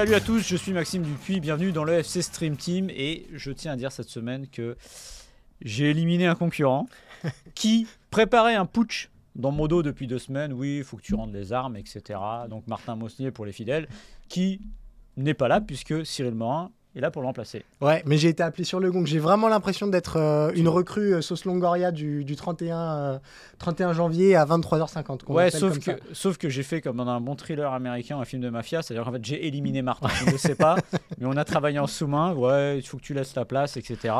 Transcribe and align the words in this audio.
Salut 0.00 0.14
à 0.14 0.20
tous, 0.20 0.38
je 0.48 0.56
suis 0.56 0.72
Maxime 0.72 1.02
Dupuis, 1.02 1.40
bienvenue 1.40 1.72
dans 1.72 1.84
le 1.84 1.92
FC 1.92 2.22
Stream 2.22 2.56
Team 2.56 2.88
et 2.88 3.26
je 3.34 3.50
tiens 3.52 3.72
à 3.72 3.76
dire 3.76 3.92
cette 3.92 4.08
semaine 4.08 4.46
que 4.46 4.78
j'ai 5.60 5.90
éliminé 5.90 6.26
un 6.26 6.34
concurrent 6.34 6.86
qui 7.54 7.86
préparait 8.10 8.54
un 8.54 8.64
putsch 8.64 9.10
dans 9.34 9.50
mon 9.50 9.66
dos 9.66 9.82
depuis 9.82 10.06
deux 10.06 10.18
semaines. 10.18 10.54
Oui, 10.54 10.78
il 10.78 10.84
faut 10.84 10.96
que 10.96 11.02
tu 11.02 11.14
rendes 11.14 11.34
les 11.34 11.52
armes, 11.52 11.76
etc. 11.76 12.18
Donc 12.48 12.66
Martin 12.66 12.96
Mosnier 12.96 13.30
pour 13.30 13.44
les 13.44 13.52
fidèles, 13.52 13.88
qui 14.28 14.62
n'est 15.18 15.34
pas 15.34 15.48
là 15.48 15.60
puisque 15.60 16.06
Cyril 16.06 16.34
Morin 16.34 16.70
est 16.96 17.00
là 17.00 17.10
pour 17.10 17.22
le 17.22 17.26
remplacer. 17.26 17.64
Ouais, 17.80 18.02
mais 18.06 18.16
j'ai 18.16 18.28
été 18.28 18.42
appelé 18.42 18.64
sur 18.64 18.80
le 18.80 18.90
gong. 18.90 19.04
J'ai 19.06 19.18
vraiment 19.18 19.48
l'impression 19.48 19.86
d'être 19.86 20.16
euh, 20.16 20.50
une 20.54 20.68
recrue 20.68 21.14
euh, 21.14 21.22
sauce 21.22 21.44
Longoria 21.44 21.92
du, 21.92 22.24
du 22.24 22.36
31, 22.36 22.78
euh, 22.78 23.18
31 23.58 23.92
janvier 23.92 24.36
à 24.36 24.44
23h50. 24.44 25.24
qu'on 25.24 25.34
Ouais, 25.34 25.50
sauf 25.50 25.78
que, 25.78 25.84
ça. 25.84 25.96
sauf 26.12 26.36
que 26.36 26.48
j'ai 26.48 26.62
fait 26.62 26.80
comme 26.80 26.96
dans 26.96 27.08
un 27.08 27.20
bon 27.20 27.36
thriller 27.36 27.72
américain, 27.72 28.18
un 28.18 28.24
film 28.24 28.42
de 28.42 28.50
mafia, 28.50 28.82
c'est-à-dire 28.82 29.04
qu'en 29.04 29.12
fait 29.12 29.24
j'ai 29.24 29.46
éliminé 29.46 29.82
Martin, 29.82 30.08
je 30.08 30.32
ne 30.32 30.36
sais 30.36 30.54
pas, 30.54 30.76
mais 31.18 31.26
on 31.26 31.36
a 31.36 31.44
travaillé 31.44 31.78
en 31.78 31.86
sous-main, 31.86 32.34
ouais, 32.34 32.78
il 32.78 32.86
faut 32.86 32.96
que 32.96 33.02
tu 33.02 33.14
laisses 33.14 33.32
ta 33.32 33.44
place, 33.44 33.76
etc. 33.76 34.14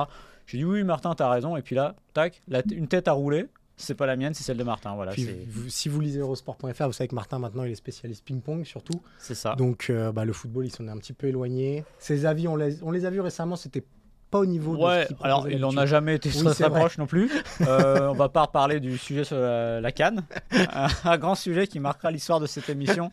J'ai 0.47 0.59
dit 0.59 0.65
oui 0.65 0.85
Martin, 0.85 1.15
t'as 1.15 1.29
raison, 1.29 1.57
et 1.57 1.63
puis 1.63 1.75
là, 1.75 1.97
tac, 2.15 2.43
la 2.49 2.63
une 2.71 2.87
tête 2.87 3.09
à 3.09 3.13
rouler, 3.13 3.47
c'est 3.83 3.95
pas 3.95 4.07
la 4.07 4.17
mienne, 4.17 4.35
c'est 4.35 4.43
celle 4.45 4.57
de 4.57 4.65
Martin, 4.65 4.95
voilà, 4.95 5.13
Puis, 5.13 5.25
c'est 5.25 5.45
vous- 5.49 5.69
si 5.69 5.89
vous 5.89 6.01
lisez 6.01 6.21
Eurosport.fr, 6.21 6.87
vous 6.87 6.93
savez 6.93 7.09
que 7.09 7.15
Martin 7.15 7.39
maintenant 7.39 7.65
il 7.65 7.73
est 7.73 7.75
spécialiste 7.77 8.25
ping-pong 8.25 8.65
surtout. 8.65 9.01
c'est 9.19 9.35
ça. 9.35 9.55
Donc 9.57 9.89
euh, 9.91 10.13
bah, 10.13 10.25
le 10.25 10.33
football 10.33 10.67
il 10.67 10.71
s'en 10.73 10.87
est 10.87 10.91
un 10.91 10.99
petit 10.99 11.13
peu 11.13 11.27
éloigné. 11.29 11.85
Ses 11.99 12.27
avis, 12.27 12.49
on 12.49 12.57
les, 12.57 12.83
on 12.83 12.91
les 12.91 13.05
a 13.07 13.11
vus 13.11 13.21
récemment, 13.21 13.57
c'était 13.57 13.85
pas 14.31 14.39
au 14.39 14.47
niveau 14.47 14.77
Ouais, 14.77 15.09
alors 15.23 15.49
il 15.51 15.65
en 15.65 15.77
a 15.77 15.87
jamais 15.87 16.15
été 16.15 16.31
Oui, 16.37 16.45
très, 16.45 16.71
proche 16.71 16.99
non 16.99 17.07
plus. 17.07 17.31
Euh, 17.63 18.09
on 18.09 18.15
va 18.15 18.29
pas 18.29 18.43
reparler 18.43 18.79
du 18.81 18.97
sujet 18.97 19.25
sur 19.25 19.37
la, 19.37 19.81
la 19.81 19.93
canne, 19.93 20.25
un, 20.53 20.87
un 21.05 21.19
grand 21.19 21.35
sujet 21.35 21.67
qui 21.67 21.81
marquera 21.81 22.11
l'histoire 22.13 22.39
de 22.41 22.47
cette 22.47 22.69
émission. 22.69 23.11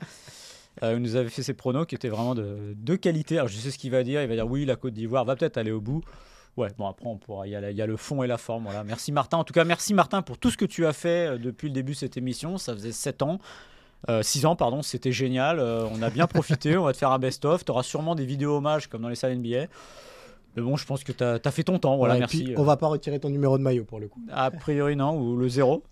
Euh, 0.83 0.93
il 0.95 1.01
nous 1.01 1.15
avait 1.15 1.29
fait 1.29 1.41
ses 1.41 1.55
pronos 1.55 1.87
qui 1.87 1.95
étaient 1.95 2.07
vraiment 2.09 2.35
de, 2.35 2.75
de 2.75 2.95
qualité. 2.95 3.37
Alors 3.37 3.47
je 3.47 3.57
sais 3.57 3.71
ce 3.71 3.79
qu'il 3.79 3.89
va 3.91 4.03
dire, 4.03 4.21
il 4.21 4.27
va 4.29 4.35
dire 4.35 4.47
oui 4.47 4.63
la 4.63 4.75
Côte 4.75 4.93
d'Ivoire 4.93 5.25
va 5.25 5.35
peut-être 5.35 5.57
aller 5.57 5.71
au 5.71 5.81
bout. 5.81 6.03
Ouais, 6.57 6.69
bon 6.77 6.87
après 6.87 7.05
on 7.07 7.17
pourra, 7.17 7.45
il 7.47 7.51
y, 7.51 7.55
a 7.55 7.61
la- 7.61 7.71
il 7.71 7.77
y 7.77 7.81
a 7.81 7.85
le 7.85 7.97
fond 7.97 8.23
et 8.23 8.27
la 8.27 8.37
forme. 8.37 8.63
Voilà. 8.63 8.83
Merci 8.83 9.11
Martin. 9.11 9.37
En 9.37 9.43
tout 9.43 9.53
cas 9.53 9.63
merci 9.63 9.93
Martin 9.93 10.21
pour 10.23 10.37
tout 10.39 10.49
ce 10.49 10.57
que 10.57 10.65
tu 10.65 10.85
as 10.87 10.93
fait 10.93 11.27
euh, 11.27 11.37
depuis 11.37 11.67
le 11.67 11.73
début 11.73 11.91
de 11.93 11.97
cette 11.97 12.17
émission. 12.17 12.57
Ça 12.57 12.73
faisait 12.73 12.91
7 12.91 13.21
ans. 13.21 13.39
6 14.21 14.45
ans, 14.45 14.55
pardon, 14.55 14.81
c'était 14.83 15.11
génial. 15.11 15.59
Euh, 15.59 15.85
on 15.91 16.01
a 16.01 16.09
bien 16.09 16.27
profité. 16.27 16.77
on 16.77 16.83
va 16.85 16.93
te 16.93 16.97
faire 16.97 17.11
un 17.11 17.19
best-of. 17.19 17.65
Tu 17.65 17.71
auras 17.71 17.83
sûrement 17.83 18.15
des 18.15 18.25
vidéos 18.25 18.57
hommages 18.57 18.87
comme 18.87 19.01
dans 19.01 19.09
les 19.09 19.15
salles 19.15 19.33
NBA. 19.37 19.65
Mais 20.55 20.61
bon, 20.63 20.75
je 20.77 20.85
pense 20.85 21.03
que 21.03 21.11
tu 21.11 21.23
as, 21.23 21.51
fait 21.51 21.63
ton 21.63 21.77
temps. 21.77 21.97
Voilà, 21.97 22.13
Ouais, 22.15 22.19
merci. 22.21 22.43
puis, 22.43 22.53
Euh, 22.53 22.57
on 22.59 22.63
va 22.63 22.77
pas 22.77 22.87
retirer 22.87 23.19
ton 23.19 23.29
numéro 23.29 23.57
de 23.57 23.63
maillot 23.63 23.83
pour 23.85 23.99
le 23.99 24.07
coup. 24.07 24.21
A 24.31 24.49
priori, 24.51 24.95
non, 24.95 25.15
ou 25.19 25.35
le 25.37 25.47
zéro. 25.49 25.83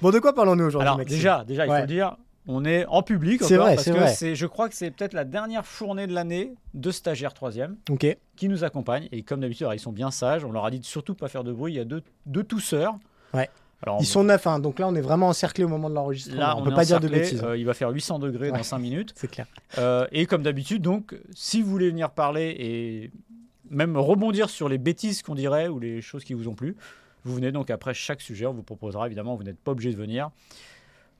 Bon, 0.00 0.10
de 0.10 0.18
quoi 0.18 0.32
parlons-nous 0.34 0.64
aujourd'hui 0.64 0.86
Alors, 0.86 0.98
Maxime? 0.98 1.16
déjà, 1.16 1.44
déjà 1.44 1.66
il 1.66 1.70
Ouais. 1.70 1.76
faut 1.76 1.82
le 1.82 1.86
dire, 1.88 2.16
on 2.46 2.64
est 2.64 2.84
en 2.86 3.02
public 3.02 3.42
C'est 3.42 3.54
encore, 3.54 3.66
vrai, 3.66 3.74
parce 3.76 3.84
c'est 3.84 3.92
que 3.92 4.06
c'est, 4.08 4.34
je 4.34 4.46
crois 4.46 4.68
que 4.68 4.74
c'est 4.74 4.90
peut-être 4.90 5.12
la 5.14 5.24
dernière 5.24 5.64
fournée 5.64 6.06
de 6.06 6.12
l'année 6.14 6.54
de 6.74 6.90
stagiaires 6.90 7.34
3 7.34 7.52
Ok. 7.90 8.06
qui 8.36 8.48
nous 8.48 8.64
accompagnent. 8.64 9.08
Et 9.12 9.22
comme 9.22 9.40
d'habitude, 9.40 9.68
ils 9.72 9.78
sont 9.78 9.92
bien 9.92 10.10
sages. 10.10 10.44
On 10.44 10.52
leur 10.52 10.64
a 10.64 10.70
dit 10.70 10.80
de 10.80 10.84
surtout 10.84 11.14
pas 11.14 11.28
faire 11.28 11.44
de 11.44 11.52
bruit. 11.52 11.72
Il 11.74 11.76
y 11.76 11.80
a 11.80 11.84
deux, 11.84 12.02
deux 12.26 12.42
tousseurs. 12.44 12.94
Ouais. 13.32 13.48
Alors, 13.84 13.98
Ils 14.00 14.02
on- 14.02 14.06
sont 14.06 14.24
neufs, 14.24 14.46
hein, 14.46 14.60
donc 14.60 14.78
là 14.78 14.86
on 14.88 14.94
est 14.94 15.00
vraiment 15.00 15.28
encerclé 15.28 15.64
au 15.64 15.68
moment 15.68 15.90
de 15.90 15.94
l'enregistrement. 15.96 16.38
Là, 16.40 16.56
on, 16.56 16.60
on, 16.60 16.64
peut 16.64 16.72
pas 16.74 16.84
dire 16.84 17.00
de 17.00 17.08
bêtises. 17.08 17.42
Euh, 17.42 17.56
il 17.56 17.66
va 17.66 17.74
faire 17.74 17.90
800 17.90 18.20
degrés 18.20 18.50
Ouais. 18.52 18.56
dans 18.58 18.62
5 18.62 18.78
minutes. 18.78 19.12
C'est 19.16 19.28
clair. 19.28 19.46
Euh, 19.78 20.06
et 20.12 20.26
comme 20.26 20.42
d'habitude, 20.44 20.82
donc, 20.82 21.16
si 21.34 21.62
vous 21.62 21.70
voulez 21.70 21.90
venir 21.90 22.10
parler 22.10 22.54
et 22.60 23.10
même 23.70 23.96
rebondir 23.96 24.50
sur 24.50 24.68
les 24.68 24.78
bêtises 24.78 25.22
qu'on 25.22 25.34
dirait 25.34 25.66
ou 25.66 25.80
les 25.80 26.00
choses 26.00 26.22
qui 26.22 26.34
vous 26.34 26.46
ont 26.46 26.54
plu, 26.54 26.76
vous 27.24 27.34
venez 27.34 27.50
donc 27.50 27.70
après 27.70 27.94
chaque 27.94 28.20
sujet, 28.20 28.46
on 28.46 28.52
vous 28.52 28.62
proposera 28.62 29.06
évidemment, 29.06 29.34
vous 29.34 29.42
n'êtes 29.44 29.58
pas 29.58 29.72
obligé 29.72 29.90
de 29.90 29.96
venir. 29.96 30.30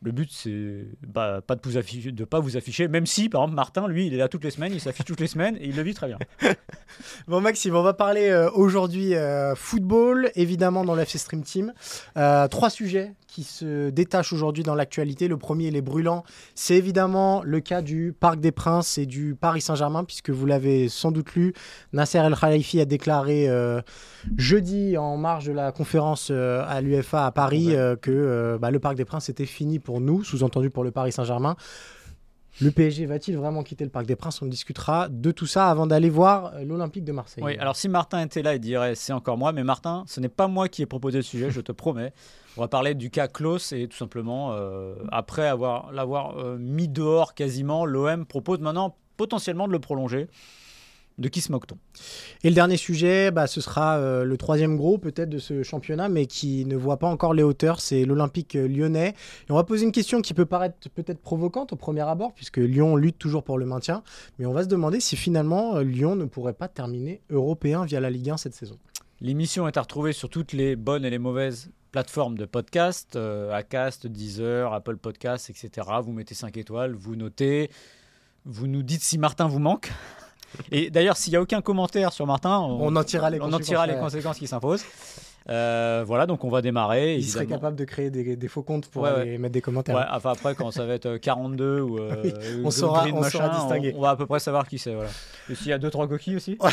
Le 0.05 0.11
but, 0.11 0.31
c'est 0.33 0.85
bah, 1.07 1.41
pas 1.47 1.55
de 1.55 1.61
vous 1.63 1.77
afficher, 1.77 2.11
de 2.11 2.25
pas 2.25 2.41
vous 2.41 2.57
afficher, 2.57 2.89
même 2.89 3.07
si, 3.07 3.29
par 3.29 3.43
exemple, 3.43 3.55
Martin, 3.55 3.87
lui, 3.87 4.09
il 4.09 4.15
est 4.15 4.17
là 4.17 4.29
toutes 4.29 4.43
les 4.43 4.51
semaines, 4.51 4.73
il 4.73 4.81
s'affiche 4.81 5.05
toutes 5.05 5.21
les 5.21 5.29
semaines 5.29 5.57
et 5.61 5.69
il 5.69 5.77
le 5.77 5.83
vit 5.83 5.95
très 5.95 6.09
bien. 6.09 6.19
Bon 7.27 7.41
Maxime, 7.41 7.75
on 7.75 7.83
va 7.83 7.95
parler 7.95 8.29
euh, 8.29 8.51
aujourd'hui 8.51 9.15
euh, 9.15 9.55
football, 9.55 10.31
évidemment 10.35 10.85
dans 10.85 10.95
l'FC 10.95 11.17
Stream 11.19 11.43
Team. 11.43 11.73
Euh, 12.17 12.49
trois 12.49 12.69
sujets 12.69 13.15
qui 13.27 13.45
se 13.45 13.89
détachent 13.89 14.35
aujourd'hui 14.35 14.63
dans 14.63 14.75
l'actualité. 14.75 15.27
Le 15.27 15.39
premier, 15.39 15.69
il 15.69 15.77
est 15.77 15.81
brûlant. 15.83 16.23
C'est 16.55 16.75
évidemment 16.77 17.43
le 17.43 17.61
cas 17.61 17.81
du 17.81 18.15
Parc 18.19 18.41
des 18.41 18.53
Princes 18.53 18.99
et 18.99 19.07
du 19.07 19.35
Paris 19.35 19.63
Saint-Germain, 19.63 20.05
puisque 20.05 20.29
vous 20.29 20.45
l'avez 20.45 20.91
sans 20.91 21.13
doute 21.13 21.35
lu. 21.35 21.55
Nasser 21.95 22.19
El 22.19 22.37
Khalifi 22.37 22.79
a 22.81 22.85
déclaré 22.85 23.49
euh, 23.49 23.81
jeudi, 24.37 24.99
en 24.99 25.17
marge 25.17 25.47
de 25.47 25.53
la 25.53 25.73
conférence 25.73 26.31
à 26.31 26.81
l'UFA 26.83 27.27
à 27.27 27.31
Paris, 27.33 27.69
Ouais. 27.75 27.97
que 28.03 28.59
bah, 28.61 28.71
le 28.71 28.81
Parc 28.81 28.97
des 28.97 29.07
Princes 29.07 29.31
était 29.31 29.47
fini 29.47 29.79
pour 29.79 29.92
nous, 30.01 30.25
sous-entendu 30.25 30.71
pour 30.71 30.85
le 30.85 30.91
Paris 30.91 31.13
Saint-Germain. 31.13 31.57
Le 32.61 32.71
PSG 32.71 33.07
va-t-il 33.07 33.37
vraiment 33.37 33.63
quitter 33.63 33.85
le 33.85 33.91
Parc 33.91 34.05
des 34.05 34.15
Princes? 34.15 34.43
On 34.43 34.47
discutera 34.47 35.09
de 35.09 35.31
tout 35.31 35.47
ça 35.47 35.71
avant 35.71 35.87
d'aller 35.87 36.11
voir 36.11 36.53
euh, 36.55 36.65
l'Olympique 36.65 37.05
de 37.05 37.13
Marseille. 37.13 37.43
Oui, 37.43 37.57
alors 37.57 37.77
si 37.77 37.89
Martin 37.89 38.21
était 38.21 38.43
là, 38.43 38.55
il 38.55 38.61
dirait 38.61 38.95
c'est 38.95 39.15
encore 39.15 39.39
moi, 39.39 39.53
mais 39.53 39.65
Martin, 39.65 40.05
ce 40.07 40.21
n'est 40.21 40.29
pas 40.29 40.49
moi 40.49 40.69
qui 40.69 40.83
ai 40.83 40.87
proposé 40.87 41.19
le 41.19 41.23
sujet, 41.23 41.51
je 41.51 41.63
te 41.63 41.73
promets. 41.73 42.13
On 42.59 42.61
va 42.61 42.69
parler 42.69 42.95
du 42.95 43.09
cas 43.09 43.27
Klaus 43.27 43.73
et 43.73 43.89
tout 43.89 43.97
simplement, 43.97 44.53
euh, 44.53 44.95
après 45.11 45.49
avoir 45.49 45.93
l'avoir 45.93 46.39
euh, 46.39 46.59
mis 46.59 46.89
dehors 46.89 47.35
quasiment, 47.35 47.87
l'OM 47.87 48.27
propose 48.27 48.61
maintenant 48.61 48.97
potentiellement 49.17 49.67
de 49.67 49.73
le 49.73 49.79
prolonger. 49.79 50.29
De 51.19 51.29
qui 51.29 51.41
se 51.41 51.53
moque-t-on 51.53 51.77
Et 52.43 52.49
le 52.49 52.55
dernier 52.55 52.77
sujet, 52.77 53.31
bah, 53.31 53.47
ce 53.47 53.61
sera 53.61 53.97
euh, 53.99 54.25
le 54.25 54.37
troisième 54.37 54.77
gros 54.77 54.99
peut-être 54.99 55.29
de 55.29 55.39
ce 55.39 55.63
championnat, 55.63 56.09
mais 56.09 56.27
qui 56.27 56.65
ne 56.65 56.77
voit 56.77 56.99
pas 56.99 57.07
encore 57.07 57.35
les 57.35 57.43
hauteurs, 57.43 57.81
c'est 57.81 58.05
l'Olympique 58.05 58.55
lyonnais. 58.55 59.15
Et 59.49 59.53
on 59.53 59.57
va 59.57 59.65
poser 59.65 59.85
une 59.85 59.93
question 59.93 60.21
qui 60.23 60.35
peut 60.35 60.47
paraître 60.47 60.77
peut-être 60.95 61.21
provocante 61.21 61.73
au 61.73 61.77
premier 61.77 62.01
abord, 62.01 62.33
puisque 62.35 62.59
Lyon 62.59 62.97
lutte 62.97 63.19
toujours 63.19 63.45
pour 63.45 63.59
le 63.59 63.67
maintien, 63.67 64.03
mais 64.39 64.47
on 64.47 64.53
va 64.53 64.63
se 64.63 64.69
demander 64.69 65.01
si 65.01 65.17
finalement 65.17 65.77
euh, 65.77 65.83
Lyon 65.83 66.17
ne 66.17 66.25
pourrait 66.25 66.53
pas 66.53 66.69
terminer 66.69 67.21
européen 67.31 67.85
via 67.85 68.01
la 68.01 68.11
Ligue 68.11 68.31
1 68.31 68.37
cette 68.37 68.55
saison. 68.55 68.79
L'émission 69.21 69.69
est 69.69 69.77
à 69.77 69.83
retrouver 69.83 70.13
sur 70.13 70.29
toutes 70.29 70.53
les 70.53 70.75
bonnes 70.75 71.05
et 71.05 71.11
les 71.11 71.19
mauvaises 71.19 71.71
plateformes 71.93 72.37
de 72.37 72.47
podcast, 72.47 73.17
euh, 73.17 73.53
Acast, 73.53 74.07
Deezer, 74.07 74.73
Apple 74.73 74.97
Podcasts, 74.97 75.51
etc. 75.51 75.87
Vous 76.03 76.13
mettez 76.13 76.35
5 76.35 76.57
étoiles, 76.57 76.95
vous 76.95 77.15
notez, 77.15 77.71
vous 78.45 78.67
nous 78.67 78.83
dites 78.83 79.03
si 79.03 79.19
Martin 79.19 79.47
vous 79.47 79.61
manque. 79.61 79.93
Et 80.71 80.91
d'ailleurs, 80.91 81.17
s'il 81.17 81.33
n'y 81.33 81.37
a 81.37 81.41
aucun 81.43 81.61
commentaire 81.63 82.13
sur 82.13 82.27
Martin, 82.27 82.59
on, 82.61 82.79
On 82.89 82.97
en 82.97 83.05
tirera 83.05 83.31
les 83.31 83.39
on 83.41 83.45
en 83.45 83.47
conséquences, 83.47 83.67
tirera 83.67 83.87
les 83.87 83.95
conséquences 83.97 84.39
qui 84.39 84.47
s'imposent. 84.47 84.85
Euh, 85.51 86.05
voilà, 86.07 86.27
donc 86.27 86.45
on 86.45 86.49
va 86.51 86.63
démarrer. 86.63 87.17
Il 87.17 87.25
serait 87.25 87.47
capable 87.47 87.77
de 87.77 87.85
créer 87.85 88.11
des, 88.11 88.37
des 88.37 88.49
faux 88.49 88.63
comptes 88.63 88.87
pour 88.87 89.03
Ouais, 89.03 89.09
aller 89.11 89.39
mettre 89.39 89.53
des 89.55 89.61
commentaires. 89.61 89.97
Ouais, 89.97 90.05
enfin 90.13 90.31
après, 90.33 90.55
quand 90.55 90.71
ça 90.71 90.87
va 90.87 90.95
être 90.95 91.07
euh, 91.07 91.19
42 91.19 91.81
ou 91.81 91.99
euh, 91.99 92.15
Oui, 92.25 92.33
ou 92.63 92.67
on 92.67 92.71
saura- 92.71 93.07
on 93.13 93.21
machin, 93.21 93.31
saura 93.41 93.49
distinguer. 93.49 93.93
On, 93.97 93.99
on 93.99 94.03
va 94.03 94.11
à 94.11 94.17
peu 94.17 94.27
près 94.27 94.39
savoir 94.39 94.69
qui 94.69 94.79
c'est. 94.79 94.95
Voilà. 94.95 95.11
Et 95.51 95.57
s'il 95.57 95.67
y 95.69 95.73
a 95.73 95.79
2-3 95.79 96.09
coquilles 96.09 96.37
aussi 96.37 96.57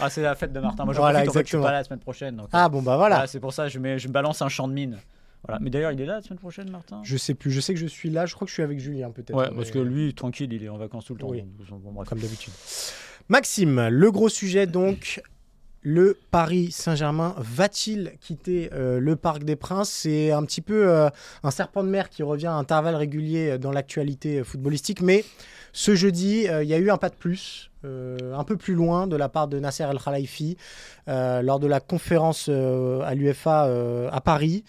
Ah, 0.00 0.10
c'est 0.10 0.22
la 0.22 0.34
fête 0.34 0.52
de 0.52 0.60
Martin. 0.60 0.84
Moi, 0.84 0.92
je 0.92 0.98
Voilà, 0.98 1.20
profite, 1.20 1.30
en 1.30 1.32
fait, 1.32 1.38
je 1.44 1.46
suis 1.48 1.56
exactement. 1.56 1.62
pas 1.64 1.72
là 1.72 1.78
la 1.78 1.84
semaine 1.84 1.98
prochaine. 2.00 2.36
donc, 2.36 2.46
euh, 2.46 2.50
Ah 2.52 2.68
bon 2.68 2.82
bah 2.82 2.96
voilà. 2.96 3.14
voilà, 3.16 3.26
c'est 3.26 3.40
pour 3.40 3.52
ça 3.54 3.64
que 3.64 3.68
je, 3.70 3.78
mets, 3.78 3.98
je 3.98 4.08
me 4.08 4.12
balance 4.12 4.42
un 4.42 4.48
champ 4.48 4.68
de 4.68 4.72
mine. 4.74 4.98
Voilà. 5.46 5.58
Mais 5.60 5.70
d'ailleurs, 5.70 5.92
il 5.92 6.00
est 6.00 6.06
là 6.06 6.14
la 6.16 6.22
semaine 6.22 6.38
prochaine, 6.38 6.70
Martin? 6.70 7.00
Je 7.04 7.16
sais 7.16 7.34
plus, 7.34 7.50
je 7.50 7.60
sais 7.60 7.74
que 7.74 7.80
je 7.80 7.86
suis 7.86 8.10
là, 8.10 8.26
je 8.26 8.34
crois 8.34 8.44
que 8.46 8.50
je 8.50 8.54
suis 8.54 8.62
avec 8.62 8.78
Julien 8.78 9.10
peut-être. 9.10 9.34
Ouais, 9.36 9.48
mais- 9.50 9.56
parce 9.56 9.70
que 9.70 9.78
lui, 9.80 10.14
tranquille, 10.14 10.52
il 10.52 10.62
est 10.64 10.68
en 10.68 10.78
vacances 10.78 11.06
tout 11.06 11.14
le 11.14 11.20
temps. 11.20 11.28
Oui. 11.30 11.42
bon, 11.70 12.04
comme 12.04 12.18
d'habitude. 12.20 12.52
Maxime, 13.28 13.88
le 13.88 14.10
gros 14.12 14.28
sujet 14.28 14.66
donc, 14.66 15.20
le 15.84 16.16
Paris 16.30 16.70
Saint-Germain 16.70 17.34
va-t-il 17.38 18.12
quitter 18.20 18.70
euh, 18.72 19.00
le 19.00 19.16
Parc 19.16 19.42
des 19.44 19.56
Princes? 19.56 19.90
C'est 19.90 20.30
un 20.30 20.44
petit 20.44 20.60
peu 20.60 20.88
euh, 20.88 21.08
un 21.42 21.50
serpent 21.50 21.82
de 21.82 21.88
mer 21.88 22.08
qui 22.08 22.22
revient 22.22 22.46
à 22.46 22.54
intervalles 22.54 22.94
réguliers 22.94 23.58
dans 23.58 23.72
l'actualité 23.72 24.44
footballistique, 24.44 25.00
mais 25.02 25.24
ce 25.72 25.94
jeudi, 25.96 26.46
euh, 26.48 26.62
il 26.62 26.68
y 26.68 26.74
a 26.74 26.78
eu 26.78 26.90
un 26.90 26.98
pas 26.98 27.08
de 27.08 27.14
plus. 27.16 27.68
euh, 27.84 28.16
un 28.36 28.44
peu 28.44 28.56
plus 28.56 28.74
loin 28.74 29.08
de 29.08 29.16
la 29.16 29.28
part 29.28 29.48
de 29.48 29.58
Nasser 29.58 29.82
El 29.82 29.98
Khalifi 29.98 30.56
euh, 31.08 31.42
lors 31.42 31.58
de 31.58 31.66
la 31.66 31.80
conférence 31.80 32.46
euh, 32.48 33.00
à 33.00 33.16
l'UFA 33.16 33.62
à 34.12 34.20
Paris 34.20 34.62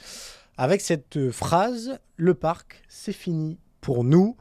avec 0.58 0.82
cette 0.82 1.18
euh, 1.18 1.32
phrase 1.32 2.00
Le 2.18 2.34
parc, 2.34 2.84
c'est 2.88 3.14
fini 3.14 3.58
pour 3.82 4.04
nous. 4.04 4.36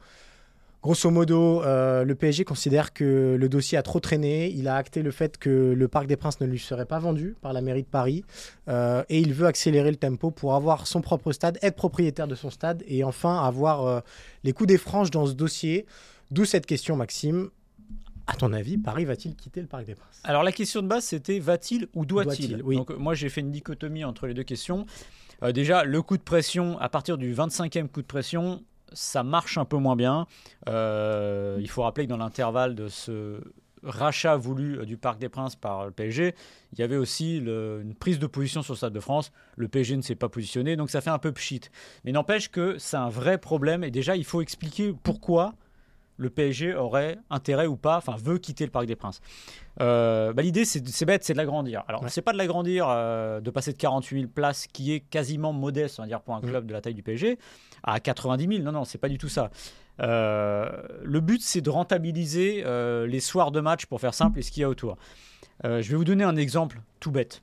Grosso 0.83 1.09
modo, 1.09 1.63
euh, 1.63 2.03
le 2.03 2.13
PSG 2.13 2.43
considère 2.43 2.91
que 2.91 3.37
le 3.39 3.47
dossier 3.47 3.77
a 3.77 3.83
trop 3.83 4.01
traîné. 4.01 4.49
Il 4.49 4.67
a 4.67 4.75
acté 4.75 5.01
le 5.01 5.11
fait 5.11 5.37
que 5.37 5.73
le 5.73 5.87
Parc 5.87 6.07
des 6.07 6.17
Princes 6.17 6.41
ne 6.41 6.45
lui 6.45 6.59
serait 6.59 6.85
pas 6.85 6.99
vendu 6.99 7.37
par 7.39 7.53
la 7.53 7.61
mairie 7.61 7.83
de 7.83 7.87
Paris. 7.87 8.25
Euh, 8.67 9.01
et 9.07 9.21
il 9.21 9.33
veut 9.33 9.47
accélérer 9.47 9.91
le 9.91 9.95
tempo 9.95 10.29
pour 10.29 10.55
avoir 10.55 10.85
son 10.85 10.99
propre 10.99 11.31
stade, 11.31 11.57
être 11.61 11.77
propriétaire 11.77 12.27
de 12.27 12.35
son 12.35 12.49
stade 12.49 12.83
et 12.85 13.05
enfin 13.05 13.45
avoir 13.45 13.87
euh, 13.87 13.99
les 14.43 14.51
coups 14.51 14.67
des 14.67 14.77
franges 14.77 15.09
dans 15.09 15.25
ce 15.25 15.31
dossier. 15.31 15.85
D'où 16.31 16.43
cette 16.43 16.65
question, 16.65 16.97
Maxime. 16.97 17.49
À 18.27 18.35
ton 18.35 18.51
avis, 18.51 18.77
Paris 18.77 19.05
va-t-il 19.05 19.35
quitter 19.35 19.61
le 19.61 19.67
Parc 19.67 19.85
des 19.85 19.95
Princes? 19.95 20.19
Alors 20.25 20.43
la 20.43 20.51
question 20.51 20.81
de 20.81 20.87
base, 20.87 21.05
c'était 21.05 21.39
va-t-il 21.39 21.87
ou 21.93 22.05
doit-il 22.05 22.61
oui. 22.61 22.75
Donc 22.75 22.89
moi, 22.91 23.13
j'ai 23.13 23.29
fait 23.29 23.39
une 23.39 23.51
dichotomie 23.51 24.03
entre 24.03 24.27
les 24.27 24.33
deux 24.33 24.43
questions. 24.43 24.85
Euh, 25.41 25.51
déjà, 25.51 25.83
le 25.83 26.01
coup 26.01 26.17
de 26.17 26.23
pression, 26.23 26.77
à 26.79 26.89
partir 26.89 27.17
du 27.17 27.33
25e 27.33 27.87
coup 27.87 28.01
de 28.01 28.07
pression, 28.07 28.63
ça 28.91 29.23
marche 29.23 29.57
un 29.57 29.65
peu 29.65 29.77
moins 29.77 29.95
bien. 29.95 30.27
Euh, 30.69 31.57
il 31.59 31.69
faut 31.69 31.83
rappeler 31.83 32.05
que 32.05 32.09
dans 32.09 32.17
l'intervalle 32.17 32.75
de 32.75 32.87
ce 32.87 33.41
rachat 33.81 34.37
voulu 34.37 34.79
euh, 34.79 34.85
du 34.85 34.97
Parc 34.97 35.19
des 35.19 35.29
Princes 35.29 35.55
par 35.55 35.85
le 35.85 35.91
PSG, 35.91 36.35
il 36.71 36.79
y 36.79 36.83
avait 36.83 36.95
aussi 36.95 37.37
une 37.37 37.95
prise 37.99 38.19
de 38.19 38.27
position 38.27 38.61
sur 38.61 38.73
le 38.73 38.77
Stade 38.77 38.93
de 38.93 38.99
France. 38.99 39.31
Le 39.57 39.67
PSG 39.67 39.97
ne 39.97 40.01
s'est 40.01 40.15
pas 40.15 40.29
positionné, 40.29 40.75
donc 40.75 40.89
ça 40.89 41.01
fait 41.01 41.09
un 41.09 41.19
peu 41.19 41.31
pchit. 41.31 41.61
Mais 42.05 42.11
n'empêche 42.11 42.49
que 42.49 42.77
c'est 42.77 42.97
un 42.97 43.09
vrai 43.09 43.37
problème. 43.37 43.83
Et 43.83 43.91
déjà, 43.91 44.15
il 44.15 44.25
faut 44.25 44.41
expliquer 44.41 44.93
pourquoi 45.03 45.53
le 46.17 46.29
PSG 46.29 46.75
aurait 46.75 47.17
intérêt 47.29 47.65
ou 47.67 47.75
pas, 47.75 47.97
enfin 47.97 48.15
veut 48.17 48.37
quitter 48.37 48.65
le 48.65 48.71
Parc 48.71 48.85
des 48.85 48.95
Princes. 48.95 49.19
Euh, 49.81 50.31
bah, 50.33 50.41
L'idée, 50.43 50.65
c'est 50.65 51.05
bête, 51.05 51.23
c'est 51.23 51.33
de 51.33 51.37
l'agrandir. 51.37 51.83
Alors, 51.87 52.03
Ouais. 52.03 52.09
c'est 52.09 52.21
pas 52.21 52.31
de 52.33 52.37
l'agrandir, 52.37 52.85
euh, 52.89 53.41
de 53.41 53.49
passer 53.51 53.71
de 53.73 53.77
48 53.77 54.19
000 54.21 54.31
places, 54.33 54.67
qui 54.67 54.93
est 54.93 54.99
quasiment 55.01 55.53
modeste, 55.53 55.99
on 55.99 56.03
va 56.03 56.07
dire, 56.07 56.21
pour 56.21 56.35
un 56.35 56.39
Mm. 56.41 56.49
club 56.49 56.65
de 56.67 56.73
la 56.73 56.81
taille 56.81 56.93
du 56.93 57.03
PSG, 57.03 57.37
à 57.83 57.99
90 57.99 58.47
000. 58.47 58.63
Non, 58.63 58.71
non, 58.71 58.85
c'est 58.85 58.97
pas 58.97 59.09
du 59.09 59.17
tout 59.17 59.29
ça. 59.29 59.49
Euh, 59.99 60.69
le 61.03 61.19
but, 61.19 61.41
c'est 61.41 61.61
de 61.61 61.69
rentabiliser 61.69 62.63
les 63.07 63.19
soirs 63.19 63.51
de 63.51 63.59
match, 63.59 63.85
pour 63.85 64.01
faire 64.01 64.13
simple, 64.13 64.39
et 64.39 64.41
ce 64.41 64.51
qu'il 64.51 64.61
y 64.61 64.63
a 64.63 64.69
autour. 64.69 64.97
Je 65.63 65.69
vais 65.89 65.95
vous 65.95 66.03
donner 66.05 66.23
un 66.23 66.35
exemple 66.35 66.81
tout 66.99 67.11
bête. 67.11 67.42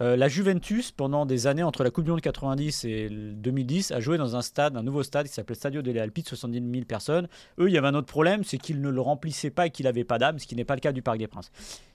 Euh, 0.00 0.16
la 0.16 0.28
Juventus, 0.28 0.90
pendant 0.90 1.26
des 1.26 1.46
années, 1.46 1.62
entre 1.62 1.84
la 1.84 1.90
Coupe 1.90 2.04
du 2.04 2.10
Monde 2.10 2.22
90 2.22 2.84
et 2.84 3.08
le 3.08 3.32
2010, 3.32 3.90
a 3.90 4.00
joué 4.00 4.16
dans 4.16 4.36
un 4.36 4.42
stade, 4.42 4.76
un 4.76 4.82
nouveau 4.82 5.02
stade 5.02 5.26
qui 5.26 5.34
s'appelait 5.34 5.54
Stadio 5.54 5.82
delle 5.82 5.98
Alpi 5.98 6.22
de 6.22 6.28
70 6.28 6.72
000 6.72 6.84
personnes. 6.86 7.28
Eux, 7.58 7.68
il 7.68 7.74
y 7.74 7.78
avait 7.78 7.88
un 7.88 7.94
autre 7.94 8.06
problème, 8.06 8.42
c'est 8.42 8.58
qu'ils 8.58 8.80
ne 8.80 8.88
le 8.88 9.00
remplissaient 9.00 9.50
pas 9.50 9.66
et 9.66 9.70
qu'il 9.70 9.84
n'avait 9.84 10.04
pas 10.04 10.18
d'âme, 10.18 10.38
ce 10.38 10.46
qui 10.46 10.56
n'est 10.56 10.64
pas 10.64 10.74
le 10.74 10.80
cas 10.80 10.92
du 10.92 11.02
Parc 11.02 11.18
des 11.18 11.26
Princes. 11.26 11.50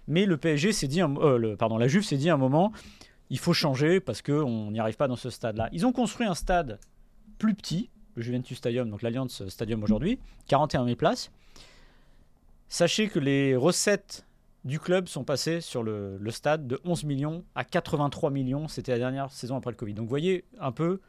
Mais 0.08 0.26
le 0.26 0.38
PSG 0.38 0.74
s'est 0.74 0.88
dit, 0.88 1.02
euh, 1.02 1.56
pardon, 1.56 1.78
la 1.78 1.88
Juve 1.88 2.04
s'est 2.04 2.18
dit 2.18 2.30
à 2.30 2.36
un 2.36 2.38
moment, 2.38 2.72
il 3.30 3.40
faut 3.40 3.54
changer 3.54 4.00
parce 4.00 4.22
qu'on 4.22 4.72
n'y 4.72 4.80
arrive 4.80 4.96
pas 4.96 5.08
dans 5.08 5.16
ce 5.16 5.30
stade-là. 5.30 5.70
Ils 5.72 5.86
ont 5.86 5.92
construit 5.92 6.28
un 6.28 6.36
stade 6.36 6.80
plus 7.40 7.56
petit, 7.56 7.90
le 8.16 8.22
Juventus 8.22 8.58
Stadium, 8.58 8.90
donc 8.90 9.02
l'Alliance 9.02 9.48
Stadium 9.50 9.84
aujourd'hui, 9.84 10.20
41 10.48 10.86
000 10.86 10.96
places. 10.96 11.32
Sachez 12.70 13.08
que 13.08 13.20
les 13.20 13.56
recettes 13.56 14.27
du 14.68 14.80
club 14.80 15.08
sont 15.08 15.24
passées 15.24 15.62
sur 15.62 15.82
le, 15.82 16.18
le 16.18 16.32
stade 16.32 16.68
de 16.68 16.80
11 16.86 17.06
millions 17.06 17.44
à 17.56 17.64
83 17.64 18.30
millions. 18.30 18.68
C'était 18.68 18.92
la 18.92 19.00
dernière 19.00 19.32
saison 19.32 19.56
après 19.56 19.72
le 19.72 19.78
Covid. 19.78 19.94
Donc 19.94 20.04
vous 20.04 20.10
voyez 20.10 20.46
un 20.60 20.72
peu 20.72 21.00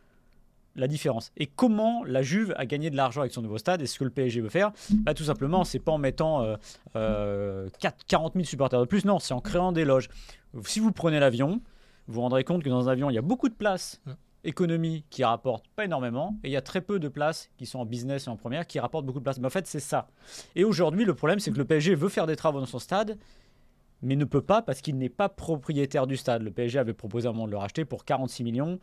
la 0.76 0.86
différence. 0.86 1.32
Et 1.36 1.46
comment 1.46 2.04
la 2.04 2.22
Juve 2.22 2.54
a 2.56 2.64
gagné 2.66 2.88
de 2.88 2.96
l'argent 2.96 3.22
avec 3.22 3.32
son 3.32 3.42
nouveau 3.42 3.58
stade? 3.58 3.82
Et 3.82 3.86
ce 3.86 3.98
que 3.98 4.04
le 4.04 4.10
PSG 4.10 4.40
veut 4.40 4.48
faire? 4.48 4.70
Bah, 4.90 5.12
Tout 5.12 5.24
simplement, 5.24 5.64
c'est 5.64 5.80
pas 5.80 5.92
en 5.92 5.98
mettant 5.98 6.42
euh, 6.42 6.56
euh, 6.94 7.68
4 7.80 8.06
40 8.06 8.34
000 8.34 8.44
supporters 8.44 8.80
de 8.80 8.86
plus, 8.86 9.04
non, 9.04 9.18
c'est 9.18 9.34
en 9.34 9.40
créant 9.40 9.72
des 9.72 9.84
loges. 9.84 10.08
Si 10.64 10.78
vous 10.78 10.92
prenez 10.92 11.18
l'avion, 11.18 11.60
vous 12.06 12.14
vous 12.14 12.20
rendrez 12.20 12.44
compte 12.44 12.62
que 12.62 12.68
dans 12.70 12.88
un 12.88 12.92
avion, 12.92 13.10
il 13.10 13.14
y 13.14 13.18
a 13.18 13.22
beaucoup 13.22 13.48
de 13.48 13.54
places 13.54 14.00
économie 14.44 15.04
qui 15.10 15.24
rapportent 15.24 15.68
pas 15.74 15.84
énormément 15.84 16.36
et 16.44 16.48
il 16.48 16.52
y 16.52 16.56
a 16.56 16.62
très 16.62 16.80
peu 16.80 16.98
de 16.98 17.08
places 17.08 17.50
qui 17.56 17.66
sont 17.66 17.80
en 17.80 17.84
business 17.84 18.26
et 18.26 18.30
en 18.30 18.36
première 18.36 18.66
qui 18.66 18.78
rapportent 18.78 19.04
beaucoup 19.04 19.18
de 19.18 19.24
places. 19.24 19.38
Mais 19.38 19.46
en 19.46 19.50
fait, 19.50 19.66
c'est 19.66 19.80
ça. 19.80 20.08
Et 20.54 20.64
aujourd'hui, 20.64 21.04
le 21.04 21.14
problème, 21.14 21.40
c'est 21.40 21.50
que 21.50 21.58
le 21.58 21.64
PSG 21.64 21.94
veut 21.94 22.08
faire 22.08 22.26
des 22.26 22.36
travaux 22.36 22.60
dans 22.60 22.66
son 22.66 22.78
stade, 22.78 23.18
mais 24.02 24.16
ne 24.16 24.24
peut 24.24 24.40
pas 24.42 24.62
parce 24.62 24.80
qu'il 24.80 24.96
n'est 24.98 25.08
pas 25.08 25.28
propriétaire 25.28 26.06
du 26.06 26.16
stade. 26.16 26.42
Le 26.42 26.50
PSG 26.50 26.78
avait 26.78 26.94
proposé 26.94 27.26
à 27.26 27.30
un 27.30 27.32
moment 27.32 27.46
de 27.46 27.50
le 27.52 27.56
racheter 27.58 27.84
pour 27.84 28.04
46 28.04 28.44
millions. 28.44 28.78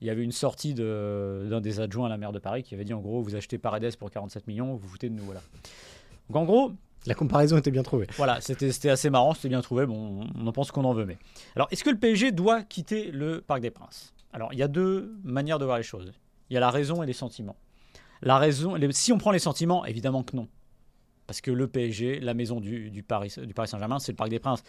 Il 0.00 0.06
y 0.06 0.10
avait 0.10 0.22
une 0.22 0.32
sortie 0.32 0.74
de- 0.74 1.46
d'un 1.50 1.60
des 1.60 1.80
adjoints 1.80 2.06
à 2.06 2.08
la 2.08 2.16
maire 2.18 2.32
de 2.32 2.38
Paris 2.38 2.62
qui 2.62 2.74
avait 2.74 2.84
dit 2.84 2.94
en 2.94 3.00
gros, 3.00 3.20
vous 3.22 3.34
achetez 3.34 3.58
Paredes 3.58 3.96
pour 3.96 4.10
47 4.10 4.46
millions, 4.46 4.72
vous 4.72 4.78
vous 4.78 4.88
foutez 4.88 5.08
de 5.08 5.14
nous. 5.14 5.24
Voilà. 5.24 5.40
Donc 6.28 6.36
en 6.36 6.44
gros, 6.44 6.72
La 7.06 7.14
comparaison 7.14 7.56
était 7.56 7.70
bien 7.70 7.82
trouvée. 7.82 8.06
voilà, 8.16 8.40
c'était 8.40 8.70
c'était 8.70 8.90
assez 8.90 9.08
marrant, 9.10 9.34
c'était 9.34 9.48
bien 9.48 9.60
trouvé. 9.62 9.86
Bon, 9.86 10.24
on 10.36 10.46
en 10.46 10.52
pense 10.52 10.70
qu'on 10.70 10.84
en 10.84 10.92
veut, 10.94 11.06
mais. 11.06 11.16
Alors, 11.56 11.66
est-ce 11.70 11.82
que 11.82 11.90
le 11.90 11.96
PSG 11.98 12.32
doit 12.32 12.62
quitter 12.62 13.10
le 13.10 13.40
Parc 13.40 13.60
des 13.60 13.70
Princes? 13.70 14.12
Alors, 14.32 14.52
il 14.52 14.58
y 14.58 14.62
a 14.62 14.68
deux 14.68 15.16
manières 15.24 15.58
de 15.58 15.64
voir 15.64 15.78
les 15.78 15.82
choses. 15.84 16.12
Il 16.50 16.54
y 16.54 16.56
a 16.56 16.60
la 16.60 16.70
raison 16.70 17.02
et 17.02 17.06
les 17.06 17.12
sentiments. 17.12 17.56
La 18.20 18.36
raison, 18.38 18.74
les- 18.74 18.92
si 18.92 19.12
on 19.12 19.18
prend 19.18 19.30
les 19.30 19.38
sentiments, 19.38 19.84
évidemment 19.86 20.22
que 20.22 20.36
non. 20.36 20.48
Parce 21.28 21.40
que 21.40 21.52
le 21.52 21.68
PSG, 21.68 22.18
la 22.20 22.34
maison 22.34 22.58
du, 22.60 22.90
du 22.90 23.04
Paris, 23.04 23.32
du 23.46 23.54
Paris 23.54 23.68
Saint-Germain, 23.68 24.00
c'est 24.00 24.10
le 24.12 24.16
Parc 24.16 24.30
des 24.30 24.40
Princes. 24.40 24.64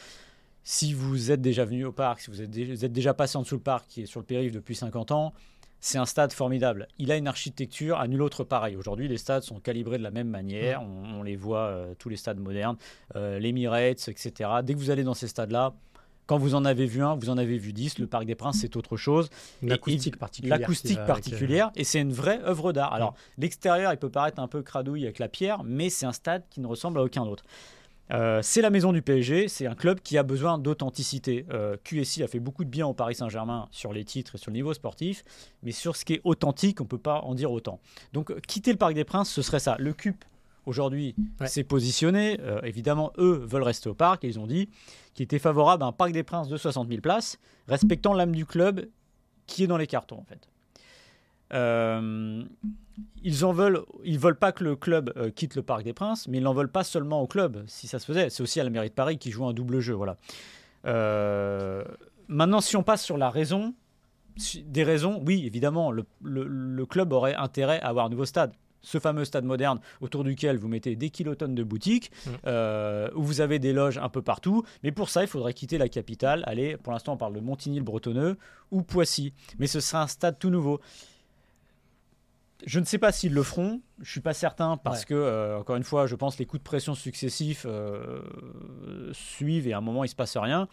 Si 0.63 0.93
vous 0.93 1.31
êtes 1.31 1.41
déjà 1.41 1.63
venu 1.65 1.85
au 1.85 1.91
parc, 1.93 2.19
si 2.19 2.29
vous 2.29 2.41
êtes, 2.41 2.51
dé- 2.51 2.65
vous 2.65 2.83
êtes 2.85 2.91
déjà 2.91 3.13
passé 3.13 3.37
en 3.37 3.41
dessous 3.43 3.55
le 3.55 3.61
parc, 3.61 3.87
qui 3.87 4.01
est 4.01 4.05
sur 4.05 4.19
le 4.19 4.25
périph' 4.25 4.51
depuis 4.51 4.75
50 4.75 5.11
ans, 5.11 5.33
c'est 5.79 5.97
un 5.97 6.05
stade 6.05 6.33
formidable. 6.33 6.89
Il 6.97 7.13
a 7.13 7.15
une 7.15 7.29
architecture 7.29 7.97
à 7.97 8.07
nul 8.09 8.21
autre 8.21 8.43
pareil. 8.43 8.75
Aujourd'hui, 8.75 9.07
les 9.07 9.17
stades 9.17 9.43
sont 9.43 9.61
calibrés 9.61 9.97
de 9.97 10.03
la 10.03 10.11
même 10.11 10.27
manière. 10.27 10.83
On, 10.83 11.19
on 11.19 11.23
les 11.23 11.37
voit, 11.37 11.67
euh, 11.67 11.93
tous 11.97 12.09
les 12.09 12.17
stades 12.17 12.39
modernes, 12.39 12.75
euh, 13.15 13.39
l'Emirates, 13.39 14.09
etc. 14.09 14.49
Dès 14.61 14.73
que 14.73 14.79
vous 14.79 14.89
allez 14.91 15.05
dans 15.05 15.13
ces 15.13 15.29
stades-là, 15.29 15.73
quand 16.29 16.37
vous 16.37 16.53
en 16.53 16.63
avez 16.63 16.85
vu 16.85 17.01
un, 17.03 17.15
vous 17.15 17.31
en 17.31 17.39
avez 17.39 17.57
vu 17.57 17.73
10. 17.73 17.97
Le 17.97 18.05
Parc 18.05 18.25
des 18.25 18.35
Princes, 18.35 18.57
c'est 18.61 18.75
autre 18.75 18.97
chose. 18.97 19.29
Une 19.63 19.69
Et- 19.69 19.73
acoustique 19.73 20.17
particulière. 20.17 20.59
L'acoustique 20.59 20.97
avec, 20.97 21.09
euh, 21.09 21.13
particulière, 21.13 21.71
et 21.75 21.83
c'est 21.83 21.99
une 21.99 22.13
vraie 22.13 22.39
œuvre 22.43 22.71
d'art. 22.71 22.93
Alors, 22.93 23.15
l'extérieur, 23.39 23.91
il 23.91 23.97
peut 23.97 24.11
paraître 24.11 24.39
un 24.39 24.47
peu 24.47 24.61
cradouille 24.61 25.05
avec 25.05 25.17
la 25.17 25.27
pierre, 25.27 25.63
mais 25.63 25.89
c'est 25.89 26.05
un 26.05 26.11
stade 26.11 26.43
qui 26.51 26.61
ne 26.61 26.67
ressemble 26.67 26.99
à 26.99 27.03
aucun 27.03 27.23
autre. 27.23 27.43
Euh, 28.11 28.41
c'est 28.43 28.61
la 28.61 28.69
maison 28.69 28.91
du 28.93 29.01
PSG, 29.01 29.47
c'est 29.47 29.65
un 29.65 29.73
club 29.75 30.01
qui 30.01 30.17
a 30.19 30.23
besoin 30.23 30.57
d'authenticité. 30.59 31.45
Euh, 31.51 31.77
QSI 31.83 32.21
a 32.23 32.27
fait 32.27 32.39
beaucoup 32.39 32.63
de 32.63 32.69
bien 32.69 32.85
au 32.85 32.93
Paris 32.93 33.15
Saint-Germain 33.15 33.67
sur 33.71 33.91
les 33.91 34.03
titres 34.05 34.35
et 34.35 34.37
sur 34.37 34.51
le 34.51 34.55
niveau 34.55 34.73
sportif, 34.75 35.23
mais 35.63 35.71
sur 35.71 35.95
ce 35.95 36.05
qui 36.05 36.13
est 36.13 36.21
authentique, 36.23 36.79
on 36.81 36.85
ne 36.85 36.89
peut 36.89 36.97
pas 36.99 37.21
en 37.21 37.33
dire 37.35 37.51
autant. 37.51 37.79
Donc, 38.13 38.39
quitter 38.47 38.71
le 38.71 38.77
Parc 38.77 38.93
des 38.93 39.03
Princes, 39.03 39.31
ce 39.31 39.41
serait 39.41 39.59
ça. 39.59 39.75
Le 39.79 39.93
CUP, 39.93 40.23
aujourd'hui, 40.65 41.15
Ouais. 41.39 41.47
s'est 41.47 41.63
positionné. 41.63 42.39
Euh, 42.41 42.59
évidemment, 42.63 43.11
eux 43.19 43.43
veulent 43.47 43.63
rester 43.63 43.89
au 43.89 43.93
parc, 43.95 44.23
et 44.23 44.27
ils 44.27 44.39
ont 44.39 44.47
dit 44.47 44.69
qu'ils 45.19 45.25
étaient 45.25 45.39
favorables 45.39 45.83
à 45.83 45.87
un 45.87 45.91
Parc 45.91 46.13
des 46.13 46.23
Princes 46.23 46.47
de 46.47 46.55
60 46.55 46.87
000 46.87 47.01
places, 47.01 47.39
respectant 47.67 48.13
l'âme 48.13 48.33
du 48.33 48.45
club 48.45 48.87
qui 49.47 49.65
est 49.65 49.67
dans 49.67 49.75
les 49.75 49.85
cartons, 49.85 50.17
en 50.17 50.23
fait. 50.23 50.47
Euh, 51.51 52.41
ils 53.21 53.43
en 53.43 53.51
veulent, 53.51 53.81
ils 54.05 54.17
veulent 54.17 54.37
pas 54.37 54.53
que 54.53 54.63
le 54.63 54.77
club 54.77 55.11
euh, 55.17 55.29
quitte 55.29 55.55
le 55.55 55.61
Parc 55.61 55.83
des 55.83 55.91
Princes, 55.91 56.29
mais 56.29 56.37
ils 56.37 56.43
n'en 56.43 56.53
veulent 56.53 56.71
pas 56.71 56.85
seulement 56.85 57.21
au 57.21 57.27
club. 57.27 57.65
Si 57.67 57.87
ça 57.87 57.99
se 57.99 58.05
faisait, 58.05 58.29
c'est 58.29 58.41
aussi 58.43 58.61
à 58.61 58.63
la 58.63 58.69
mairie 58.69 58.87
de 58.87 58.93
Paris 58.93 59.17
qui 59.17 59.29
joue 59.29 59.45
un 59.45 59.51
double 59.51 59.81
jeu, 59.81 59.93
voilà. 59.93 60.15
Euh, 60.85 61.83
maintenant, 62.29 62.61
si 62.61 62.77
on 62.77 62.83
passe 62.83 63.03
sur 63.03 63.17
la 63.17 63.29
raison, 63.29 63.73
des 64.63 64.83
raisons, 64.85 65.21
oui, 65.25 65.45
évidemment, 65.45 65.91
le 65.91 66.85
club 66.85 67.11
aurait 67.11 67.35
intérêt 67.35 67.81
à 67.81 67.87
avoir 67.87 68.05
un 68.05 68.09
nouveau 68.09 68.25
stade. 68.25 68.53
Ce 68.81 68.97
fameux 68.97 69.25
stade 69.25 69.43
moderne 69.43 69.79
autour 70.01 70.23
duquel 70.23 70.57
vous 70.57 70.67
mettez 70.69 70.95
des 70.95 71.09
kilotonnes 71.09 71.55
de 71.55 71.63
boutiques, 71.63 72.11
Mm. 72.25 72.29
euh, 72.47 73.09
où 73.15 73.23
vous 73.23 73.41
avez 73.41 73.59
des 73.59 73.73
loges 73.73 73.97
un 73.97 74.09
peu 74.09 74.21
partout. 74.21 74.63
Mais 74.83 74.91
pour 74.91 75.09
ça, 75.09 75.21
il 75.21 75.27
faudrait 75.27 75.53
quitter 75.53 75.77
la 75.77 75.89
capitale. 75.89 76.43
Aller, 76.47 76.77
pour 76.77 76.93
l'instant, 76.93 77.13
on 77.13 77.17
parle 77.17 77.33
de 77.33 77.39
Montigny-le-Bretonneux 77.41 78.37
ou 78.71 78.81
Poissy. 78.81 79.33
Mais 79.57 79.67
ce 79.67 79.79
sera 79.81 80.03
un 80.03 80.07
stade 80.07 80.39
tout 80.39 80.49
nouveau. 80.49 80.79
Je 82.65 82.79
ne 82.79 82.85
sais 82.85 82.97
pas 82.97 83.11
s'ils 83.13 83.33
le 83.33 83.43
feront, 83.43 83.79
je 84.01 84.11
suis 84.11 84.19
pas 84.19 84.33
certain 84.33 84.75
parce 84.75 84.99
Ouais. 85.01 85.05
que, 85.05 85.13
euh, 85.13 85.59
encore 85.59 85.77
une 85.77 85.83
fois, 85.83 86.07
je 86.07 86.15
pense 86.15 86.35
que 86.35 86.39
les 86.39 86.45
coups 86.45 86.61
de 86.61 86.65
pression 86.67 86.93
successifs 86.93 87.65
euh, 87.65 88.21
suivent 89.13 89.67
et 89.67 89.73
à 89.73 89.77
un 89.77 89.81
moment 89.81 90.03
il 90.03 90.09
se 90.09 90.15
passe 90.15 90.35
rien. 90.35 90.67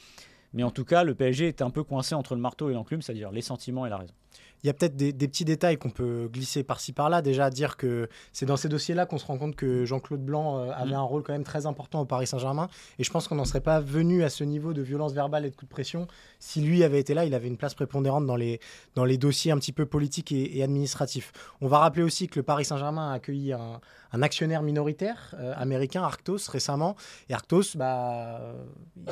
Mais 0.52 0.64
en 0.64 0.70
tout 0.72 0.84
cas, 0.84 1.04
le 1.04 1.14
PSG 1.14 1.46
est 1.48 1.62
un 1.62 1.70
peu 1.70 1.84
coincé 1.84 2.14
entre 2.16 2.34
le 2.34 2.40
marteau 2.40 2.70
et 2.70 2.72
l'enclume, 2.74 3.02
c'est-à-dire 3.02 3.30
les 3.30 3.42
sentiments 3.42 3.86
et 3.86 3.90
la 3.90 3.98
raison. 3.98 4.14
Il 4.62 4.66
y 4.66 4.70
a 4.70 4.74
peut-être 4.74 4.96
des, 4.96 5.12
des 5.12 5.28
petits 5.28 5.44
détails 5.44 5.76
qu'on 5.76 5.90
peut 5.90 6.28
glisser 6.32 6.64
par-ci 6.64 6.92
par-là. 6.92 7.22
Déjà, 7.22 7.50
dire 7.50 7.76
que 7.76 8.08
c'est 8.32 8.46
dans 8.46 8.56
ces 8.56 8.68
dossiers-là 8.68 9.06
qu'on 9.06 9.18
se 9.18 9.26
rend 9.26 9.38
compte 9.38 9.54
que 9.54 9.84
Jean-Claude 9.84 10.24
Blanc 10.24 10.58
euh, 10.58 10.70
avait 10.72 10.90
Mm. 10.90 10.94
un 10.94 11.02
rôle 11.02 11.22
quand 11.22 11.32
même 11.32 11.44
très 11.44 11.66
important 11.66 12.00
au 12.00 12.04
Paris 12.04 12.26
Saint-Germain. 12.26 12.68
Et 12.98 13.04
je 13.04 13.10
pense 13.12 13.28
qu'on 13.28 13.36
n'en 13.36 13.44
serait 13.44 13.60
pas 13.60 13.80
venu 13.80 14.24
à 14.24 14.28
ce 14.30 14.44
niveau 14.44 14.72
de 14.72 14.82
violence 14.82 15.12
verbale 15.12 15.44
et 15.46 15.50
de 15.50 15.54
coups 15.54 15.68
de 15.68 15.74
pression 15.74 16.08
si 16.40 16.60
lui 16.62 16.82
avait 16.82 16.98
été 16.98 17.14
là. 17.14 17.24
Il 17.24 17.34
avait 17.34 17.48
une 17.48 17.56
place 17.58 17.74
prépondérante 17.74 18.26
dans 18.26 18.36
les, 18.36 18.60
dans 18.94 19.04
les 19.04 19.18
dossiers 19.18 19.52
un 19.52 19.58
petit 19.58 19.72
peu 19.72 19.86
politiques 19.86 20.32
et, 20.32 20.58
et 20.58 20.62
administratifs. 20.64 21.32
On 21.60 21.68
va 21.68 21.78
rappeler 21.78 22.02
aussi 22.02 22.26
que 22.26 22.38
le 22.38 22.42
Paris 22.42 22.64
Saint-Germain 22.64 23.10
a 23.10 23.14
accueilli 23.14 23.52
un, 23.52 23.80
un 24.12 24.22
actionnaire 24.22 24.62
minoritaire 24.62 25.34
euh, 25.38 25.52
américain, 25.56 26.02
Arctos, 26.02 26.48
récemment. 26.50 26.96
Et 27.28 27.34
Arctos, 27.34 27.76
bah, 27.76 28.40
euh, 28.40 28.54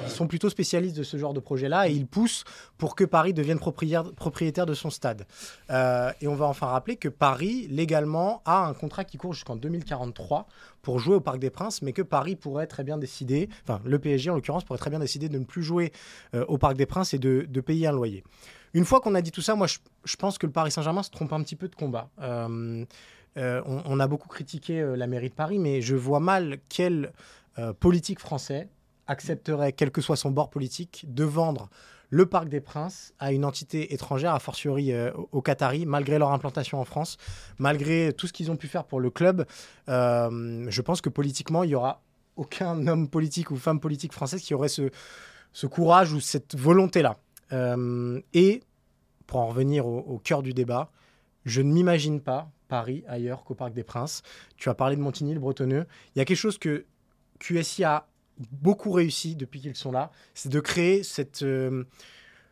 ils 0.03 0.11
sont 0.11 0.27
plutôt 0.27 0.49
spécialistes 0.51 0.97
de 0.97 1.03
ce 1.05 1.17
genre 1.17 1.35
de 1.35 1.41
projet-là 1.41 1.89
et 1.89 1.93
ils 1.93 2.07
poussent 2.07 2.45
pour 2.79 2.97
que 2.97 3.05
Paris 3.05 3.35
devienne 3.35 3.59
propriétaire 3.59 4.67
de 4.67 4.75
son 4.75 4.91
stade. 4.91 5.14
Euh, 5.71 6.13
et 6.21 6.29
on 6.29 6.35
va 6.35 6.47
enfin 6.47 6.67
rappeler 6.67 6.97
que 6.97 7.09
Paris, 7.09 7.67
légalement, 7.71 8.43
a 8.45 8.67
un 8.67 8.75
contrat 8.75 9.05
qui 9.05 9.17
court 9.17 9.33
jusqu'en 9.33 9.57
2043 9.57 10.47
pour 10.83 10.99
jouer 10.99 11.17
au 11.17 11.21
Parc 11.21 11.39
des 11.39 11.51
Princes, 11.51 11.83
mais 11.83 11.93
que 11.93 12.03
Paris 12.03 12.37
pourrait 12.37 12.67
très 12.67 12.85
bien 12.85 12.99
décider, 12.99 13.49
enfin 13.63 13.81
le 13.85 13.99
PSG 13.99 14.31
en 14.31 14.35
l'occurrence, 14.35 14.65
pourrait 14.65 14.79
très 14.79 14.91
bien 14.91 14.99
décider 14.99 15.29
de 15.29 15.39
ne 15.39 15.45
plus 15.45 15.63
jouer 15.63 15.93
euh, 16.35 16.45
au 16.47 16.59
Parc 16.59 16.77
des 16.77 16.87
Princes 16.87 17.15
et 17.15 17.19
de, 17.19 17.61
payer 17.61 17.87
un 17.87 17.93
loyer. 17.93 18.25
Une 18.75 18.85
fois 18.85 19.01
qu'on 19.01 19.15
a 19.15 19.23
dit 19.23 19.31
tout 19.31 19.41
ça, 19.41 19.55
moi 19.55 19.67
je, 19.67 20.17
pense 20.17 20.37
que 20.37 20.47
le 20.47 20.53
Paris 20.53 20.71
Saint-Germain 20.71 21.03
se 21.03 21.11
trompe 21.11 21.33
un 21.33 21.43
petit 21.43 21.57
peu 21.57 21.69
de 21.69 21.75
combat. 21.75 22.11
Euh, 22.21 22.85
on, 23.37 23.99
a 24.01 24.07
beaucoup 24.07 24.29
critiqué 24.29 24.95
la 24.97 25.07
mairie 25.07 25.31
de 25.31 25.35
Paris, 25.35 25.59
mais 25.59 25.81
je 25.81 25.97
vois 25.97 26.21
mal 26.21 26.59
quel 26.69 27.13
politique 27.81 28.21
français 28.21 28.69
accepterait, 29.07 29.73
quel 29.73 29.91
que 29.91 30.01
soit 30.01 30.17
son 30.17 30.31
bord 30.31 30.51
politique, 30.51 31.05
de 31.09 31.25
vendre 31.25 31.69
le 32.11 32.27
Parc 32.27 32.49
des 32.49 32.61
Princes 32.61 33.13
à 33.19 33.33
une 33.33 33.45
entité 33.45 33.93
étrangère, 33.95 34.35
a 34.35 34.39
fortiori 34.39 34.93
euh, 34.93 35.11
au- 35.15 35.29
aux 35.33 35.43
Qataris, 35.43 35.87
malgré 35.87 36.19
leur 36.19 36.31
implantation 36.33 36.81
en 36.81 36.85
France, 36.85 37.17
malgré 37.59 38.13
tout 38.13 38.27
ce 38.27 38.33
qu'ils 38.33 38.51
ont 38.51 38.57
pu 38.57 38.69
faire 38.69 38.85
pour 38.85 39.01
le 39.01 39.11
club. 39.11 39.47
Euh, 39.89 40.67
je 40.69 40.83
pense 40.83 41.01
que 41.01 41.09
politiquement, 41.09 41.63
il 41.65 41.71
y 41.71 41.75
aura 41.75 42.03
aucun 42.37 42.87
homme 42.87 43.09
politique 43.09 43.51
ou 43.51 43.57
femme 43.57 43.81
politique 43.81 44.13
française 44.13 44.43
qui 44.43 44.55
aurait 44.55 44.69
ce, 44.69 44.91
ce 45.53 45.67
courage 45.67 46.13
ou 46.13 46.21
cette 46.21 46.57
volonté-là. 46.57 47.17
Euh, 47.53 48.21
et 48.33 48.63
pour 49.27 49.41
en 49.41 49.47
revenir 49.47 49.87
au, 49.87 49.99
au 50.01 50.19
cœur 50.19 50.43
du 50.43 50.53
débat, 50.53 50.91
je 51.45 51.61
ne 51.63 51.73
m'imagine 51.73 52.21
pas 52.21 52.51
Paris 52.69 53.05
ailleurs 53.07 53.45
qu'au 53.45 53.55
Parc 53.55 53.73
des 53.73 53.85
Princes. 53.85 54.23
Tu 54.57 54.69
as 54.69 54.75
parlé 54.75 54.97
de 54.97 55.01
Montigny, 55.01 55.35
le 55.35 55.41
Bretonneux. 55.41 55.87
Il 56.15 56.19
y 56.19 56.23
a 56.23 56.25
quelque 56.25 56.37
chose 56.39 56.59
que 56.59 56.87
QSI 57.39 57.85
a 57.85 58.07
beaucoup 58.53 58.93
réussi 58.93 59.37
depuis 59.37 59.61
qu'ils 59.61 59.77
sont 59.77 59.93
là, 59.93 60.11
c'est 60.35 60.49
de 60.49 60.61
créer 60.61 61.03
cette, 61.03 61.43
euh, 61.43 61.85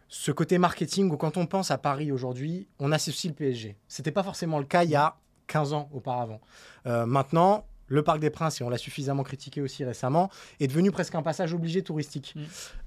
ce 0.08 0.30
côté 0.30 0.58
marketing 0.58 1.10
où 1.10 1.16
quand 1.16 1.36
on 1.36 1.46
pense 1.46 1.70
à 1.70 1.78
Paris 1.78 2.12
aujourd'hui, 2.12 2.68
on 2.78 2.92
associe 2.92 3.30
le 3.30 3.36
PSG. 3.36 3.76
C'était 3.88 4.12
pas 4.12 4.22
forcément 4.22 4.58
le 4.58 4.64
cas 4.64 4.84
il 4.84 4.90
y 4.90 4.96
a 4.96 5.16
15 5.48 5.72
ans 5.72 5.88
auparavant. 5.92 6.40
Euh, 6.86 7.06
maintenant, 7.06 7.66
le 7.88 8.02
Parc 8.02 8.20
des 8.20 8.30
Princes, 8.30 8.60
et 8.60 8.64
on 8.64 8.70
l'a 8.70 8.78
suffisamment 8.78 9.22
critiqué 9.22 9.60
aussi 9.60 9.84
récemment, 9.84 10.30
est 10.60 10.66
devenu 10.66 10.90
presque 10.90 11.14
un 11.14 11.22
passage 11.22 11.52
obligé 11.52 11.82
touristique. 11.82 12.34
Mm. 12.34 12.40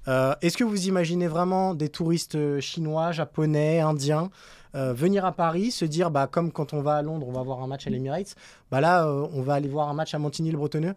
Euh, 0.08 0.34
Est-ce 0.42 0.56
que 0.56 0.64
vous 0.64 0.88
imaginez 0.88 1.28
vraiment 1.28 1.74
des 1.74 1.88
touristes 1.88 2.60
chinois, 2.60 3.12
japonais, 3.12 3.80
indiens 3.80 4.30
euh, 4.76 4.92
venir 4.92 5.24
à 5.24 5.32
Paris, 5.32 5.70
se 5.70 5.84
dire, 5.86 6.10
bah, 6.10 6.26
comme 6.26 6.52
quand 6.52 6.74
on 6.74 6.82
va 6.82 6.96
à 6.96 7.02
Londres, 7.02 7.26
on 7.26 7.32
va 7.32 7.42
voir 7.42 7.62
un 7.62 7.66
match 7.66 7.86
à 7.86 7.90
l'Emirates, 7.90 8.34
bah 8.70 8.82
là, 8.82 9.06
euh, 9.06 9.26
on 9.32 9.40
va 9.40 9.54
aller 9.54 9.68
voir 9.68 9.88
un 9.88 9.94
match 9.94 10.14
à 10.14 10.18
Montigny-le-Bretonneux? 10.18 10.94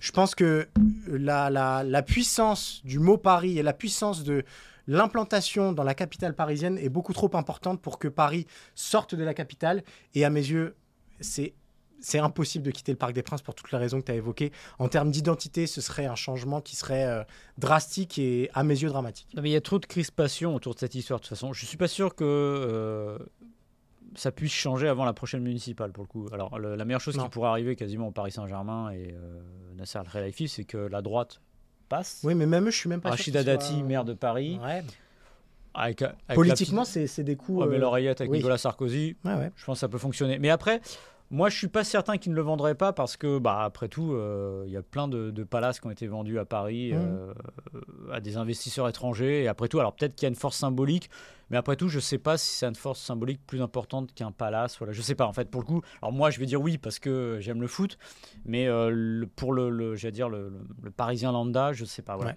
Je 0.00 0.12
pense 0.12 0.34
que 0.34 0.68
la, 1.06 1.50
la, 1.50 1.82
la 1.84 2.02
puissance 2.02 2.80
du 2.84 2.98
mot 2.98 3.16
Paris 3.16 3.58
et 3.58 3.62
la 3.62 3.72
puissance 3.72 4.24
de 4.24 4.44
l'implantation 4.86 5.72
dans 5.72 5.84
la 5.84 5.94
capitale 5.94 6.34
parisienne 6.34 6.78
est 6.78 6.88
beaucoup 6.88 7.12
trop 7.12 7.30
importante 7.34 7.80
pour 7.80 7.98
que 7.98 8.08
Paris 8.08 8.46
sorte 8.74 9.14
de 9.14 9.24
la 9.24 9.34
capitale. 9.34 9.82
Et 10.14 10.24
à 10.24 10.30
mes 10.30 10.46
yeux, 10.46 10.76
c'est 11.20 11.54
c'est 12.00 12.18
impossible 12.18 12.64
de 12.64 12.70
quitter 12.70 12.92
le 12.92 12.98
Parc 12.98 13.14
des 13.14 13.22
Princes 13.22 13.42
pour 13.42 13.54
toutes 13.54 13.72
les 13.72 13.78
raisons 13.78 14.00
que 14.00 14.06
tu 14.06 14.12
as 14.12 14.16
évoquées. 14.16 14.52
En 14.78 14.88
termes 14.88 15.10
d'identité, 15.10 15.66
ce 15.66 15.80
serait 15.80 16.06
un 16.06 16.14
changement 16.14 16.60
qui 16.60 16.76
serait 16.76 17.06
euh, 17.06 17.24
drastique 17.58 18.18
et 18.18 18.50
à 18.54 18.62
mes 18.64 18.74
yeux 18.74 18.88
dramatique. 18.88 19.28
Mais 19.34 19.48
il 19.48 19.52
y 19.52 19.56
a 19.56 19.60
trop 19.60 19.78
de 19.78 19.86
crispation 19.86 20.54
autour 20.54 20.74
de 20.74 20.78
cette 20.78 20.94
histoire 20.94 21.20
de 21.20 21.24
toute 21.24 21.30
façon. 21.30 21.52
Je 21.52 21.64
suis 21.64 21.78
pas 21.78 21.88
sûr 21.88 22.14
que 22.14 22.24
euh, 22.24 23.18
ça 24.16 24.32
puisse 24.32 24.52
changer 24.52 24.88
avant 24.88 25.04
la 25.04 25.12
prochaine 25.12 25.42
municipale 25.42 25.92
pour 25.92 26.04
le 26.04 26.08
coup. 26.08 26.28
Alors 26.32 26.58
le- 26.58 26.74
la 26.74 26.84
meilleure 26.84 27.00
chose 27.00 27.16
Non. 27.16 27.24
qui 27.24 27.30
pourrait 27.30 27.48
arriver 27.50 27.76
quasiment 27.76 28.08
au 28.08 28.12
Paris 28.12 28.32
Saint-Germain 28.32 28.90
et 28.90 29.14
euh, 29.14 29.40
Nasser 29.76 29.98
Al 29.98 30.08
Khelaifi, 30.08 30.48
c'est 30.48 30.64
que 30.64 30.78
la 30.78 31.02
droite 31.02 31.40
passe. 31.88 32.20
Oui, 32.24 32.34
mais 32.34 32.46
même 32.46 32.66
eux, 32.66 32.70
je 32.70 32.76
suis 32.76 32.88
même 32.88 33.00
pas 33.00 33.10
sûr 33.10 33.18
Rachida 33.18 33.38
qu'ils 33.40 33.46
Dati, 33.46 33.82
maire 33.82 34.04
de 34.04 34.14
Paris, 34.14 34.58
Ouais. 34.62 34.82
avec, 35.74 36.02
avec 36.02 36.18
la 36.28 36.34
Politiquement, 36.34 36.82
petite- 36.84 37.06
c'est 37.08 37.22
des 37.24 37.36
coups. 37.36 37.60
Ouais, 37.60 37.66
mais 37.68 37.76
euh, 37.76 37.80
l'oreillette 37.80 38.20
avec 38.20 38.30
oui. 38.30 38.38
Nicolas 38.38 38.58
Sarkozy, 38.58 39.16
ouais. 39.24 39.50
je 39.54 39.64
pense 39.64 39.76
que 39.76 39.80
ça 39.80 39.88
peut 39.88 39.98
fonctionner. 39.98 40.38
Mais 40.38 40.50
après, 40.50 40.80
moi, 41.30 41.48
je 41.48 41.56
suis 41.56 41.66
pas 41.68 41.82
certain 41.84 42.18
qu'ils 42.18 42.30
ne 42.32 42.36
le 42.36 42.42
vendraient 42.42 42.74
pas 42.76 42.92
parce 42.92 43.16
que, 43.16 43.38
bah, 43.38 43.62
après 43.64 43.88
tout, 43.88 44.12
euh, 44.12 44.62
il 44.66 44.72
y 44.72 44.76
a 44.76 44.82
plein 44.82 45.08
de, 45.08 45.30
de 45.30 45.44
palaces 45.44 45.80
qui 45.80 45.86
ont 45.86 45.90
été 45.90 46.06
vendus 46.06 46.38
à 46.38 46.44
Paris 46.44 46.92
Mhm. 46.92 47.00
euh, 47.02 47.34
à 48.12 48.20
des 48.20 48.36
investisseurs 48.36 48.88
étrangers. 48.88 49.42
Et 49.42 49.48
après 49.48 49.68
tout, 49.68 49.80
alors 49.80 49.94
peut-être 49.94 50.14
qu'il 50.14 50.24
y 50.24 50.26
a 50.26 50.30
une 50.30 50.36
force 50.36 50.56
symbolique, 50.56 51.10
mais 51.50 51.56
après 51.56 51.76
tout, 51.76 51.88
je 51.88 51.98
sais 52.00 52.18
pas 52.18 52.38
si 52.38 52.50
c'est 52.54 52.66
une 52.66 52.74
force 52.76 53.00
symbolique 53.00 53.40
plus 53.46 53.60
importante 53.62 54.14
qu'un 54.14 54.30
palace. 54.32 54.78
Voilà, 54.78 54.92
je 54.92 55.02
sais 55.02 55.14
pas. 55.14 55.26
En 55.26 55.32
fait, 55.32 55.50
pour 55.50 55.60
le 55.62 55.66
coup, 55.66 55.82
alors 56.00 56.12
moi, 56.12 56.30
je 56.30 56.38
vais 56.38 56.46
dire 56.46 56.60
oui 56.60 56.78
parce 56.78 56.98
que 56.98 57.38
j'aime 57.40 57.60
le 57.60 57.66
foot, 57.68 57.98
mais 58.44 58.66
euh, 58.68 58.90
le- 58.92 59.26
pour 59.26 59.52
le, 59.52 59.68
le 59.70 59.96
j'allais 59.96 60.12
dire 60.12 60.28
le, 60.28 60.48
le- 60.48 60.60
le 60.82 60.90
Parisien 60.90 61.32
lambda, 61.32 61.72
je 61.72 61.84
sais 61.84 62.02
pas. 62.02 62.14
Voilà. 62.16 62.30
Ouais. 62.32 62.36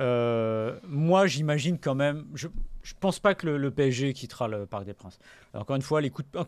Euh, 0.00 0.78
moi, 0.88 1.26
j'imagine 1.26 1.78
quand 1.78 1.94
même. 1.94 2.26
Je, 2.34 2.48
je 2.82 2.92
pense 2.98 3.18
pas 3.18 3.34
que 3.34 3.46
le, 3.46 3.56
le 3.56 3.70
PSG 3.70 4.12
quittera 4.12 4.48
le 4.48 4.66
Parc 4.66 4.84
des 4.84 4.92
Princes. 4.92 5.18
Encore 5.54 5.76
une 5.76 5.82
fois, 5.82 6.00
les 6.00 6.10
coups 6.10 6.28
de, 6.32 6.38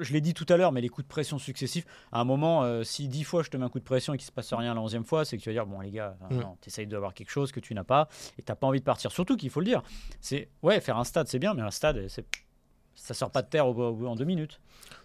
je 0.00 0.12
l'ai 0.12 0.20
dit 0.20 0.34
tout 0.34 0.44
à 0.48 0.56
l'heure, 0.56 0.72
mais 0.72 0.80
les 0.80 0.88
coups 0.88 1.06
de 1.06 1.08
pression 1.08 1.38
successifs, 1.38 1.86
à 2.12 2.20
un 2.20 2.24
moment, 2.24 2.64
euh, 2.64 2.82
si 2.82 3.08
dix 3.08 3.24
fois 3.24 3.42
je 3.42 3.50
te 3.50 3.56
mets 3.56 3.64
un 3.64 3.68
coup 3.68 3.78
de 3.78 3.84
pression 3.84 4.12
et 4.14 4.18
qu'il 4.18 4.26
se 4.26 4.32
passe 4.32 4.52
rien 4.52 4.74
la 4.74 4.80
onzième 4.80 5.04
fois, 5.04 5.24
c'est 5.24 5.38
que 5.38 5.42
tu 5.42 5.48
vas 5.48 5.54
dire, 5.54 5.66
bon 5.66 5.80
les 5.80 5.90
gars, 5.90 6.16
enfin, 6.20 6.34
Mm. 6.34 6.56
t'essayes 6.60 6.86
d'avoir 6.86 7.14
quelque 7.14 7.30
chose 7.30 7.52
que 7.52 7.60
tu 7.60 7.74
n'as 7.74 7.84
pas 7.84 8.08
et 8.38 8.42
t'as 8.42 8.54
pas 8.56 8.66
envie 8.66 8.80
de 8.80 8.84
partir. 8.84 9.12
Surtout 9.12 9.36
qu'il 9.36 9.48
faut 9.50 9.60
le 9.60 9.66
dire, 9.66 9.82
c'est, 10.20 10.48
ouais, 10.62 10.80
faire 10.80 10.98
un 10.98 11.04
stade 11.04 11.28
c'est 11.28 11.38
bien, 11.38 11.54
mais 11.54 11.62
un 11.62 11.70
stade, 11.70 12.06
c'est, 12.08 12.26
ça 12.98 13.14
sort 13.14 13.30
pas 13.30 13.42
de 13.42 13.48
terre 13.48 13.66
en 13.66 14.16
deux 14.16 14.24
minutes. 14.24 14.60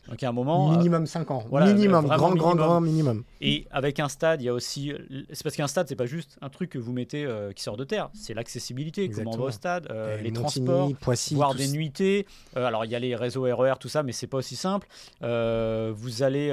Donc 0.10 0.22
à 0.22 0.28
un 0.28 0.34
moment, 0.34 0.70
euh, 0.74 0.76
Minimum 0.76 1.06
5 1.06 1.32
ans. 1.32 1.46
voilà, 1.50 1.68
minimum, 1.74 2.06
grand, 2.06 2.18
grand, 2.18 2.30
minimum. 2.34 2.58
grand 2.58 2.82
minimum. 2.82 3.24
et 3.40 3.66
avec 3.72 4.02
un 4.02 4.10
stade, 4.10 4.42
il 4.42 4.46
y 4.46 4.50
a 4.50 4.54
aussi. 4.54 4.92
C'est 5.32 5.44
parce 5.44 5.56
qu'un 5.56 5.68
stade, 5.68 5.88
c'est 5.88 5.96
pas 5.96 6.06
juste 6.06 6.38
un 6.42 6.50
truc 6.50 6.72
que 6.72 6.78
vous 6.78 6.92
mettez 6.92 7.24
euh, 7.24 7.54
qui 7.54 7.64
sort 7.64 7.78
de 7.78 7.86
terre. 7.86 8.10
C'est 8.14 8.34
l'accessibilité. 8.34 9.10
Comment 9.10 9.32
on 9.32 9.38
va 9.38 9.44
au 9.46 9.52
stade, 9.52 9.88
euh, 9.92 10.18
les 10.18 10.32
Montigny, 10.32 10.66
transports, 10.66 10.92
Poissy, 11.00 11.36
voir 11.36 11.52
tout 11.52 11.58
des 11.60 11.70
nuitées. 11.70 12.26
Euh, 12.58 12.66
alors, 12.66 12.84
il 12.84 12.92
y 12.92 12.96
a 12.96 13.00
les 13.00 13.16
réseaux 13.16 13.44
RER, 13.44 13.76
tout 13.80 13.88
ça, 13.88 14.04
mais 14.04 14.12
c'est 14.12 14.28
pas 14.28 14.38
aussi 14.38 14.58
simple. 14.58 14.88
Vous 15.22 16.24
allez. 16.24 16.52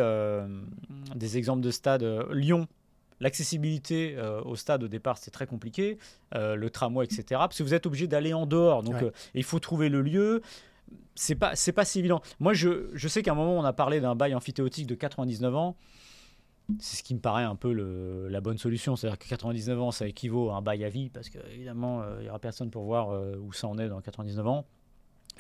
des 1.17 1.37
exemples 1.37 1.63
de 1.63 1.71
stades. 1.73 2.05
Lyon. 2.31 2.69
L'accessibilité 3.23 4.15
euh, 4.17 4.41
au 4.43 4.57
stade 4.57 4.83
au 4.83 4.89
départ 4.89 5.19
c'est 5.19 5.31
très 5.31 5.47
compliqué, 5.47 5.99
Euh, 6.35 6.55
le 6.55 6.71
tramway 6.71 7.05
etc. 7.05 7.25
Parce 7.33 7.59
que 7.59 7.63
vous 7.63 7.75
êtes 7.75 7.85
obligé 7.87 8.07
d'aller 8.07 8.33
en 8.33 8.47
dehors, 8.47 8.83
donc 8.83 8.95
Ouais. 8.95 9.05
euh, 9.05 9.11
il 9.35 9.45
faut 9.45 9.59
trouver 9.59 9.89
le 9.91 10.01
lieu. 10.01 10.41
C'est 11.15 11.35
pas 11.35 11.55
c'est 11.57 11.73
pas 11.73 11.85
si 11.85 11.99
évident. 11.99 12.21
Moi 12.39 12.53
je, 12.55 12.91
je 12.95 13.09
sais 13.09 13.23
qu'à 13.23 13.33
un 13.33 13.35
moment 13.35 13.59
on 13.59 13.65
a 13.65 13.73
parlé 13.73 14.01
d'un 14.01 14.15
bail 14.15 14.35
amphithéotique 14.35 14.87
de 14.87 14.95
99 14.95 15.55
ans. 15.55 15.77
C'est 16.79 16.97
ce 16.99 17.03
qui 17.03 17.15
me 17.15 17.21
paraît 17.21 17.43
un 17.43 17.57
peu 17.57 17.73
le- 17.73 18.29
la 18.29 18.41
bonne 18.41 18.57
solution. 18.59 18.95
C'est-à-dire 18.95 19.19
que 19.19 19.27
99 19.29 19.81
ans, 19.83 19.91
ça 19.91 20.07
équivaut 20.07 20.51
à 20.51 20.55
un 20.57 20.63
bail 20.63 20.85
à 20.85 20.89
vie, 20.89 21.11
parce 21.11 21.29
qu'évidemment, 21.29 22.03
il 22.19 22.23
n'y 22.23 22.29
aura 22.29 22.39
personne 22.39 22.71
pour 22.71 22.85
voir 22.85 23.11
euh, 23.11 23.35
où 23.39 23.53
ça 23.53 23.67
en 23.67 23.77
est 23.79 23.89
dans 23.89 24.01
99 24.01 24.47
ans. 24.47 24.65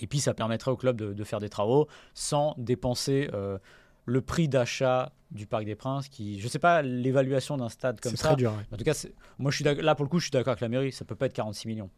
Et 0.00 0.08
puis, 0.08 0.18
ça 0.18 0.34
permettrait 0.34 0.72
au 0.72 0.76
club 0.76 0.96
de, 0.96 1.12
de 1.12 1.24
faire 1.24 1.38
des 1.38 1.48
travaux 1.48 1.86
sans 2.14 2.54
dépenser 2.58 3.30
euh, 3.32 3.58
le 4.06 4.20
prix 4.22 4.48
d'achat 4.48 5.12
du 5.30 5.46
Parc 5.46 5.66
des 5.66 5.76
Princes. 5.76 6.08
Qui, 6.08 6.40
je 6.40 6.44
ne 6.46 6.48
sais 6.50 6.58
pas 6.58 6.82
l'évaluation 6.82 7.56
d'un 7.56 7.68
stade 7.68 8.00
comme 8.00 8.10
C'est 8.10 8.16
ça. 8.22 8.28
très 8.30 8.36
dur. 8.36 8.50
ouais. 8.52 8.64
En 8.72 8.76
tout 8.76 8.82
cas, 8.84 8.94
c'est- 8.94 9.14
moi, 9.38 9.52
je 9.52 9.56
suis 9.56 9.64
là, 9.64 9.94
pour 9.94 10.04
le 10.04 10.10
coup, 10.10 10.18
je 10.18 10.24
suis 10.24 10.30
d'accord 10.32 10.50
avec 10.52 10.62
la 10.62 10.68
mairie. 10.68 10.90
Ça 10.90 11.04
peut 11.04 11.14
pas 11.14 11.26
être 11.26 11.32
46 11.32 11.68
millions. 11.68 11.90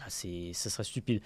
Ah, 0.00 0.06
c'est, 0.08 0.50
ça 0.52 0.70
serait 0.70 0.84
stupide. 0.84 1.20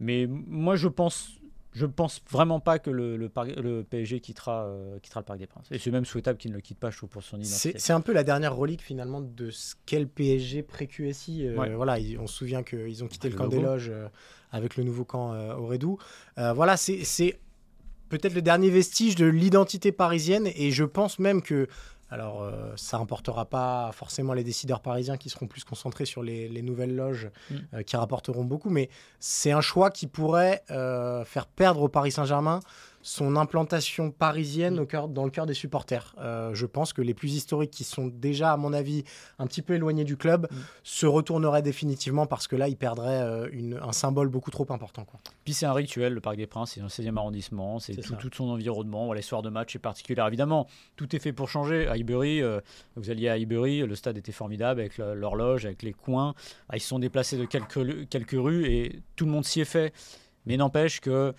Mais 0.00 0.26
moi, 0.28 0.76
je 0.76 0.88
pense, 0.88 1.30
je 1.72 1.86
pense 1.86 2.22
vraiment 2.30 2.60
pas 2.60 2.78
que 2.78 2.90
le, 2.90 3.16
le, 3.16 3.28
Parc- 3.28 3.56
le 3.56 3.82
PSG 3.82 4.20
quittera, 4.20 4.64
euh, 4.66 4.98
quittera 5.00 5.20
le 5.20 5.24
Parc 5.24 5.38
des 5.38 5.46
Princes. 5.46 5.66
Et 5.70 5.78
c'est 5.78 5.90
même 5.90 6.04
souhaitable 6.04 6.38
qu'il 6.38 6.50
ne 6.52 6.56
le 6.56 6.62
quitte 6.62 6.78
pas, 6.78 6.90
je 6.90 6.98
trouve, 6.98 7.08
pour 7.08 7.22
son 7.22 7.38
identité. 7.38 7.78
C'est 7.78 7.92
un 7.92 8.00
peu 8.00 8.12
la 8.12 8.24
dernière 8.24 8.54
relique 8.54 8.82
finalement 8.82 9.20
de 9.20 9.50
ce 9.50 9.74
qu'est 9.86 10.00
le 10.00 10.06
PSG 10.06 10.62
pré-QSI. 10.62 11.46
Euh, 11.46 11.56
Ouais. 11.58 11.74
Voilà, 11.74 11.96
on 12.20 12.26
se 12.26 12.34
souvient 12.36 12.62
qu'ils 12.62 13.02
ont 13.02 13.08
quitté 13.08 13.28
Ah, 13.28 13.30
le 13.30 13.36
le 13.36 13.38
camp 13.38 13.48
des 13.48 13.60
loges 13.60 13.90
euh, 13.90 14.08
avec 14.50 14.76
le 14.76 14.84
nouveau 14.84 15.04
camp 15.04 15.32
au 15.58 15.66
Redou. 15.66 15.98
Voilà, 16.36 16.76
c'est 16.76 17.38
peut-être 18.08 18.34
le 18.34 18.42
dernier 18.42 18.68
vestige 18.70 19.14
de 19.16 19.24
l'identité 19.26 19.90
parisienne 19.92 20.48
et 20.54 20.70
je 20.70 20.84
pense 20.84 21.18
même 21.18 21.42
que. 21.42 21.66
Alors, 22.12 22.42
euh, 22.42 22.74
ça 22.76 22.98
n'importera 22.98 23.46
pas 23.46 23.90
forcément 23.94 24.34
les 24.34 24.44
décideurs 24.44 24.80
parisiens 24.80 25.16
qui 25.16 25.30
seront 25.30 25.46
plus 25.46 25.64
concentrés 25.64 26.04
sur 26.04 26.22
les, 26.22 26.46
les 26.46 26.60
nouvelles 26.60 26.94
loges 26.94 27.30
Mm. 27.50 27.54
euh, 27.72 27.82
qui 27.82 27.96
rapporteront 27.96 28.44
beaucoup, 28.44 28.68
mais 28.68 28.90
c'est 29.18 29.50
un 29.50 29.62
choix 29.62 29.90
qui 29.90 30.06
pourrait 30.06 30.62
euh, 30.70 31.24
faire 31.24 31.46
perdre 31.46 31.80
au 31.80 31.88
Paris 31.88 32.12
Saint-Germain 32.12 32.60
son 33.02 33.36
implantation 33.36 34.10
parisienne 34.10 34.76
Mm. 34.76 34.78
au 34.80 34.86
cœur, 34.86 35.08
dans 35.08 35.24
le 35.24 35.30
cœur 35.30 35.44
des 35.46 35.54
supporters. 35.54 36.14
Euh, 36.18 36.54
je 36.54 36.66
pense 36.66 36.92
que 36.92 37.02
les 37.02 37.14
plus 37.14 37.34
historiques, 37.34 37.70
qui 37.72 37.84
sont 37.84 38.06
déjà, 38.06 38.52
à 38.52 38.56
mon 38.56 38.72
avis, 38.72 39.04
un 39.38 39.46
petit 39.46 39.60
peu 39.62 39.74
éloignés 39.74 40.04
du 40.04 40.16
club, 40.16 40.46
Mm. 40.50 40.56
se 40.84 41.06
retourneraient 41.06 41.62
définitivement 41.62 42.26
parce 42.26 42.46
que 42.48 42.56
là, 42.56 42.68
ils 42.68 42.76
perdraient 42.76 43.22
euh, 43.22 43.48
une- 43.52 43.78
un 43.82 43.92
symbole 43.92 44.28
beaucoup 44.28 44.50
trop 44.50 44.66
important. 44.70 45.04
Quoi. 45.04 45.20
Puis 45.44 45.52
c'est 45.54 45.66
un 45.66 45.72
rituel, 45.72 46.12
le 46.14 46.20
Parc 46.20 46.36
des 46.36 46.46
Princes, 46.46 46.72
c'est 46.72 46.80
dans 46.80 46.86
le 46.86 46.90
16e 46.90 47.18
arrondissement, 47.18 47.78
c'est 47.80 47.94
tout, 47.96 48.30
son 48.32 48.48
environnement, 48.50 49.06
voilà, 49.06 49.18
les 49.18 49.22
soirs 49.22 49.42
de 49.42 49.50
match 49.50 49.74
est 49.76 49.80
particulier. 49.80 50.22
Évidemment, 50.26 50.66
tout 50.96 51.14
est 51.14 51.18
fait 51.18 51.32
pour 51.32 51.48
changer. 51.48 51.88
À 51.88 51.92
Highbury, 51.92 52.40
euh, 52.42 52.60
vous 52.96 53.10
alliez 53.10 53.28
à 53.28 53.32
Highbury, 53.32 53.80
le 53.80 53.94
stade 53.96 54.16
était 54.16 54.32
formidable 54.32 54.80
avec 54.80 54.98
l'horloge, 54.98 55.66
avec 55.66 55.82
les 55.82 55.92
coins. 55.92 56.34
Ah, 56.68 56.76
ils 56.76 56.80
se 56.80 56.88
sont 56.88 56.98
déplacés 57.00 57.36
de 57.36 57.44
quelques, 57.44 58.08
quelques 58.08 58.30
rues 58.38 58.66
et 58.66 59.00
tout 59.16 59.24
le 59.24 59.32
monde 59.32 59.44
s'y 59.44 59.60
est 59.60 59.64
fait. 59.64 59.92
Mais 60.46 60.56
n'empêche 60.56 61.00
que, 61.00 61.34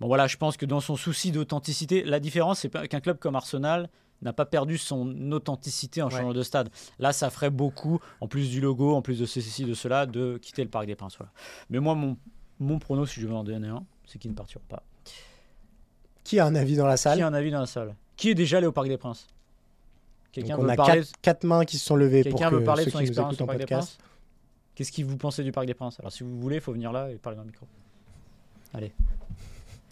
bon 0.00 0.06
voilà, 0.06 0.26
je 0.26 0.36
pense 0.36 0.56
que 0.56 0.66
dans 0.66 0.80
son 0.80 0.96
souci 0.96 1.30
d'authenticité, 1.32 2.02
la 2.04 2.20
différence, 2.20 2.60
c'est 2.60 2.88
qu'un 2.88 3.00
club 3.00 3.18
comme 3.18 3.36
Arsenal 3.36 3.88
n'a 4.22 4.32
pas 4.32 4.46
perdu 4.46 4.78
son 4.78 5.30
authenticité 5.32 6.02
en 6.02 6.06
Ouais. 6.06 6.12
changeant 6.12 6.32
de 6.32 6.42
stade. 6.42 6.70
Là, 6.98 7.12
ça 7.12 7.30
ferait 7.30 7.50
beaucoup, 7.50 8.00
en 8.20 8.26
plus 8.26 8.50
du 8.50 8.60
logo, 8.60 8.94
en 8.94 9.02
plus 9.02 9.18
de 9.20 9.26
ceci, 9.26 9.64
de 9.64 9.74
cela, 9.74 10.06
de 10.06 10.38
quitter 10.38 10.64
le 10.64 10.70
Parc 10.70 10.86
des 10.86 10.96
Princes. 10.96 11.16
Voilà. 11.16 11.30
Mais 11.70 11.78
moi, 11.78 11.94
mon, 11.94 12.16
mon 12.58 12.78
prono, 12.80 13.06
si 13.06 13.20
je 13.20 13.28
veux 13.28 13.34
en 13.34 13.44
donner 13.44 13.68
un, 13.68 13.84
c'est 14.06 14.18
qu'ils 14.18 14.30
ne 14.32 14.36
partiront 14.36 14.64
pas. 14.68 14.82
Qui 16.24 16.40
a 16.40 16.46
un 16.46 16.54
avis 16.56 16.76
dans 16.76 16.86
la 16.86 16.96
salle 16.96 17.16
Qui 17.18 17.22
a 17.22 17.26
un 17.28 17.34
avis 17.34 17.50
dans 17.52 17.60
la 17.60 17.66
salle? 17.66 17.94
Qui 18.16 18.30
est 18.30 18.34
déjà 18.34 18.58
allé 18.58 18.66
au 18.66 18.72
Parc 18.72 18.88
des 18.88 18.98
Princes? 18.98 19.26
Quelqu'un 20.32 20.56
veut 20.58 20.68
a 20.68 20.74
parler 20.76 21.00
quatre, 21.00 21.12
quatre 21.22 21.44
mains 21.44 21.64
qui 21.64 21.78
se 21.78 21.86
sont 21.86 21.96
levées 21.96 22.22
pour 22.24 22.32
Quelqu'un 22.38 22.50
que 22.50 22.56
veut 22.56 22.64
parler 22.64 22.84
de 22.84 22.90
son 22.90 22.98
qui 22.98 23.04
expérience 23.04 23.40
au 23.40 23.44
en 23.44 23.46
Parc 23.46 23.58
des. 23.58 23.66
Princes? 23.66 23.98
Qu'est-ce 24.74 24.92
que 24.92 25.02
vous 25.02 25.16
pensez 25.16 25.42
du 25.44 25.52
Parc 25.52 25.66
des 25.66 25.74
Princes? 25.74 25.98
Alors, 26.00 26.12
si 26.12 26.22
vous 26.24 26.38
voulez, 26.40 26.56
il 26.56 26.60
faut 26.60 26.72
venir 26.72 26.92
là 26.92 27.10
et 27.10 27.14
parler 27.16 27.36
dans 27.36 27.42
le 27.42 27.48
micro. 27.48 27.66
Allez. 28.74 28.92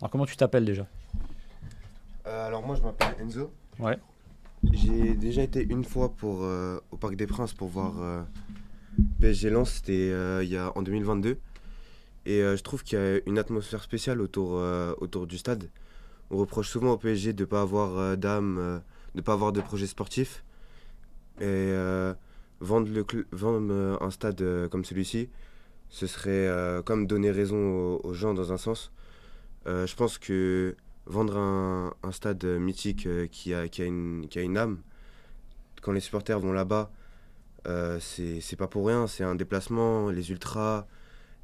Alors, 0.01 0.11
comment 0.11 0.27
tu 0.27 0.37
t'appelles 0.37 0.65
déjà? 0.65 0.87
Euh, 2.27 2.47
alors 2.47 2.67
moi 2.67 2.75
je 2.77 2.83
m'appelle 2.83 3.15
Enzo. 3.21 3.53
Ouais. 3.79 3.99
J'ai 4.73 5.15
déjà 5.15 5.43
été 5.43 5.63
une 5.63 5.85
fois 5.85 6.11
pour, 6.11 6.43
euh, 6.43 6.81
au 6.91 6.97
Parc 6.97 7.15
des 7.15 7.27
Princes 7.27 7.55
pour 7.55 7.69
voir 7.69 8.01
euh, 8.01 8.23
PSG 9.21 9.51
Lens, 9.51 9.71
c'était 9.71 10.11
il 10.43 10.49
y 10.49 10.57
a, 10.57 10.73
en 10.77 10.83
2022. 10.83 11.39
Et 12.27 12.41
je 12.41 12.63
trouve 12.63 12.83
qu'il 12.83 12.99
y 12.99 13.01
a 13.01 13.21
une 13.27 13.39
atmosphère 13.39 13.83
spéciale 13.85 14.21
autour, 14.21 14.61
autour 14.99 15.29
du 15.29 15.39
stade. 15.39 15.71
On 16.31 16.39
reproche 16.39 16.69
souvent 16.69 16.91
au 16.91 16.97
PSG 16.97 17.33
de 17.33 17.45
ne 17.45 17.47
pas 17.47 17.61
avoir 17.61 18.17
d'âme, 18.17 18.57
de 18.57 18.81
ne 19.15 19.21
pas 19.21 19.35
avoir 19.35 19.53
de 19.53 19.61
projet 19.61 19.87
sportif. 19.87 20.43
Et 21.41 21.73
vendre, 22.59 22.89
le 22.91 23.07
vendre 23.31 23.99
un 24.01 24.11
stade 24.11 24.43
comme 24.71 24.85
celui-ci, 24.85 25.29
ce 25.89 26.09
serait 26.09 26.51
comme 26.85 27.07
donner 27.07 27.31
raison 27.31 27.57
aux, 27.57 28.01
aux 28.03 28.15
gens 28.15 28.35
dans 28.35 28.53
un 28.53 28.57
sens. 28.57 28.91
Euh, 29.67 29.87
je 29.87 29.97
pense 29.97 30.19
que 30.19 30.77
vendre 31.07 31.37
un, 31.39 32.13
stade 32.13 32.45
mythique 32.45 33.07
euh, 33.07 33.27
qui, 33.27 33.55
a, 33.55 33.65
une, 33.85 34.59
âme, 34.59 34.83
quand 35.81 35.93
les 35.93 36.01
supporters 36.01 36.39
vont 36.39 36.53
là-bas, 36.53 36.91
euh, 37.67 37.99
c'est 38.01 38.57
pas 38.57 38.67
pour 38.67 38.87
rien, 38.87 39.07
c'est 39.07 39.25
un 39.25 39.35
déplacement, 39.35 40.11
les 40.11 40.31
ultras, 40.31 40.87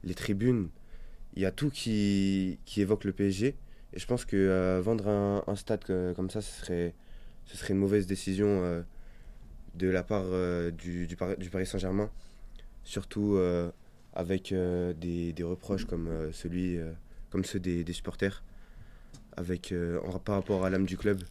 les 0.04 0.14
tribunes, 0.14 0.68
il 1.34 1.42
y 1.42 1.46
a 1.46 1.52
tout 1.52 1.70
qui, 1.70 2.58
évoque 2.76 3.04
le 3.04 3.12
PSG. 3.12 3.56
Et 3.94 3.98
je 3.98 4.06
pense 4.06 4.24
que 4.24 4.36
euh, 4.36 4.80
vendre 4.82 5.08
un, 5.08 5.56
stade 5.56 5.84
comme 6.14 6.30
ça, 6.30 6.40
ce 6.40 6.64
serait, 6.64 6.94
une 7.70 7.78
mauvaise 7.78 8.06
décision 8.06 8.84
de 9.74 9.88
la 9.88 10.02
part 10.02 10.26
du, 10.72 11.16
Paris, 11.16 11.66
Saint-Germain, 11.66 12.10
surtout 12.84 13.38
avec 14.14 14.52
des, 14.52 15.34
reproches 15.42 15.84
comme, 15.84 16.32
celui, 16.32 16.78
comme 17.32 17.44
ceux 17.44 17.58
des, 17.58 17.82
des 17.82 17.92
supporters, 17.92 18.42
avec, 19.36 19.72
euh, 19.72 19.98
en, 20.06 20.18
par 20.18 20.36
rapport 20.36 20.64
à 20.64 20.70
l'âme 20.70 20.84
du 20.86 20.96
club 20.96 21.22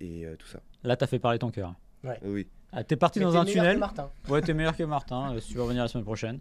et 0.00 0.24
euh, 0.24 0.36
tout 0.38 0.46
ça. 0.46 0.60
Là, 0.84 0.96
t'as 0.96 1.06
fait 1.06 1.18
parler 1.18 1.38
ton 1.38 1.50
cœur. 1.50 1.74
Oui. 2.22 2.46
Ah, 2.72 2.84
t'es 2.84 2.96
parti 2.96 3.18
Mais 3.18 3.24
dans 3.26 3.32
t'es 3.32 3.38
un 3.38 3.44
meilleur 3.44 3.54
que 3.54 3.60
tunnel. 3.60 3.78
Martin. 3.78 4.10
Ouais, 4.28 4.40
t'es 4.42 4.54
meilleur 4.54 4.76
que 4.76 4.82
Martin. 4.84 5.34
euh, 5.34 5.40
si 5.40 5.48
tu 5.48 5.54
veux 5.54 5.62
revenir 5.62 5.82
la 5.82 5.88
semaine 5.88 6.04
prochaine. 6.04 6.40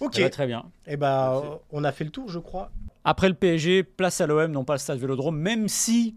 Ok. 0.00 0.14
Ça 0.16 0.22
va 0.22 0.30
très 0.30 0.46
bien. 0.46 0.64
Et 0.86 0.96
bah, 0.96 1.60
on 1.70 1.84
a 1.84 1.92
fait 1.92 2.04
le 2.04 2.10
tour, 2.10 2.28
je 2.28 2.38
crois. 2.38 2.70
Après 3.04 3.28
le 3.28 3.34
PSG, 3.34 3.82
place 3.84 4.20
à 4.20 4.26
l'OM, 4.26 4.50
non 4.50 4.64
pas 4.64 4.74
le 4.74 4.78
stade 4.78 4.98
Vélodrome, 4.98 5.36
même 5.38 5.68
si 5.68 6.16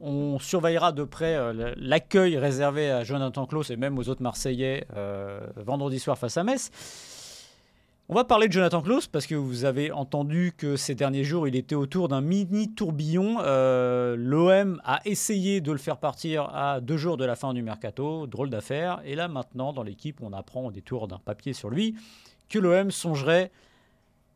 on 0.00 0.38
surveillera 0.38 0.90
de 0.92 1.04
près 1.04 1.36
euh, 1.36 1.74
l'accueil 1.76 2.36
réservé 2.38 2.90
à 2.90 3.04
Jonathan 3.04 3.46
Klaus 3.46 3.70
et 3.70 3.76
même 3.76 3.98
aux 3.98 4.08
autres 4.08 4.22
Marseillais 4.22 4.86
euh, 4.96 5.40
vendredi 5.56 5.98
soir 6.00 6.18
face 6.18 6.36
à 6.36 6.42
Metz. 6.44 6.70
On 8.12 8.14
va 8.14 8.24
parler 8.24 8.46
de 8.46 8.52
Jonathan 8.52 8.82
Klaus 8.82 9.06
parce 9.06 9.26
que 9.26 9.34
vous 9.34 9.64
avez 9.64 9.90
entendu 9.90 10.52
que 10.54 10.76
ces 10.76 10.94
derniers 10.94 11.24
jours, 11.24 11.48
il 11.48 11.56
était 11.56 11.74
autour 11.74 12.08
d'un 12.08 12.20
mini 12.20 12.70
tourbillon. 12.74 13.38
Euh, 13.40 14.16
L'OM 14.18 14.82
a 14.84 15.00
essayé 15.06 15.62
de 15.62 15.72
le 15.72 15.78
faire 15.78 15.96
partir 15.96 16.54
à 16.54 16.82
deux 16.82 16.98
jours 16.98 17.16
de 17.16 17.24
la 17.24 17.36
fin 17.36 17.54
du 17.54 17.62
mercato, 17.62 18.26
drôle 18.26 18.50
d'affaire. 18.50 19.00
Et 19.06 19.14
là 19.14 19.28
maintenant, 19.28 19.72
dans 19.72 19.82
l'équipe, 19.82 20.20
on 20.20 20.34
apprend 20.34 20.66
au 20.66 20.70
détour 20.70 21.08
d'un 21.08 21.20
papier 21.20 21.54
sur 21.54 21.70
lui 21.70 21.94
que 22.50 22.58
l'OM 22.58 22.90
songerait 22.90 23.50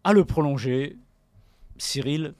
à 0.04 0.14
le 0.14 0.24
prolonger. 0.24 0.96
Cyril, 1.76 2.32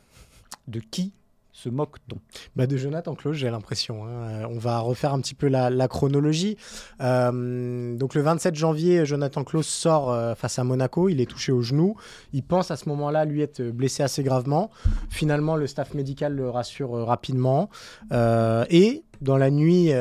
de 0.69 0.81
qui 0.81 1.13
se 1.57 1.71
moque-t-on? 1.71 2.19
Bah 2.55 2.67
de 2.67 2.77
Jonathan 2.77 3.15
Klaus, 3.15 3.35
j'ai 3.35 3.51
l'impression. 3.51 4.05
hein. 4.05 4.11
Euh, 4.11 4.47
On 4.51 4.59
va 4.59 4.79
refaire 4.81 5.15
un 5.15 5.21
petit 5.21 5.35
peu 5.35 5.49
la, 5.49 5.89
chronologie. 5.89 6.59
Euh, 7.01 7.97
donc 7.97 8.15
le 8.15 8.21
27 8.21 8.55
janvier, 8.55 9.07
Jonathan 9.07 9.43
Klaus 9.43 9.67
sort 9.67 10.13
euh, 10.13 10.35
face 10.35 10.59
à 10.59 10.65
Monaco. 10.65 11.09
Il 11.09 11.21
est 11.21 11.27
touché 11.31 11.53
au 11.53 11.63
genou. 11.63 11.97
Il 12.35 12.43
pense 12.43 12.71
à 12.71 12.77
ce 12.77 12.89
moment-là 12.91 13.25
lui 13.25 13.41
être 13.41 13.63
blessé 13.63 14.03
assez 14.03 14.23
gravement. 14.23 14.71
Finalement, 15.09 15.57
le 15.57 15.67
staff 15.67 15.95
médical 15.95 16.35
le 16.35 16.51
rassure 16.51 16.91
rapidement. 17.07 17.71
Et 18.13 19.05
dans 19.23 19.39
la 19.39 19.51
nuit 19.51 19.93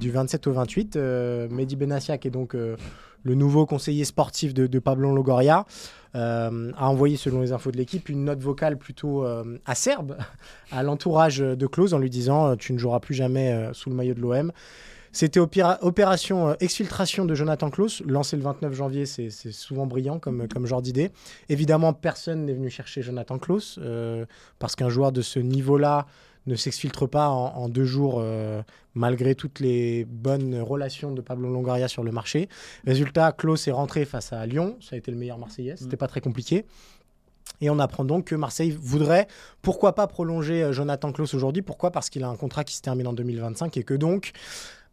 du 0.00 0.10
27 0.12 0.46
au 0.46 0.52
28, 0.52 0.96
euh, 0.96 1.48
Mehdi 1.50 1.74
Benassiak, 1.74 2.20
qui 2.20 2.28
est 2.28 2.30
donc 2.30 2.54
le 2.54 3.34
nouveau 3.34 3.66
conseiller 3.66 4.04
sportif 4.04 4.54
de, 4.54 4.66
de 4.68 4.78
Pablo 4.78 5.12
Longoria, 5.12 5.64
euh, 6.14 6.70
a 6.76 6.88
envoyé, 6.88 7.16
selon 7.16 7.40
les 7.40 7.52
infos 7.52 7.70
de 7.70 7.76
l'équipe, 7.76 8.08
une 8.08 8.24
note 8.24 8.40
vocale 8.40 8.78
plutôt 8.78 9.24
euh, 9.24 9.58
acerbe 9.66 10.16
à 10.70 10.82
l'entourage 10.82 11.38
de 11.38 11.66
Klose 11.66 11.92
en 11.94 11.98
lui 11.98 12.10
disant 12.10 12.46
euh, 12.48 12.56
Tu 12.56 12.72
ne 12.72 12.78
joueras 12.78 13.00
plus 13.00 13.14
jamais 13.14 13.70
sous 13.72 13.90
le 13.90 13.96
maillot 13.96 14.14
de 14.14 14.20
l'OM. 14.20 14.52
C'était 15.12 15.38
opéra- 15.40 15.78
opération 15.82 16.56
exfiltration 16.58 17.24
de 17.24 17.34
Jonathan 17.34 17.70
Klaus, 17.70 18.02
lancé 18.04 18.36
le 18.36 18.42
29 18.42 18.74
janvier, 18.74 19.06
c'est 19.06 19.30
souvent 19.30 19.86
brillant 19.86 20.18
comme, 20.18 20.48
comme 20.48 20.66
genre 20.66 20.82
d'idée. 20.82 21.12
Évidemment, 21.48 21.92
personne 21.92 22.46
n'est 22.46 22.52
venu 22.52 22.68
chercher 22.68 23.00
Jonathan 23.00 23.38
Klaus, 23.38 23.78
parce 24.58 24.74
qu'un 24.74 24.88
joueur 24.88 25.12
de 25.12 25.22
ce 25.22 25.38
niveau-là 25.38 26.06
ne 26.46 26.56
s'exfiltre 26.56 27.06
pas 27.08 27.28
en, 27.28 27.54
en 27.56 27.68
deux 27.68 27.84
jours, 27.84 28.16
euh, 28.20 28.62
malgré 28.94 29.34
toutes 29.34 29.60
les 29.60 30.04
bonnes 30.04 30.60
relations 30.60 31.12
de 31.12 31.20
Pablo 31.20 31.48
Longoria 31.50 31.88
sur 31.88 32.02
le 32.04 32.12
marché. 32.12 32.48
Résultat, 32.86 33.32
Klaus 33.32 33.66
est 33.66 33.72
rentré 33.72 34.04
face 34.04 34.32
à 34.32 34.44
Lyon, 34.46 34.76
ça 34.80 34.94
a 34.94 34.98
été 34.98 35.10
le 35.10 35.16
meilleur 35.16 35.38
Marseillais, 35.38 35.74
c'était 35.76 35.96
Mm. 35.96 35.98
pas 35.98 36.08
très 36.08 36.20
compliqué. 36.20 36.64
Et 37.60 37.70
on 37.70 37.78
apprend 37.78 38.04
donc 38.04 38.26
que 38.26 38.34
Marseille 38.34 38.76
voudrait, 38.78 39.26
pourquoi 39.62 39.94
pas 39.94 40.06
prolonger 40.06 40.62
euh, 40.64 40.72
Jonathan 40.72 41.12
Klaus 41.12 41.34
aujourd'hui? 41.34 41.62
Pourquoi? 41.62 41.90
Parce 41.90 42.10
qu'il 42.10 42.24
a 42.24 42.28
un 42.28 42.36
contrat 42.36 42.64
qui 42.64 42.74
se 42.74 42.82
termine 42.82 43.06
en 43.06 43.12
2025 43.12 43.76
et 43.76 43.84
que 43.84 43.94
donc, 43.94 44.32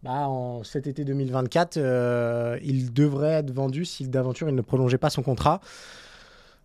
bah, 0.03 0.27
en 0.27 0.63
cet 0.63 0.87
été 0.87 1.03
2024, 1.03 1.77
euh, 1.77 2.57
il 2.63 2.93
devrait 2.93 3.33
être 3.33 3.51
vendu 3.51 3.83
si 3.85 4.07
d'aventure 4.07 4.47
il 4.49 4.55
ne 4.55 4.61
prolongeait 4.61 4.97
pas 4.97 5.09
son 5.09 5.21
contrat. 5.23 5.59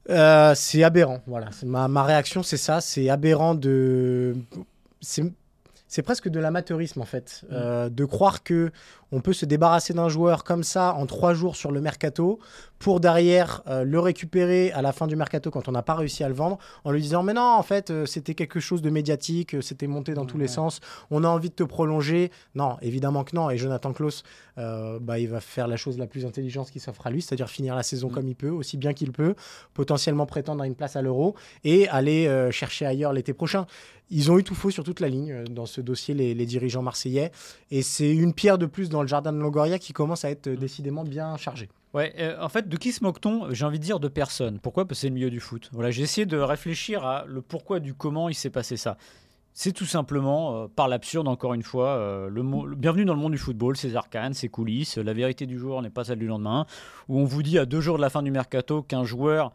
Euh, 0.09 0.55
c'est 0.55 0.85
aberrant, 0.85 1.21
voilà. 1.27 1.49
Ma, 1.65 1.89
ma 1.89 2.05
réaction, 2.05 2.43
c'est 2.43 2.57
ça. 2.57 2.81
C'est 2.81 3.09
aberrant 3.09 3.55
de. 3.55 4.37
C'est 5.01 6.03
presque 6.03 6.29
de 6.29 6.41
l'amateurisme 6.41 7.01
en 7.01 7.05
fait, 7.05 7.45
Euh, 7.53 7.89
de 7.89 8.05
croire 8.05 8.43
que 8.43 8.73
on 9.13 9.21
peut 9.21 9.33
se 9.33 9.47
débarrasser 9.47 9.95
d'un 9.95 10.09
joueur 10.09 10.43
comme 10.43 10.65
ça 10.65 10.93
en 10.95 11.07
trois 11.07 11.33
jours 11.33 11.55
sur 11.55 11.71
le 11.71 11.81
mercato 11.81 12.41
pour 12.81 12.99
derrière 12.99 13.63
euh, 13.69 13.85
le 13.85 14.01
récupérer 14.01 14.73
à 14.73 14.83
la 14.83 14.93
fin 14.93 15.07
du 15.07 15.15
mercato 15.15 15.53
quand 15.53 15.69
on 15.69 15.73
n'a 15.73 15.83
pas 15.83 15.95
réussi 15.95 16.25
à 16.25 16.29
le 16.29 16.35
vendre 16.35 16.59
en 16.83 16.91
lui 16.91 17.01
disant 17.01 17.23
mais 17.23 17.33
non 17.33 17.43
en 17.43 17.63
fait 17.63 17.91
euh, 17.91 18.05
c'était 18.05 18.35
quelque 18.35 18.59
chose 18.59 18.83
de 18.83 18.91
médiatique, 18.91 19.63
c'était 19.63 19.87
monté 19.87 20.15
dans 20.15 20.27
tous 20.27 20.39
les 20.39 20.49
sens, 20.49 20.81
on 21.13 21.23
a 21.23 21.29
envie 21.29 21.51
de 21.51 21.55
te 21.55 21.63
prolonger. 21.63 22.33
Non, 22.57 22.79
évidemment 22.83 23.23
que 23.23 23.37
non. 23.37 23.49
Et 23.49 23.57
Jonathan 23.57 23.93
Klaus, 23.93 24.25
bah, 24.57 25.19
il 25.19 25.29
va 25.29 25.41
faire 25.41 25.69
la 25.69 25.77
chose 25.77 25.99
la 25.99 26.07
plus 26.07 26.25
intelligente 26.25 26.71
qui 26.71 26.81
s'offre 26.81 27.07
à 27.07 27.11
lui, 27.11 27.23
c'est-à-dire 27.23 27.49
finir 27.49 27.77
la 27.77 27.83
saison 27.83 28.09
comme 28.09 28.27
il 28.27 28.35
peut, 28.35 28.51
aussi 28.51 28.77
bien 28.77 28.93
qu'il 28.93 29.13
peut, 29.13 29.35
potentiellement 29.75 30.27
prétendre 30.27 30.63
à 30.63 30.67
une 30.67 30.75
place 30.75 30.97
à 30.97 31.03
l'Euro 31.03 31.37
et 31.63 31.89
aller 31.89 32.49
chercher 32.51 32.87
ailleurs 32.87 33.13
l'été 33.13 33.33
prochain. 33.35 33.67
Ils 34.11 34.31
ont 34.31 34.39
eu 34.39 34.45
tout 34.45 34.55
faux 34.55 34.71
sur 34.71 34.85
toute 34.85 35.01
la 35.01 35.09
ligne 35.09 35.33
euh, 35.33 35.45
dans 35.45 35.67
ce 35.67 35.81
dossier, 35.81 36.15
les, 36.15 36.35
les 36.35 36.47
dirigeants 36.47 36.83
marseillais. 36.83 37.33
Et 37.71 37.83
c'est 37.83 38.15
une 38.15 38.35
pierre 38.35 38.59
de 38.59 38.67
plus 38.67 38.89
dans 38.89 39.03
le 39.03 39.09
jardin 39.09 39.33
de 39.33 39.39
Longoria 39.39 39.79
qui 39.79 39.93
commence 39.93 40.25
à 40.25 40.31
être 40.31 40.47
euh, 40.47 40.57
décidément 40.57 41.03
bien 41.05 41.37
chargé. 41.37 41.69
Ouais, 41.95 42.13
euh, 42.19 42.37
en 42.41 42.49
fait, 42.49 42.69
de 42.69 42.77
qui 42.77 42.93
se 42.93 43.03
moque-t-on 43.03 43.53
J'ai 43.53 43.65
envie 43.65 43.79
de 43.79 43.85
dire 43.85 43.99
de 44.01 44.09
personne? 44.09 44.59
Pourquoi? 44.61 44.87
Parce 44.87 44.99
que 44.99 45.03
c'est 45.03 45.09
le 45.09 45.15
milieu 45.15 45.31
du 45.31 45.41
foot. 45.41 45.71
Voilà, 45.73 45.91
j'ai 45.91 46.03
essayé 46.03 46.27
de 46.27 46.37
réfléchir 46.37 47.05
à 47.05 47.25
le 47.27 47.41
pourquoi 47.43 47.81
du 47.81 47.95
comment 47.95 48.29
il 48.29 48.35
s'est 48.35 48.51
passé 48.51 48.77
ça. 48.77 48.97
C'est 49.59 49.73
tout 49.73 49.87
simplement 49.87 50.55
euh, 50.65 50.67
par 50.69 50.87
l'absurde, 50.87 51.27
encore 51.29 51.55
une 51.55 51.63
fois. 51.63 51.89
euh, 51.97 52.29
le, 52.29 52.43
le- 52.43 52.77
bienvenue 52.77 53.07
dans 53.07 53.15
le 53.15 53.21
monde 53.21 53.33
du 53.33 53.39
football, 53.39 53.77
ses 53.77 53.97
arcanes, 53.97 54.35
ses 54.35 54.49
coulisses. 54.51 54.99
La 54.99 55.15
vérité 55.15 55.47
du 55.47 55.59
jour 55.59 55.81
n'est 55.81 55.89
pas 55.89 56.05
celle 56.05 56.19
du 56.19 56.27
lendemain. 56.27 56.67
Où 57.09 57.19
on 57.19 57.25
vous 57.25 57.43
dit 57.43 57.59
à 57.59 57.65
deux 57.65 57.81
jours 57.81 57.97
de 57.97 58.03
la 58.03 58.11
fin 58.11 58.23
du 58.23 58.31
mercato 58.31 58.83
qu'un 58.83 59.05
joueur 59.05 59.53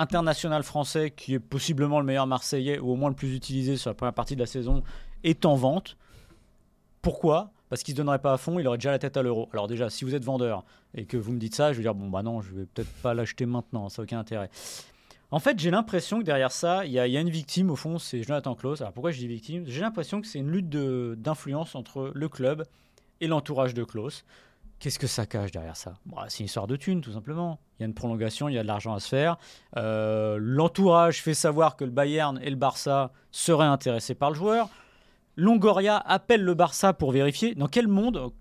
international 0.00 0.62
français, 0.62 1.10
qui 1.10 1.34
est 1.34 1.38
possiblement 1.38 2.00
le 2.00 2.06
meilleur 2.06 2.26
Marseillais, 2.26 2.78
ou 2.78 2.90
au 2.90 2.96
moins 2.96 3.10
le 3.10 3.14
plus 3.14 3.34
utilisé 3.34 3.76
sur 3.76 3.90
la 3.90 3.94
première 3.94 4.14
partie 4.14 4.34
de 4.34 4.40
la 4.40 4.46
saison, 4.46 4.82
est 5.22 5.44
en 5.44 5.54
vente. 5.54 5.96
Pourquoi? 7.02 7.52
Parce 7.68 7.82
qu'il 7.82 7.92
ne 7.94 7.96
se 7.98 8.02
donnerait 8.02 8.18
pas 8.18 8.32
à 8.32 8.36
fond, 8.36 8.58
il 8.58 8.66
aurait 8.66 8.78
déjà 8.78 8.90
la 8.90 8.98
tête 8.98 9.16
à 9.16 9.22
l'euro. 9.22 9.48
Alors 9.52 9.68
déjà, 9.68 9.90
si 9.90 10.04
vous 10.04 10.14
êtes 10.14 10.24
vendeur 10.24 10.64
et 10.94 11.04
que 11.04 11.16
vous 11.16 11.32
me 11.32 11.38
dites 11.38 11.54
ça, 11.54 11.72
je 11.72 11.76
vais 11.76 11.84
dire, 11.84 11.94
bon 11.94 12.08
bah 12.08 12.22
non, 12.22 12.40
je 12.40 12.52
vais 12.52 12.66
peut-être 12.66 12.92
pas 13.02 13.14
l'acheter 13.14 13.46
maintenant, 13.46 13.88
ça 13.88 14.02
n'a 14.02 14.04
aucun 14.04 14.18
intérêt. 14.18 14.50
En 15.30 15.38
fait, 15.38 15.58
j'ai 15.60 15.70
l'impression 15.70 16.18
que 16.18 16.24
derrière 16.24 16.50
ça, 16.50 16.84
il 16.84 16.90
y, 16.90 16.94
y 16.94 16.98
a 16.98 17.20
une 17.20 17.30
victime, 17.30 17.70
au 17.70 17.76
fond, 17.76 17.98
c'est 18.00 18.24
Jonathan 18.24 18.56
Klaus. 18.56 18.80
Alors 18.80 18.92
pourquoi 18.92 19.12
je 19.12 19.18
dis 19.18 19.28
victime? 19.28 19.64
J'ai 19.66 19.82
l'impression 19.82 20.20
que 20.20 20.26
c'est 20.26 20.40
une 20.40 20.50
lutte 20.50 20.68
d'influence 20.68 21.76
entre 21.76 22.10
le 22.12 22.28
club 22.28 22.66
et 23.20 23.28
l'entourage 23.28 23.74
de 23.74 23.84
Klaus. 23.84 24.24
Qu'est-ce 24.80 24.98
que 24.98 25.06
ça 25.06 25.26
cache 25.26 25.50
derrière 25.52 25.76
ça? 25.76 25.94
Bah, 26.06 26.24
C'est 26.28 26.40
une 26.40 26.46
histoire 26.46 26.66
de 26.66 26.74
thunes, 26.74 27.02
tout 27.02 27.12
simplement. 27.12 27.60
Il 27.78 27.82
y 27.82 27.84
a 27.84 27.86
une 27.86 27.94
prolongation, 27.94 28.48
il 28.48 28.54
y 28.54 28.58
a 28.58 28.62
de 28.62 28.66
l'argent 28.66 28.94
à 28.94 29.00
se 29.00 29.08
faire. 29.08 29.36
Euh, 29.76 30.38
L'entourage 30.40 31.22
fait 31.22 31.34
savoir 31.34 31.76
que 31.76 31.84
le 31.84 31.90
Bayern 31.90 32.40
et 32.42 32.48
le 32.48 32.56
Barça 32.56 33.12
seraient 33.30 33.66
intéressés 33.66 34.14
par 34.14 34.30
le 34.30 34.36
joueur. 34.36 34.70
Longoria 35.36 35.98
appelle 35.98 36.42
le 36.42 36.54
Barça 36.54 36.94
pour 36.94 37.12
vérifier. 37.12 37.54
Dans 37.54 37.68
quel 37.68 37.88
monde 37.88 38.32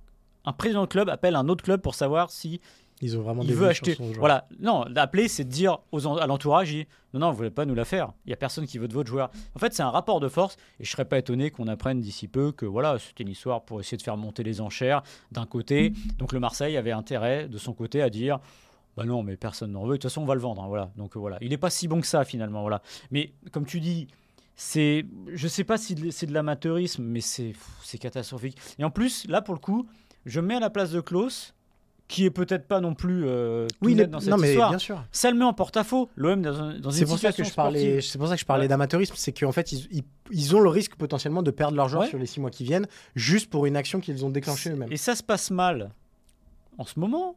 un 0.45 0.53
président 0.53 0.83
de 0.83 0.87
club 0.87 1.09
appelle 1.09 1.35
un 1.35 1.49
autre 1.49 1.63
club 1.63 1.81
pour 1.81 1.93
savoir 1.93 2.31
si 2.31 2.61
Ils 3.01 3.17
ont 3.17 3.21
vraiment 3.21 3.43
il 3.43 3.47
des 3.47 3.53
veut 3.53 3.67
acheter. 3.67 3.95
Voilà, 4.17 4.47
non, 4.59 4.83
l'appeler, 4.93 5.27
c'est 5.29 5.45
de 5.45 5.49
dire 5.49 5.79
aux 5.93 6.05
à 6.19 6.27
l'entourage, 6.27 6.71
il- 6.71 6.85
non, 7.13 7.21
non, 7.21 7.31
vous 7.31 7.37
voulez 7.37 7.49
pas 7.49 7.65
nous 7.65 7.73
la 7.75 7.85
faire. 7.85 8.11
Il 8.25 8.29
y 8.29 8.33
a 8.33 8.35
personne 8.35 8.65
qui 8.67 8.77
veut 8.77 8.87
de 8.89 8.93
votre 8.93 9.09
joueur. 9.09 9.31
En 9.55 9.59
fait, 9.59 9.73
c'est 9.73 9.83
un 9.83 9.89
rapport 9.89 10.19
de 10.19 10.27
force, 10.27 10.57
et 10.79 10.83
je 10.83 10.91
serais 10.91 11.05
pas 11.05 11.17
étonné 11.17 11.49
qu'on 11.49 11.67
apprenne 11.67 12.01
d'ici 12.01 12.27
peu 12.27 12.51
que 12.51 12.65
voilà, 12.65 12.97
c'était 12.99 13.23
une 13.23 13.29
histoire 13.29 13.63
pour 13.63 13.79
essayer 13.79 13.97
de 13.97 14.01
faire 14.03 14.17
monter 14.17 14.43
les 14.43 14.59
enchères 14.59 15.01
d'un 15.31 15.45
côté. 15.45 15.93
Donc 16.17 16.33
le 16.33 16.39
Marseille 16.41 16.75
avait 16.75 16.91
intérêt 16.91 17.47
de 17.47 17.57
son 17.57 17.73
côté 17.73 18.01
à 18.01 18.09
dire. 18.09 18.39
Bah 18.97 19.05
non, 19.05 19.23
mais 19.23 19.37
personne 19.37 19.71
n'en 19.71 19.83
veut. 19.85 19.91
De 19.91 19.93
toute 19.93 20.03
façon, 20.03 20.21
on 20.23 20.25
va 20.25 20.35
le 20.35 20.41
vendre. 20.41 20.61
hein, 20.61 20.67
voilà. 20.67 20.91
Donc 20.97 21.15
euh, 21.15 21.19
voilà, 21.19 21.37
il 21.39 21.49
n'est 21.51 21.57
pas 21.57 21.69
si 21.69 21.87
bon 21.87 22.01
que 22.01 22.07
ça 22.07 22.25
finalement. 22.25 22.61
Voilà. 22.61 22.81
Mais 23.11 23.31
comme 23.53 23.65
tu 23.65 23.79
dis, 23.79 24.07
c'est, 24.57 25.05
je 25.33 25.47
sais 25.47 25.63
pas 25.63 25.77
si 25.77 26.11
c'est 26.11 26.25
de 26.25 26.33
l'amateurisme, 26.33 27.03
mais 27.03 27.21
c'est, 27.21 27.53
c'est 27.81 27.97
catastrophique. 27.97 28.57
Et 28.77 28.83
en 28.83 28.89
plus, 28.91 29.25
là 29.29 29.41
pour 29.41 29.53
le 29.53 29.59
coup, 29.61 29.87
je 30.25 30.41
me 30.41 30.47
mets 30.47 30.55
à 30.55 30.59
la 30.59 30.69
place 30.69 30.91
de 30.91 30.99
Klaus, 30.99 31.53
qui 32.09 32.25
est 32.25 32.31
peut-être 32.31 32.67
pas 32.67 32.81
non 32.81 32.95
plus 32.95 33.23
euh, 33.25 33.67
tout 33.67 33.75
Oui, 33.85 33.93
net 33.95 34.09
dans 34.09 34.19
cette 34.19 34.29
non, 34.31 34.37
mais 34.37 34.49
histoire. 34.49 34.71
bien 34.71 34.79
sûr. 34.79 35.01
Ça 35.11 35.29
le 35.31 35.37
met 35.37 35.45
en 35.45 35.53
porte-à-faux. 35.53 36.09
L'OM 36.17 36.41
dans, 36.41 36.59
un- 36.59 36.77
dans 36.79 36.89
C'est 36.91 37.01
une 37.01 37.07
pour 37.07 37.19
ça 37.19 37.29
situation 37.29 37.43
que 37.43 37.49
je 37.49 37.53
parlais. 37.55 37.79
sportive. 37.79 38.01
C'est 38.11 38.17
pour 38.17 38.27
ça 38.27 38.33
que 38.33 38.41
je 38.41 38.45
parlais 38.45 38.63
Ouais. 38.63 38.67
d'amateurisme, 38.67 39.13
c'est 39.15 39.31
qu'en 39.31 39.51
fait 39.53 39.71
ils, 39.71 39.87
ils- 39.91 40.03
ils 40.31 40.55
ont 40.55 40.59
le 40.59 40.69
risque 40.69 40.95
potentiellement 40.95 41.43
de 41.43 41.51
perdre 41.51 41.77
leur 41.77 41.87
joueur 41.87 42.01
Ouais. 42.03 42.09
sur 42.09 42.17
les 42.17 42.25
six 42.25 42.39
mois 42.41 42.49
qui 42.49 42.63
viennent, 42.65 42.87
juste 43.15 43.49
pour 43.49 43.65
une 43.67 43.77
action 43.77 43.99
qu'ils 44.01 44.25
ont 44.25 44.29
déclenchée 44.29 44.71
eux-mêmes. 44.71 44.91
Et 44.91 44.97
ça 44.97 45.15
se 45.15 45.21
passe 45.23 45.51
mal 45.51 45.91
en 46.79 46.83
ce 46.83 46.99
moment. 46.99 47.35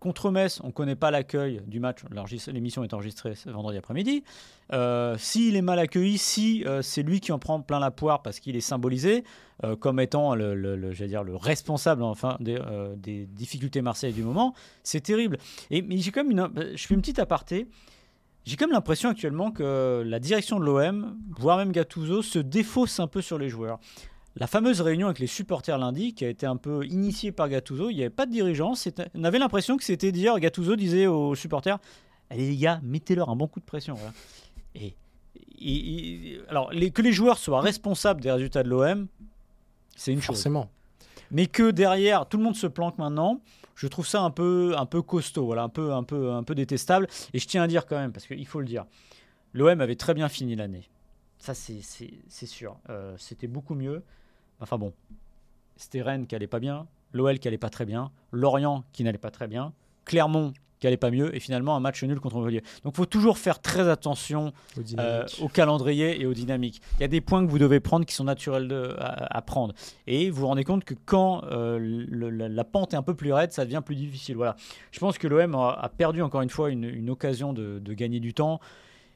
Contre 0.00 0.30
Metz, 0.30 0.60
on 0.64 0.68
ne 0.68 0.72
connaît 0.72 0.96
pas 0.96 1.10
l'accueil 1.10 1.60
du 1.66 1.78
match. 1.78 1.98
L'émission 2.48 2.82
est 2.82 2.94
enregistrée 2.94 3.34
ce 3.34 3.50
vendredi 3.50 3.76
après-midi. 3.76 4.24
Euh, 4.72 5.16
S'il 5.18 5.56
est 5.56 5.62
mal 5.62 5.78
accueilli, 5.78 6.16
si 6.16 6.64
euh, 6.66 6.80
c'est 6.80 7.02
lui 7.02 7.20
qui 7.20 7.32
en 7.32 7.38
prend 7.38 7.60
plein 7.60 7.78
la 7.78 7.90
poire 7.90 8.22
parce 8.22 8.40
qu'il 8.40 8.56
est 8.56 8.62
symbolisé 8.62 9.24
euh, 9.62 9.76
comme 9.76 10.00
étant 10.00 10.34
le, 10.34 10.54
le- 10.54 11.36
responsable 11.36 12.02
enfin, 12.02 12.38
des, 12.40 13.26
difficultés 13.26 13.82
marseillaises 13.82 14.14
du 14.16 14.22
moment, 14.22 14.54
c'est 14.82 15.02
terrible. 15.02 15.36
Et 15.70 15.84
j'ai 16.00 16.12
comme 16.12 16.30
une, 16.30 16.48
je 16.74 16.86
fais 16.86 16.94
une 16.94 17.00
petite 17.02 17.18
aparté. 17.18 17.66
J'ai 18.46 18.56
comme 18.56 18.70
l'impression 18.70 19.10
actuellement 19.10 19.50
que 19.50 20.02
la 20.06 20.18
direction 20.18 20.58
de 20.58 20.64
l'OM, 20.64 21.18
voire 21.38 21.58
même 21.58 21.72
Gattuso, 21.72 22.22
se 22.22 22.38
défausse 22.38 23.00
un 23.00 23.06
peu 23.06 23.20
sur 23.20 23.38
les 23.38 23.50
joueurs. 23.50 23.78
La 24.40 24.46
fameuse 24.46 24.80
réunion 24.80 25.06
avec 25.06 25.18
les 25.18 25.26
supporters 25.26 25.76
lundi, 25.78 26.14
qui 26.14 26.24
a 26.24 26.28
été 26.28 26.46
un 26.46 26.56
peu 26.56 26.84
initiée 26.86 27.30
par 27.30 27.48
Gattuso, 27.50 27.90
il 27.90 27.94
n'y 27.96 28.00
avait 28.00 28.08
pas 28.10 28.24
de 28.26 28.32
dirigeant. 28.32 28.74
c'était- 28.74 29.08
On 29.14 29.22
avait 29.24 29.38
l'impression 29.38 29.76
que 29.76 29.84
c'était 29.84 30.12
dire, 30.12 30.38
Gattuso 30.40 30.76
disait 30.76 31.06
aux 31.06 31.34
supporters 31.34 31.78
Allez 32.30 32.48
les 32.48 32.56
gars, 32.56 32.80
mettez-leur 32.82 33.28
un 33.28 33.36
bon 33.36 33.48
coup 33.48 33.60
de 33.60 33.64
pression. 33.64 33.94
voilà. 33.94 34.12
Et, 34.76 34.94
et- 35.58 36.32
et- 36.34 36.40
alors, 36.48 36.70
les- 36.72 36.90
que 36.90 37.02
les 37.02 37.12
joueurs 37.12 37.38
soient 37.38 37.60
responsables 37.60 38.20
des 38.20 38.30
résultats 38.30 38.62
de 38.62 38.68
l'OM, 38.68 39.08
c'est 39.96 40.12
une 40.12 40.18
chose. 40.20 40.26
Forcément. 40.36 40.70
Mais 41.32 41.46
que 41.46 41.70
derrière, 41.70 42.26
tout 42.28 42.36
le 42.38 42.44
monde 42.44 42.56
se 42.56 42.66
planque 42.68 42.96
maintenant, 42.98 43.40
je 43.74 43.88
trouve 43.88 44.06
ça 44.06 44.22
un 44.22 44.30
peu, 44.30 44.74
un 44.78 44.86
peu 44.86 45.02
costaud, 45.02 45.44
voilà, 45.46 45.64
un, 45.64 45.68
peu, 45.68 45.92
un, 45.92 46.02
peu, 46.04 46.30
un 46.32 46.42
peu 46.44 46.54
détestable. 46.54 47.08
Et 47.34 47.38
je 47.40 47.46
tiens 47.46 47.62
à 47.64 47.66
dire 47.66 47.84
quand 47.86 47.98
même, 47.98 48.12
parce 48.12 48.26
qu'il 48.26 48.46
faut 48.46 48.60
le 48.60 48.66
dire, 48.66 48.86
l'OM 49.52 49.80
avait 49.80 49.96
très 49.96 50.14
bien 50.14 50.28
fini 50.28 50.54
l'année. 50.56 50.88
Ça, 51.38 51.52
c'est 51.54 51.82
sûr. 52.46 52.76
Euh, 52.90 53.14
C'était 53.18 53.48
beaucoup 53.48 53.74
mieux. 53.74 54.02
Enfin 54.60 54.78
bon, 54.78 54.92
c'était 55.76 56.02
Rennes 56.02 56.26
qui 56.26 56.34
allait 56.34 56.46
pas 56.46 56.60
bien, 56.60 56.86
l'OL 57.12 57.38
qui 57.38 57.48
allait 57.48 57.58
pas 57.58 57.70
très 57.70 57.86
bien, 57.86 58.10
Lorient 58.32 58.84
qui 58.92 59.04
n'allait 59.04 59.18
pas 59.18 59.30
très 59.30 59.48
bien, 59.48 59.72
Clermont 60.04 60.52
qui 60.78 60.86
allait 60.86 60.96
pas 60.96 61.10
mieux, 61.10 61.34
et 61.36 61.40
finalement 61.40 61.76
un 61.76 61.80
match 61.80 62.02
nul 62.04 62.18
contre 62.20 62.36
Montpellier. 62.36 62.62
Donc 62.84 62.94
il 62.94 62.96
faut 62.96 63.04
toujours 63.04 63.36
faire 63.36 63.60
très 63.60 63.86
attention 63.88 64.52
Au 64.78 64.80
euh, 64.98 65.26
au 65.42 65.48
calendrier 65.48 66.18
et 66.18 66.24
aux 66.24 66.32
dynamiques. 66.32 66.80
Il 66.98 67.02
y 67.02 67.04
a 67.04 67.08
des 67.08 67.20
points 67.20 67.44
que 67.44 67.50
vous 67.50 67.58
devez 67.58 67.80
prendre 67.80 68.06
qui 68.06 68.14
sont 68.14 68.24
naturels 68.24 68.66
de- 68.66 68.96
à, 68.98 69.36
à 69.36 69.42
prendre. 69.42 69.74
Et 70.06 70.30
vous 70.30 70.40
vous 70.40 70.46
rendez 70.46 70.64
compte 70.64 70.84
que 70.84 70.94
quand 71.04 71.44
euh, 71.44 71.78
le- 71.78 72.30
la, 72.30 72.48
la 72.48 72.64
pente 72.64 72.94
est 72.94 72.96
un 72.96 73.02
peu 73.02 73.12
plus 73.14 73.30
raide, 73.30 73.52
ça 73.52 73.66
devient 73.66 73.82
plus 73.84 73.94
difficile. 73.94 74.36
Voilà. 74.36 74.56
Je 74.90 74.98
pense 75.00 75.18
que 75.18 75.28
l'OM 75.28 75.54
a, 75.54 75.70
a 75.72 75.88
perdu 75.90 76.22
encore 76.22 76.40
une 76.40 76.48
fois 76.50 76.70
une, 76.70 76.84
une 76.84 77.10
occasion 77.10 77.52
de, 77.52 77.78
de 77.78 77.92
gagner 77.92 78.18
du 78.20 78.32
temps. 78.32 78.58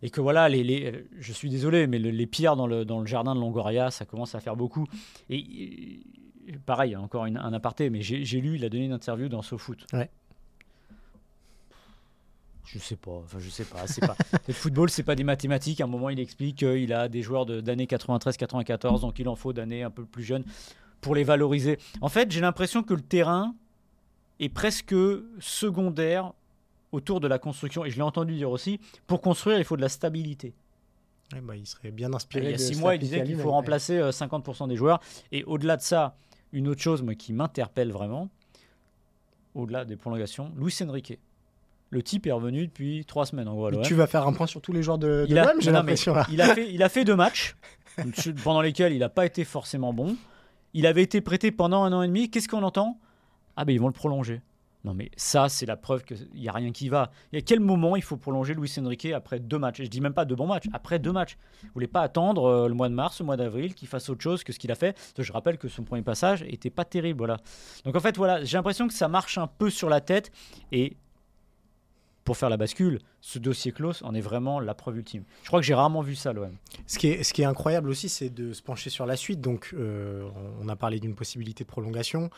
Et 0.04 0.10
que 0.10 0.20
voilà, 0.20 0.48
les, 0.50 0.62
les- 0.62 1.06
je 1.18 1.32
suis 1.32 1.48
désolé, 1.48 1.86
mais 1.86 1.98
le- 1.98 2.10
les 2.10 2.26
pierres 2.26 2.54
dans 2.56 2.66
le, 2.66 2.84
dans 2.84 3.00
le 3.00 3.06
jardin 3.06 3.34
de 3.34 3.40
Longoria, 3.40 3.90
ça 3.90 4.04
commence 4.04 4.34
à 4.34 4.40
faire 4.40 4.54
beaucoup. 4.54 4.86
Et, 5.30 6.00
pareil, 6.66 6.94
encore 6.94 7.24
une- 7.24 7.38
un 7.38 7.52
aparté, 7.54 7.88
mais 7.90 8.02
j'ai 8.02 8.40
lu, 8.40 8.56
il 8.56 8.64
a 8.64 8.68
donné 8.68 8.84
une 8.84 8.92
interview 8.92 9.28
dans 9.28 9.40
SoFoot. 9.42 9.86
Ouais. 9.94 10.10
Je 12.66 12.78
sais 12.78 12.96
pas, 12.96 13.12
enfin 13.12 13.38
je 13.38 13.48
sais 13.50 13.64
pas, 13.64 13.86
c'est 13.86 14.00
pas. 14.06 14.16
le 14.48 14.54
football, 14.54 14.88
c'est 14.90 15.02
pas 15.02 15.14
des 15.14 15.24
mathématiques. 15.24 15.80
À 15.80 15.84
un 15.84 15.86
moment, 15.86 16.08
il 16.10 16.18
explique 16.18 16.56
qu'il 16.58 16.92
a 16.92 17.08
des 17.08 17.22
joueurs 17.22 17.46
de- 17.46 17.60
d'années 17.60 17.86
93-94, 17.86 19.00
donc 19.00 19.18
il 19.18 19.28
en 19.28 19.36
faut 19.36 19.52
d'années 19.52 19.82
un 19.82 19.90
peu 19.90 20.04
plus 20.04 20.22
jeunes 20.22 20.44
pour 21.00 21.14
les 21.14 21.24
valoriser. 21.24 21.78
En 22.00 22.08
fait, 22.08 22.30
j'ai 22.30 22.40
l'impression 22.40 22.82
que 22.82 22.94
le 22.94 23.02
terrain 23.02 23.54
est 24.40 24.48
presque 24.48 24.94
secondaire 25.40 26.32
autour 26.94 27.20
de 27.20 27.28
la 27.28 27.38
construction. 27.38 27.84
Et 27.84 27.90
je 27.90 27.96
l'ai 27.96 28.02
entendu 28.02 28.34
dire 28.34 28.50
aussi, 28.50 28.80
pour 29.06 29.20
construire, 29.20 29.58
il 29.58 29.64
faut 29.64 29.76
de 29.76 29.82
la 29.82 29.88
stabilité. 29.88 30.54
Ouais, 31.32 31.40
bah, 31.40 31.56
il 31.56 31.66
serait 31.66 31.90
bien 31.90 32.12
inspiré. 32.12 32.46
Il 32.46 32.50
y 32.52 32.54
a 32.54 32.58
six 32.58 32.78
mois, 32.78 32.94
il 32.94 32.98
disait 32.98 33.24
qu'il 33.24 33.36
faut 33.36 33.50
remplacer 33.50 33.98
euh, 33.98 34.10
50% 34.10 34.68
des 34.68 34.76
joueurs. 34.76 35.00
Et 35.32 35.44
au-delà 35.44 35.76
de 35.76 35.82
ça, 35.82 36.16
une 36.52 36.68
autre 36.68 36.80
chose 36.80 37.02
moi, 37.02 37.14
qui 37.14 37.32
m'interpelle 37.32 37.90
vraiment, 37.90 38.28
au-delà 39.54 39.84
des 39.84 39.96
prolongations, 39.96 40.52
Luis 40.56 40.76
Enrique. 40.82 41.18
Le 41.90 42.02
type 42.02 42.26
est 42.26 42.32
revenu 42.32 42.66
depuis 42.66 43.04
trois 43.04 43.24
semaines 43.24 43.46
en 43.46 43.54
gros. 43.54 43.70
Mais. 43.70 43.82
Tu 43.82 43.94
vas 43.94 44.06
faire 44.06 44.26
un 44.26 44.32
point 44.32 44.46
sur 44.46 44.60
tous 44.60 44.72
les 44.72 44.82
joueurs 44.82 44.98
de, 44.98 45.26
de 45.28 45.34
l'OM, 45.34 45.60
j'ai 45.60 45.70
l'impression. 45.70 46.14
il, 46.30 46.40
a 46.40 46.54
fait, 46.54 46.72
il 46.72 46.82
a 46.82 46.88
fait 46.88 47.04
deux 47.04 47.14
matchs 47.14 47.56
pendant 48.42 48.60
lesquels 48.62 48.92
il 48.92 48.98
n'a 48.98 49.08
pas 49.08 49.26
été 49.26 49.44
forcément 49.44 49.92
bon. 49.92 50.16
Il 50.72 50.86
avait 50.86 51.02
été 51.02 51.20
prêté 51.20 51.52
pendant 51.52 51.84
un 51.84 51.92
an 51.92 52.02
et 52.02 52.08
demi. 52.08 52.30
Qu'est-ce 52.30 52.48
qu'on 52.48 52.64
entend? 52.64 52.98
Ah 53.56 53.64
ben 53.64 53.72
ils 53.72 53.80
vont 53.80 53.86
le 53.86 53.92
prolonger. 53.92 54.40
Non 54.84 54.92
mais 54.94 55.10
ça 55.16 55.48
c'est 55.48 55.66
la 55.66 55.76
preuve 55.76 56.04
qu'il 56.04 56.28
n'y 56.34 56.48
a 56.48 56.52
rien 56.52 56.70
qui 56.70 56.88
va. 56.88 57.10
Et 57.32 57.38
à 57.38 57.40
quel 57.40 57.60
moment 57.60 57.96
il 57.96 58.02
faut 58.02 58.16
prolonger 58.16 58.54
Luis 58.54 58.72
Enrique 58.78 59.06
après 59.06 59.40
deux 59.40 59.58
matchs? 59.58 59.80
Et 59.80 59.84
Je 59.86 59.90
dis 59.90 60.00
même 60.00 60.14
pas 60.14 60.24
deux 60.24 60.36
bons 60.36 60.46
matchs, 60.46 60.66
après 60.72 60.98
deux 60.98 61.12
matchs. 61.12 61.36
Vous 61.62 61.70
voulez 61.74 61.86
pas 61.86 62.02
attendre 62.02 62.44
euh, 62.44 62.68
le 62.68 62.74
mois 62.74 62.88
de 62.88 62.94
mars, 62.94 63.20
le 63.20 63.26
mois 63.26 63.36
d'avril, 63.36 63.74
qu'il 63.74 63.88
fasse 63.88 64.08
autre 64.10 64.22
chose 64.22 64.44
que 64.44 64.52
ce 64.52 64.58
qu'il 64.58 64.70
a 64.70 64.74
fait? 64.74 64.96
Je 65.18 65.32
rappelle 65.32 65.56
que 65.58 65.68
son 65.68 65.84
premier 65.84 66.02
passage 66.02 66.42
était 66.42 66.70
pas 66.70 66.84
terrible. 66.84 67.18
Voilà. 67.18 67.38
Donc 67.84 67.96
en 67.96 68.00
fait 68.00 68.16
voilà, 68.16 68.44
j'ai 68.44 68.56
l'impression 68.56 68.86
que 68.86 68.94
ça 68.94 69.08
marche 69.08 69.38
un 69.38 69.46
peu 69.46 69.70
sur 69.70 69.88
la 69.88 70.00
tête 70.00 70.30
et 70.70 70.96
pour 72.24 72.36
faire 72.38 72.48
la 72.48 72.56
bascule, 72.56 73.00
ce 73.20 73.38
dossier 73.38 73.70
close 73.72 74.00
en 74.02 74.14
est 74.14 74.20
vraiment 74.20 74.58
la 74.60 74.74
preuve 74.74 74.96
ultime. 74.98 75.24
Je 75.42 75.48
crois 75.48 75.60
que 75.60 75.66
j'ai 75.66 75.74
rarement 75.74 76.00
vu 76.00 76.14
ça, 76.14 76.32
l'OM. 76.32 76.56
Ce 76.86 76.98
qui, 76.98 77.08
est, 77.08 77.22
ce 77.22 77.34
qui 77.34 77.42
est 77.42 77.44
incroyable 77.44 77.90
aussi, 77.90 78.08
c'est 78.08 78.30
de 78.30 78.52
se 78.52 78.62
pencher 78.62 78.88
sur 78.90 79.04
la 79.06 79.16
suite. 79.16 79.40
Donc, 79.42 79.74
euh, 79.74 80.26
on 80.62 80.68
a 80.68 80.76
parlé 80.76 81.00
d'une 81.00 81.14
possibilité 81.14 81.64
de 81.64 81.68
prolongation. 81.68 82.30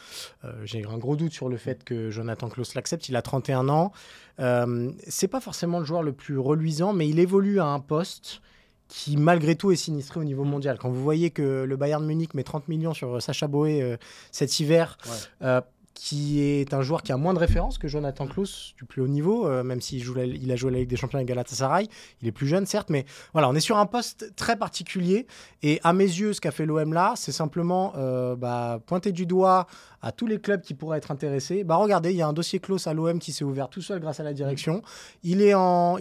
Euh, 0.45 0.53
J'ai 0.65 0.85
un 0.85 0.99
gros 0.99 1.15
doute 1.17 1.33
sur 1.33 1.49
le 1.49 1.57
fait 1.57 1.85
que 1.85 2.11
Jonathan 2.11 2.49
Klaus 2.49 2.75
l'accepte. 2.75 3.09
Il 3.09 3.17
a 3.17 3.23
31 3.23 3.69
ans. 3.69 3.93
Euh, 4.41 4.91
c'est 5.07 5.29
pas 5.29 5.41
forcément 5.41 5.79
le 5.79 5.85
joueur 5.85 6.03
le 6.03 6.13
plus 6.13 6.39
reluisant, 6.39 6.93
mais 6.93 7.09
il 7.09 7.19
évolue 7.19 7.61
à 7.61 7.67
un 7.67 7.81
poste 7.81 8.43
qui, 8.89 9.17
malgré 9.17 9.57
tout, 9.57 9.73
est 9.73 9.77
sinistré 9.77 10.21
au 10.21 10.25
niveau 10.25 10.45
mondial. 10.45 10.79
Quand 10.79 10.91
vous 10.91 11.03
voyez 11.03 11.31
que 11.31 11.65
le 11.65 11.77
Bayern 11.77 12.05
Munich 12.07 12.35
met 12.35 12.45
30 12.45 12.69
millions 12.69 12.95
sur 12.95 13.21
Sacha 13.21 13.49
Boé 13.49 13.83
euh, 13.83 13.97
cet 14.31 14.61
hiver, 14.61 14.97
Ouais. 15.07 15.13
euh, 15.43 15.61
qui 15.97 16.43
est 16.43 16.75
un 16.75 16.83
joueur 16.83 17.03
qui 17.03 17.11
a 17.11 17.17
moins 17.17 17.33
de 17.33 17.39
références 17.39 17.79
que 17.79 17.89
Jonathan 17.89 18.27
Klaus 18.27 18.75
du 18.77 18.85
plus 18.85 19.01
haut 19.01 19.09
niveau, 19.09 19.49
euh, 19.49 19.65
même 19.65 19.81
s'il 19.81 20.03
joue 20.03 20.15
il 20.19 20.53
a 20.53 20.55
joué 20.55 20.71
la 20.71 20.79
Ligue 20.79 20.91
des 20.91 20.97
Champions 20.97 21.17
avec 21.17 21.27
Galatasaray. 21.27 21.89
Il 22.21 22.29
est 22.29 22.33
plus 22.33 22.47
jeune, 22.47 22.67
certes, 22.67 22.91
mais 22.91 23.07
voilà, 23.33 23.49
on 23.49 23.55
est 23.55 23.61
sur 23.61 23.79
un 23.79 23.87
poste 23.87 24.37
très 24.37 24.57
particulier. 24.57 25.27
Et 25.63 25.81
à 25.83 25.95
mes 25.95 26.05
yeux, 26.05 26.35
ce 26.35 26.41
qu'a 26.41 26.51
fait 26.51 26.67
l'OM 26.67 26.93
là, 26.93 27.15
c'est 27.17 27.33
simplement 27.33 27.95
euh, 27.97 28.37
bah, 28.37 28.79
pointer 28.87 29.11
du 29.11 29.25
doigt 29.25 29.67
à 30.03 30.13
tous 30.13 30.27
les 30.27 30.39
clubs 30.39 30.61
qui 30.61 30.75
pourraient 30.75 30.99
être 30.99 31.11
intéressés. 31.11 31.65
Bah, 31.65 31.77
regardez, 31.77 32.11
il 32.11 32.17
y 32.17 32.23
a 32.23 32.29
un 32.29 32.35
dossier 32.35 32.59
close 32.59 32.87
à 32.87 32.93
l'OM 32.93 33.19
qui 33.19 33.33
s'est 33.33 33.45
ouvert 33.45 33.71
tout 33.71 33.83
seul 33.83 33.99
grâce 33.99 34.21
à 34.21 34.23
la 34.23 34.35
direction. 34.35 34.83
Il 35.23 35.41
est 35.41 35.55
en, 35.55 35.99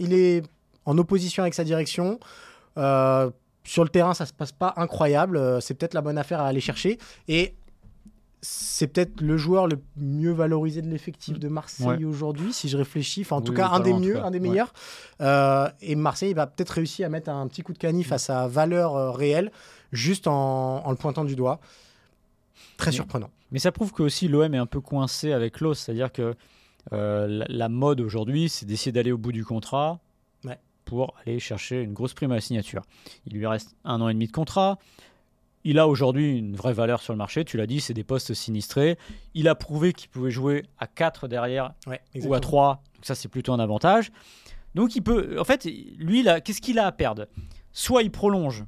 opposition 0.85 1.43
avec 1.43 1.53
sa 1.53 1.63
direction. 1.63 2.19
Euh, 2.77 3.31
sur 3.63 3.83
le 3.83 3.89
terrain, 3.89 4.13
ça 4.13 4.25
se 4.25 4.33
passe 4.33 4.51
pas 4.51 4.73
incroyable. 4.75 5.61
C'est 5.61 5.73
peut-être 5.73 5.93
la 5.93 6.01
bonne 6.01 6.17
affaire 6.17 6.41
à 6.41 6.47
aller 6.47 6.59
chercher. 6.59 6.99
Et 7.29 7.55
c'est 8.47 8.87
peut-être 8.87 9.21
le 9.21 9.37
joueur 9.37 9.67
le 9.67 9.79
mieux 9.97 10.31
valorisé 10.31 10.81
de 10.81 10.87
l'effectif 10.89 11.39
de 11.39 11.47
Marseille 11.47 11.87
Ouais. 11.87 12.03
aujourd'hui, 12.05 12.53
si 12.53 12.69
je 12.69 12.77
réfléchis. 12.77 13.21
Enfin, 13.21 13.37
en 13.37 13.39
Oui, 13.39 13.45
tout 13.45 13.53
cas, 13.53 13.69
un 13.69 13.79
des 13.79 13.93
mieux, 13.93 14.19
un 14.23 14.29
des 14.31 14.39
Ouais. 14.39 14.49
meilleurs. 14.49 14.73
Euh, 15.21 15.67
et 15.81 15.95
Marseille 15.95 16.33
va 16.33 16.45
peut-être 16.45 16.69
réussir 16.71 17.07
à 17.07 17.09
mettre 17.09 17.29
un 17.29 17.47
petit 17.47 17.61
coup 17.63 17.73
de 17.73 17.77
canif 17.77 18.11
à 18.11 18.17
sa 18.17 18.47
valeur 18.47 18.95
euh, 18.95 19.11
réelle, 19.11 19.51
juste 19.91 20.27
en, 20.27 20.85
en 20.85 20.89
le 20.91 20.97
pointant 20.97 21.25
du 21.25 21.35
doigt. 21.35 21.59
Très 22.77 22.91
Mais- 22.91 22.95
surprenant. 22.95 23.29
Mais 23.51 23.59
ça 23.59 23.71
prouve 23.71 23.91
que 23.93 24.03
aussi 24.03 24.27
l'OM 24.27 24.53
est 24.53 24.57
un 24.57 24.65
peu 24.65 24.81
coincé 24.81 25.31
avec 25.31 25.61
l'os, 25.61 25.79
c'est-à-dire 25.79 26.11
que 26.11 26.35
euh, 26.93 27.27
la, 27.27 27.45
la 27.49 27.69
mode 27.69 28.01
aujourd'hui, 28.01 28.49
c'est 28.49 28.65
d'essayer 28.65 28.91
d'aller 28.91 29.11
au 29.11 29.17
bout 29.17 29.31
du 29.31 29.43
contrat 29.45 29.99
pour 30.83 31.15
aller 31.25 31.39
chercher 31.39 31.81
une 31.81 31.93
grosse 31.93 32.13
prime 32.13 32.31
à 32.31 32.35
la 32.35 32.41
signature. 32.41 32.83
Il 33.25 33.33
lui 33.33 33.47
reste 33.47 33.75
un 33.85 33.99
an 34.01 34.07
et 34.09 34.13
demi 34.13 34.27
de 34.27 34.31
contrat. 34.31 34.77
Il 35.65 35.79
a 35.79 35.87
aujourd'hui 35.87 36.37
une 36.37 36.55
vraie 36.55 36.73
valeur 36.73 37.01
sur 37.01 37.11
le 37.11 37.17
marché. 37.17 37.43
Tu 37.43 37.57
l'as 37.57 37.65
dit, 37.67 37.81
c'est 37.81 37.93
des 37.93 38.03
postes 38.05 38.33
sinistrés. 38.33 38.97
Il 39.33 39.47
a 39.49 39.55
prouvé 39.55 39.91
qu'il 39.93 40.09
pouvait 40.09 40.31
jouer 40.31 40.63
à 40.77 40.87
4 40.87 41.27
derrière 41.27 41.73
Ouais, 41.87 41.91
ou 41.91 41.91
à 41.91 42.17
exactement. 42.17 42.39
3. 42.39 42.83
Donc 42.95 43.05
ça, 43.05 43.15
c'est 43.15 43.27
plutôt 43.27 43.51
un 43.51 43.59
avantage. 43.59 44.11
Donc 44.75 44.95
il 44.95 45.01
peut. 45.01 45.39
En 45.39 45.43
fait, 45.43 45.65
lui, 45.97 46.23
qu'est-ce 46.43 46.61
qu'il 46.61 46.79
a 46.79 46.85
à 46.85 46.91
perdre? 46.91 47.27
Soit 47.73 48.03
il 48.03 48.11
prolonge 48.11 48.63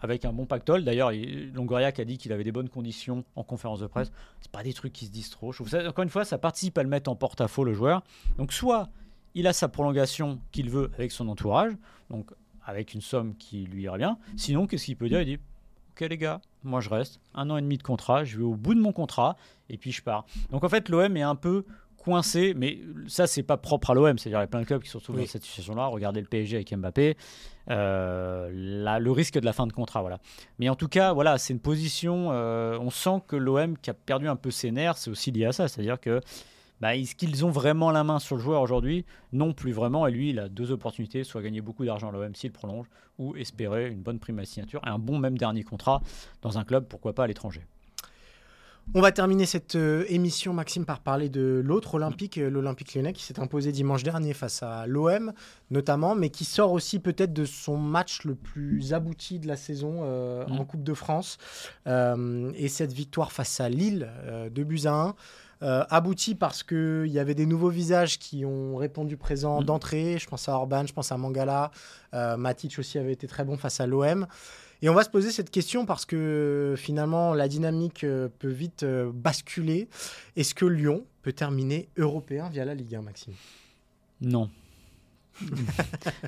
avec 0.00 0.24
un 0.24 0.32
bon 0.32 0.46
pactole. 0.46 0.82
D'ailleurs, 0.84 1.12
il- 1.12 1.52
Longoria 1.52 1.92
qui 1.92 2.00
a 2.00 2.04
dit 2.04 2.18
qu'il 2.18 2.32
avait 2.32 2.42
des 2.44 2.52
bonnes 2.52 2.68
conditions 2.70 3.24
en 3.36 3.44
conférence 3.44 3.80
de 3.80 3.86
presse. 3.86 4.10
C'est 4.40 4.50
pas 4.50 4.62
des 4.62 4.72
trucs 4.72 4.92
qui 4.92 5.06
se 5.06 5.10
disent 5.10 5.30
trop. 5.30 5.52
Je 5.52 5.58
trouve 5.58 5.68
ça, 5.68 5.86
encore 5.88 6.02
une 6.02 6.08
fois, 6.10 6.24
ça 6.24 6.36
participe 6.38 6.76
à 6.78 6.82
le 6.82 6.88
mettre 6.88 7.10
en 7.10 7.14
porte-à-faux 7.16 7.64
le 7.64 7.74
joueur. 7.74 8.02
Donc 8.38 8.52
soit 8.52 8.88
il 9.34 9.46
a 9.46 9.52
sa 9.52 9.68
prolongation 9.68 10.40
qu'il 10.50 10.68
veut 10.70 10.90
avec 10.94 11.12
son 11.12 11.28
entourage, 11.28 11.72
donc 12.08 12.30
avec 12.64 12.94
une 12.94 13.00
somme 13.02 13.36
qui 13.36 13.64
lui 13.66 13.82
irait 13.84 13.98
bien. 13.98 14.18
Sinon, 14.36 14.66
qu'est-ce 14.66 14.86
qu'il 14.86 14.96
peut 14.96 15.08
dire? 15.08 15.20
Il 15.20 15.26
dit 15.26 15.38
Ok 16.00 16.08
les 16.08 16.16
gars, 16.18 16.40
moi 16.64 16.80
je 16.80 16.88
reste 16.88 17.20
un 17.34 17.50
an 17.50 17.56
et 17.58 17.62
demi 17.62 17.76
de 17.76 17.82
contrat, 17.82 18.24
je 18.24 18.38
vais 18.38 18.44
au 18.44 18.54
bout 18.54 18.74
de 18.74 18.80
mon 18.80 18.92
contrat 18.92 19.36
et 19.68 19.76
puis 19.76 19.92
je 19.92 20.02
pars. 20.02 20.24
Donc 20.50 20.64
en 20.64 20.68
fait, 20.68 20.88
l'OM 20.88 21.14
est 21.16 21.22
un 21.22 21.34
peu 21.34 21.64
coincé, 21.98 22.54
mais 22.56 22.78
ça, 23.06 23.26
c'est 23.26 23.42
pas 23.42 23.58
propre 23.58 23.90
à 23.90 23.94
l'OM. 23.94 24.16
C'est-à-dire, 24.16 24.38
il 24.38 24.42
y 24.42 24.44
a 24.44 24.46
plein 24.46 24.60
de 24.62 24.64
clubs 24.66 24.82
qui 24.82 24.88
se 24.88 24.96
retrouvent 24.96 25.16
Oui. 25.16 25.22
dans 25.24 25.28
cette 25.28 25.44
situation-là. 25.44 25.86
Regardez 25.86 26.20
le 26.22 26.26
PSG 26.26 26.56
avec 26.56 26.74
Mbappé. 26.74 27.16
Euh, 27.68 28.48
le 28.98 29.10
risque 29.10 29.38
de 29.38 29.44
la 29.44 29.52
fin 29.52 29.66
de 29.66 29.72
contrat, 29.72 30.00
voilà. 30.00 30.18
Mais 30.58 30.70
en 30.70 30.74
tout 30.76 30.88
cas, 30.88 31.12
voilà, 31.12 31.36
c'est 31.36 31.52
une 31.52 31.60
position. 31.60 32.30
euh, 32.32 32.78
on 32.80 32.88
sent 32.90 33.20
que 33.28 33.36
l'OM 33.36 33.76
qui 33.76 33.90
a 33.90 33.94
perdu 33.94 34.28
un 34.28 34.36
peu 34.36 34.50
ses 34.50 34.70
nerfs, 34.70 34.96
c'est 34.96 35.10
aussi 35.10 35.30
lié 35.30 35.44
à 35.44 35.52
ça. 35.52 35.68
C'est-à-dire 35.68 36.00
que 36.00 36.20
bah, 36.80 36.96
est-ce 36.96 37.14
qu'ils 37.14 37.44
ont 37.44 37.50
vraiment 37.50 37.90
la 37.90 38.04
main 38.04 38.18
sur 38.18 38.36
le 38.36 38.42
joueur 38.42 38.62
aujourd'hui? 38.62 39.04
Non, 39.32 39.52
plus 39.52 39.72
vraiment. 39.72 40.06
Et 40.06 40.10
lui, 40.10 40.30
il 40.30 40.38
a 40.38 40.48
deux 40.48 40.72
opportunités 40.72 41.24
soit 41.24 41.42
gagner 41.42 41.60
beaucoup 41.60 41.84
d'argent 41.84 42.08
à 42.08 42.12
l'OM 42.12 42.34
s'il 42.34 42.52
prolonge, 42.52 42.86
ou 43.18 43.36
espérer 43.36 43.90
une 43.90 44.02
bonne 44.02 44.18
prime 44.18 44.38
à 44.38 44.44
signature 44.44 44.80
et 44.86 44.90
un 44.90 44.98
bon 44.98 45.18
même 45.18 45.36
dernier 45.36 45.62
contrat 45.62 46.02
dans 46.42 46.58
un 46.58 46.64
club, 46.64 46.86
pourquoi 46.88 47.14
pas 47.14 47.24
à 47.24 47.26
l'étranger. 47.26 47.66
On 48.94 49.00
va 49.02 49.12
terminer 49.12 49.46
cette 49.46 49.76
euh, 49.76 50.04
émission, 50.08 50.52
Maxime, 50.52 50.84
par 50.84 50.98
parler 50.98 51.28
de 51.28 51.62
l'autre 51.64 51.94
Olympique, 51.94 52.38
euh, 52.38 52.50
l'Olympique 52.50 52.94
lyonnais, 52.94 53.12
qui 53.12 53.22
s'est 53.22 53.38
imposé 53.38 53.70
dimanche 53.70 54.02
dernier 54.02 54.34
face 54.34 54.64
à 54.64 54.86
l'OM, 54.88 55.32
notamment, 55.70 56.16
mais 56.16 56.30
qui 56.30 56.44
sort 56.44 56.72
aussi 56.72 56.98
peut-être 56.98 57.32
de 57.32 57.44
son 57.44 57.76
match 57.76 58.24
le 58.24 58.34
plus 58.34 58.92
abouti 58.92 59.38
de 59.38 59.46
la 59.46 59.56
saison 59.56 60.00
euh, 60.02 60.44
Mm. 60.48 60.58
en 60.58 60.64
Coupe 60.64 60.82
de 60.82 60.94
France. 60.94 61.38
Euh, 61.86 62.50
et 62.56 62.68
cette 62.68 62.92
victoire 62.92 63.32
face 63.32 63.60
à 63.60 63.68
Lille, 63.68 64.08
euh, 64.24 64.50
2 64.50 64.64
buts 64.64 64.80
à 64.86 64.92
1. 64.92 65.14
Euh, 65.62 65.84
abouti 65.90 66.34
parce 66.34 66.62
qu'il 66.62 67.06
y 67.08 67.18
avait 67.18 67.34
des 67.34 67.46
nouveaux 67.46 67.68
visages 67.68 68.18
qui 68.18 68.44
ont 68.44 68.76
répondu 68.76 69.16
présent 69.16 69.60
Mm. 69.60 69.64
d'entrée. 69.64 70.18
Je 70.18 70.26
pense 70.26 70.48
à 70.48 70.54
Orban, 70.54 70.86
je 70.86 70.92
pense 70.92 71.12
à 71.12 71.16
Mangala. 71.18 71.70
Euh, 72.14 72.36
Matic 72.36 72.78
aussi 72.78 72.98
avait 72.98 73.12
été 73.12 73.26
très 73.26 73.44
bon 73.44 73.56
face 73.56 73.80
à 73.80 73.86
l'OM. 73.86 74.26
Et 74.82 74.88
on 74.88 74.94
va 74.94 75.04
se 75.04 75.10
poser 75.10 75.30
cette 75.30 75.50
question 75.50 75.84
parce 75.84 76.06
que 76.06 76.74
finalement, 76.78 77.34
la 77.34 77.48
dynamique 77.48 78.04
euh, 78.04 78.28
peut 78.38 78.48
vite 78.48 78.82
euh, 78.82 79.10
basculer. 79.12 79.88
Est-ce 80.36 80.54
que 80.54 80.64
Lyon 80.64 81.04
peut 81.20 81.34
terminer 81.34 81.90
européen 81.98 82.48
via 82.48 82.64
la 82.64 82.74
Ligue 82.74 82.94
1, 82.94 83.02
Maxime? 83.02 83.34
Non. 84.22 84.48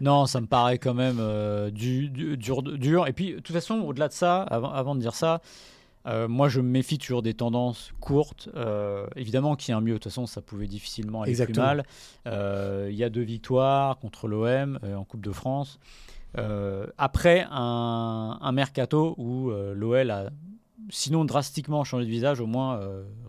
non, 0.00 0.26
ça 0.26 0.40
me 0.40 0.46
paraît 0.46 0.78
quand 0.78 0.94
même 0.94 1.18
euh, 1.20 1.70
du, 1.70 2.08
du- 2.08 2.36
dur, 2.36 2.62
dur. 2.62 3.06
Et 3.06 3.12
puis, 3.12 3.32
de 3.34 3.40
toute 3.40 3.54
façon, 3.54 3.76
au-delà 3.80 4.08
de 4.08 4.12
ça, 4.12 4.42
avant, 4.42 4.70
avant 4.72 4.94
de 4.94 5.00
dire 5.00 5.14
ça, 5.14 5.40
euh, 6.06 6.28
moi, 6.28 6.48
je 6.48 6.60
me 6.60 6.68
méfie 6.68 6.98
toujours 6.98 7.22
des 7.22 7.34
tendances 7.34 7.92
courtes. 8.00 8.48
Euh, 8.54 9.06
évidemment 9.16 9.56
qu'il 9.56 9.70
y 9.70 9.74
a 9.74 9.76
un 9.76 9.80
mieux. 9.80 9.94
De 9.94 9.98
toute 9.98 10.04
façon, 10.04 10.26
ça 10.26 10.42
pouvait 10.42 10.66
difficilement 10.66 11.22
aller 11.22 11.30
Exactement. 11.30 11.66
plus 11.66 11.76
mal. 11.76 11.86
Euh, 12.26 12.88
Il 12.90 12.96
y 12.96 13.04
a 13.04 13.10
deux 13.10 13.22
victoires 13.22 13.98
contre 13.98 14.28
l'OM 14.28 14.78
en 14.82 15.04
Coupe 15.04 15.22
de 15.22 15.32
France. 15.32 15.78
Après 16.98 17.46
un, 17.50 18.38
un 18.40 18.52
mercato 18.52 19.14
où 19.18 19.50
l'OL 19.50 20.10
a 20.10 20.30
sinon 20.90 21.24
drastiquement 21.24 21.84
changé 21.84 22.06
de 22.06 22.10
visage, 22.10 22.40
au 22.40 22.46
moins 22.46 22.80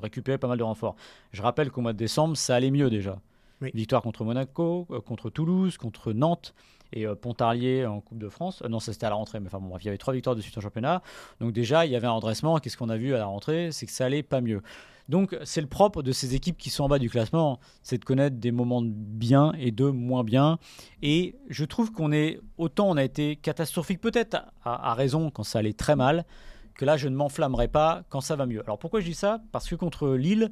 récupéré 0.01 0.37
pas 0.37 0.47
mal 0.47 0.57
de 0.57 0.63
renforts. 0.63 0.95
Je 1.31 1.41
rappelle 1.41 1.69
qu'au 1.69 1.81
mois 1.81 1.93
de 1.93 1.97
décembre, 1.97 2.35
ça 2.37 2.55
allait 2.55 2.71
mieux 2.71 2.89
déjà. 2.89 3.19
Oui. 3.61 3.71
Victoire 3.73 4.01
contre 4.01 4.23
Monaco, 4.23 4.87
contre 5.05 5.29
Toulouse, 5.29 5.77
contre 5.77 6.11
Nantes 6.13 6.53
et 6.93 7.05
euh, 7.05 7.15
Pontarlier 7.15 7.85
en 7.85 7.99
Coupe 7.99 8.19
de 8.19 8.29
France. 8.29 8.61
Euh, 8.63 8.69
non, 8.69 8.79
ça 8.79 8.93
c'était 8.93 9.05
à 9.05 9.09
la 9.09 9.15
rentrée, 9.15 9.39
mais 9.39 9.47
enfin 9.47 9.59
bon, 9.59 9.77
il 9.77 9.85
y 9.85 9.89
avait 9.89 9.97
trois 9.97 10.13
victoires 10.13 10.35
de 10.35 10.41
suite 10.41 10.57
en 10.57 10.61
championnat. 10.61 11.01
Donc 11.39 11.51
déjà, 11.51 11.85
il 11.85 11.91
y 11.91 11.95
avait 11.95 12.07
un 12.07 12.11
redressement. 12.11 12.59
Qu'est-ce 12.59 12.77
qu'on 12.77 12.89
a 12.89 12.97
vu 12.97 13.13
à 13.13 13.17
la 13.17 13.25
rentrée? 13.25 13.71
C'est 13.71 13.85
que 13.85 13.91
ça 13.91 14.05
allait 14.05 14.23
pas 14.23 14.41
mieux. 14.41 14.61
Donc 15.09 15.37
c'est 15.43 15.59
le 15.59 15.67
propre 15.67 16.01
de 16.01 16.13
ces 16.13 16.33
équipes 16.33 16.57
qui 16.57 16.69
sont 16.69 16.85
en 16.85 16.87
bas 16.87 16.97
du 16.97 17.09
classement, 17.09 17.59
c'est 17.81 17.97
de 17.97 18.05
connaître 18.05 18.37
des 18.37 18.53
moments 18.53 18.81
de 18.81 18.89
bien 18.89 19.51
et 19.59 19.71
de 19.71 19.85
moins 19.85 20.23
bien. 20.23 20.59
Et 21.01 21.35
je 21.49 21.65
trouve 21.65 21.91
qu'on 21.91 22.13
est 22.13 22.39
autant 22.57 22.89
on 22.89 22.95
a 22.95 23.03
été 23.03 23.35
catastrophique 23.35 23.99
peut-être 23.99 24.35
à, 24.63 24.91
à 24.91 24.93
raison 24.93 25.29
quand 25.29 25.43
ça 25.43 25.59
allait 25.59 25.73
très 25.73 25.97
mal, 25.97 26.25
que 26.73 26.85
là 26.85 26.95
je 26.95 27.09
ne 27.09 27.15
m'enflammerai 27.17 27.67
pas 27.67 28.03
quand 28.07 28.21
ça 28.21 28.37
va 28.37 28.45
mieux. 28.45 28.61
Alors 28.63 28.79
pourquoi 28.79 29.01
je 29.01 29.05
dis 29.07 29.13
ça? 29.13 29.41
Parce 29.51 29.67
que 29.67 29.75
contre 29.75 30.07
Lille, 30.11 30.51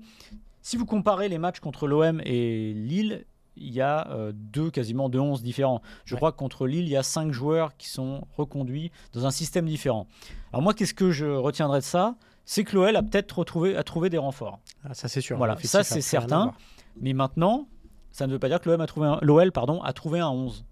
si 0.62 0.75
vous 0.75 0.86
comparez 0.86 1.30
les 1.30 1.38
matchs 1.38 1.62
contre 1.62 1.88
l'OM 1.88 2.21
et 2.25 2.73
Lille, 2.73 3.25
il 3.57 3.73
y 3.73 3.81
a 3.81 4.09
euh, 4.11 4.31
deux, 4.33 4.71
quasiment 4.71 5.09
deux 5.09 5.19
11 5.19 5.43
différents. 5.43 5.81
Je 6.05 6.15
Ouais. 6.15 6.19
crois 6.19 6.31
que 6.31 6.37
contre 6.37 6.67
Lille, 6.67 6.85
il 6.85 6.89
y 6.91 6.97
a 6.97 7.03
cinq 7.03 7.31
joueurs 7.31 7.75
qui 7.77 7.87
sont 7.89 8.25
reconduits 8.37 8.91
dans 9.13 9.25
un 9.25 9.31
système 9.31 9.65
différent. 9.65 10.07
Alors 10.53 10.61
moi, 10.61 10.73
qu'est-ce 10.73 10.93
que 10.93 11.11
je 11.11 11.25
retiendrai 11.25 11.79
de 11.79 11.83
ça? 11.83 12.15
C'est 12.45 12.63
que 12.63 12.75
l'OL 12.75 12.95
a 12.95 13.03
peut-être 13.03 13.37
retrouvé, 13.39 13.75
a 13.75 13.83
trouvé 13.83 14.09
des 14.09 14.17
renforts. 14.17 14.59
Ah, 14.83 14.93
Ça, 14.93 15.07
c'est 15.07 15.21
sûr. 15.21 15.37
Voilà, 15.37 15.55
ça, 15.63 15.79
a 15.79 15.83
c'est 15.83 15.99
à 15.99 16.01
certain. 16.01 16.53
Mais 16.99 17.13
maintenant, 17.13 17.67
ça 18.11 18.25
ne 18.27 18.31
veut 18.33 18.39
pas 18.39 18.49
dire 18.49 18.59
que 18.59 18.69
l'OM 18.69 18.81
a 18.81 18.87
trouvé 18.87 19.07
un- 19.07 19.19
l'OL 19.21 19.51
pardon, 19.51 19.81
a 19.83 19.93
trouvé 19.93 20.19
un 20.19 20.29
11, 20.29 20.65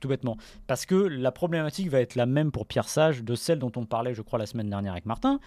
tout 0.00 0.08
bêtement. 0.08 0.36
Parce 0.66 0.86
que 0.86 0.94
la 0.94 1.32
problématique 1.32 1.88
va 1.88 2.00
être 2.00 2.14
la 2.14 2.26
même 2.26 2.52
pour 2.52 2.66
Pierre 2.66 2.88
Sage, 2.88 3.24
de 3.24 3.34
celle 3.34 3.58
dont 3.58 3.72
on 3.76 3.86
parlait, 3.86 4.14
je 4.14 4.22
crois, 4.22 4.38
la 4.38 4.46
semaine 4.46 4.68
dernière 4.68 4.92
avec 4.92 5.06
Martin. 5.06 5.40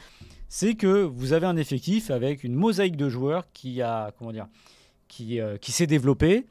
C'est 0.50 0.76
que 0.76 1.04
vous 1.04 1.34
avez 1.34 1.46
un 1.46 1.58
effectif 1.58 2.10
avec 2.12 2.44
une 2.44 2.56
mosaïque 2.56 2.98
de 2.98 3.08
joueurs 3.08 3.44
qui 3.54 3.82
a, 3.82 4.12
comment 4.18 4.32
dire, 4.32 4.48
qui, 5.08 5.40
euh, 5.40 5.58
qui 5.58 5.72
s'est 5.72 5.88
développée, 5.88 6.48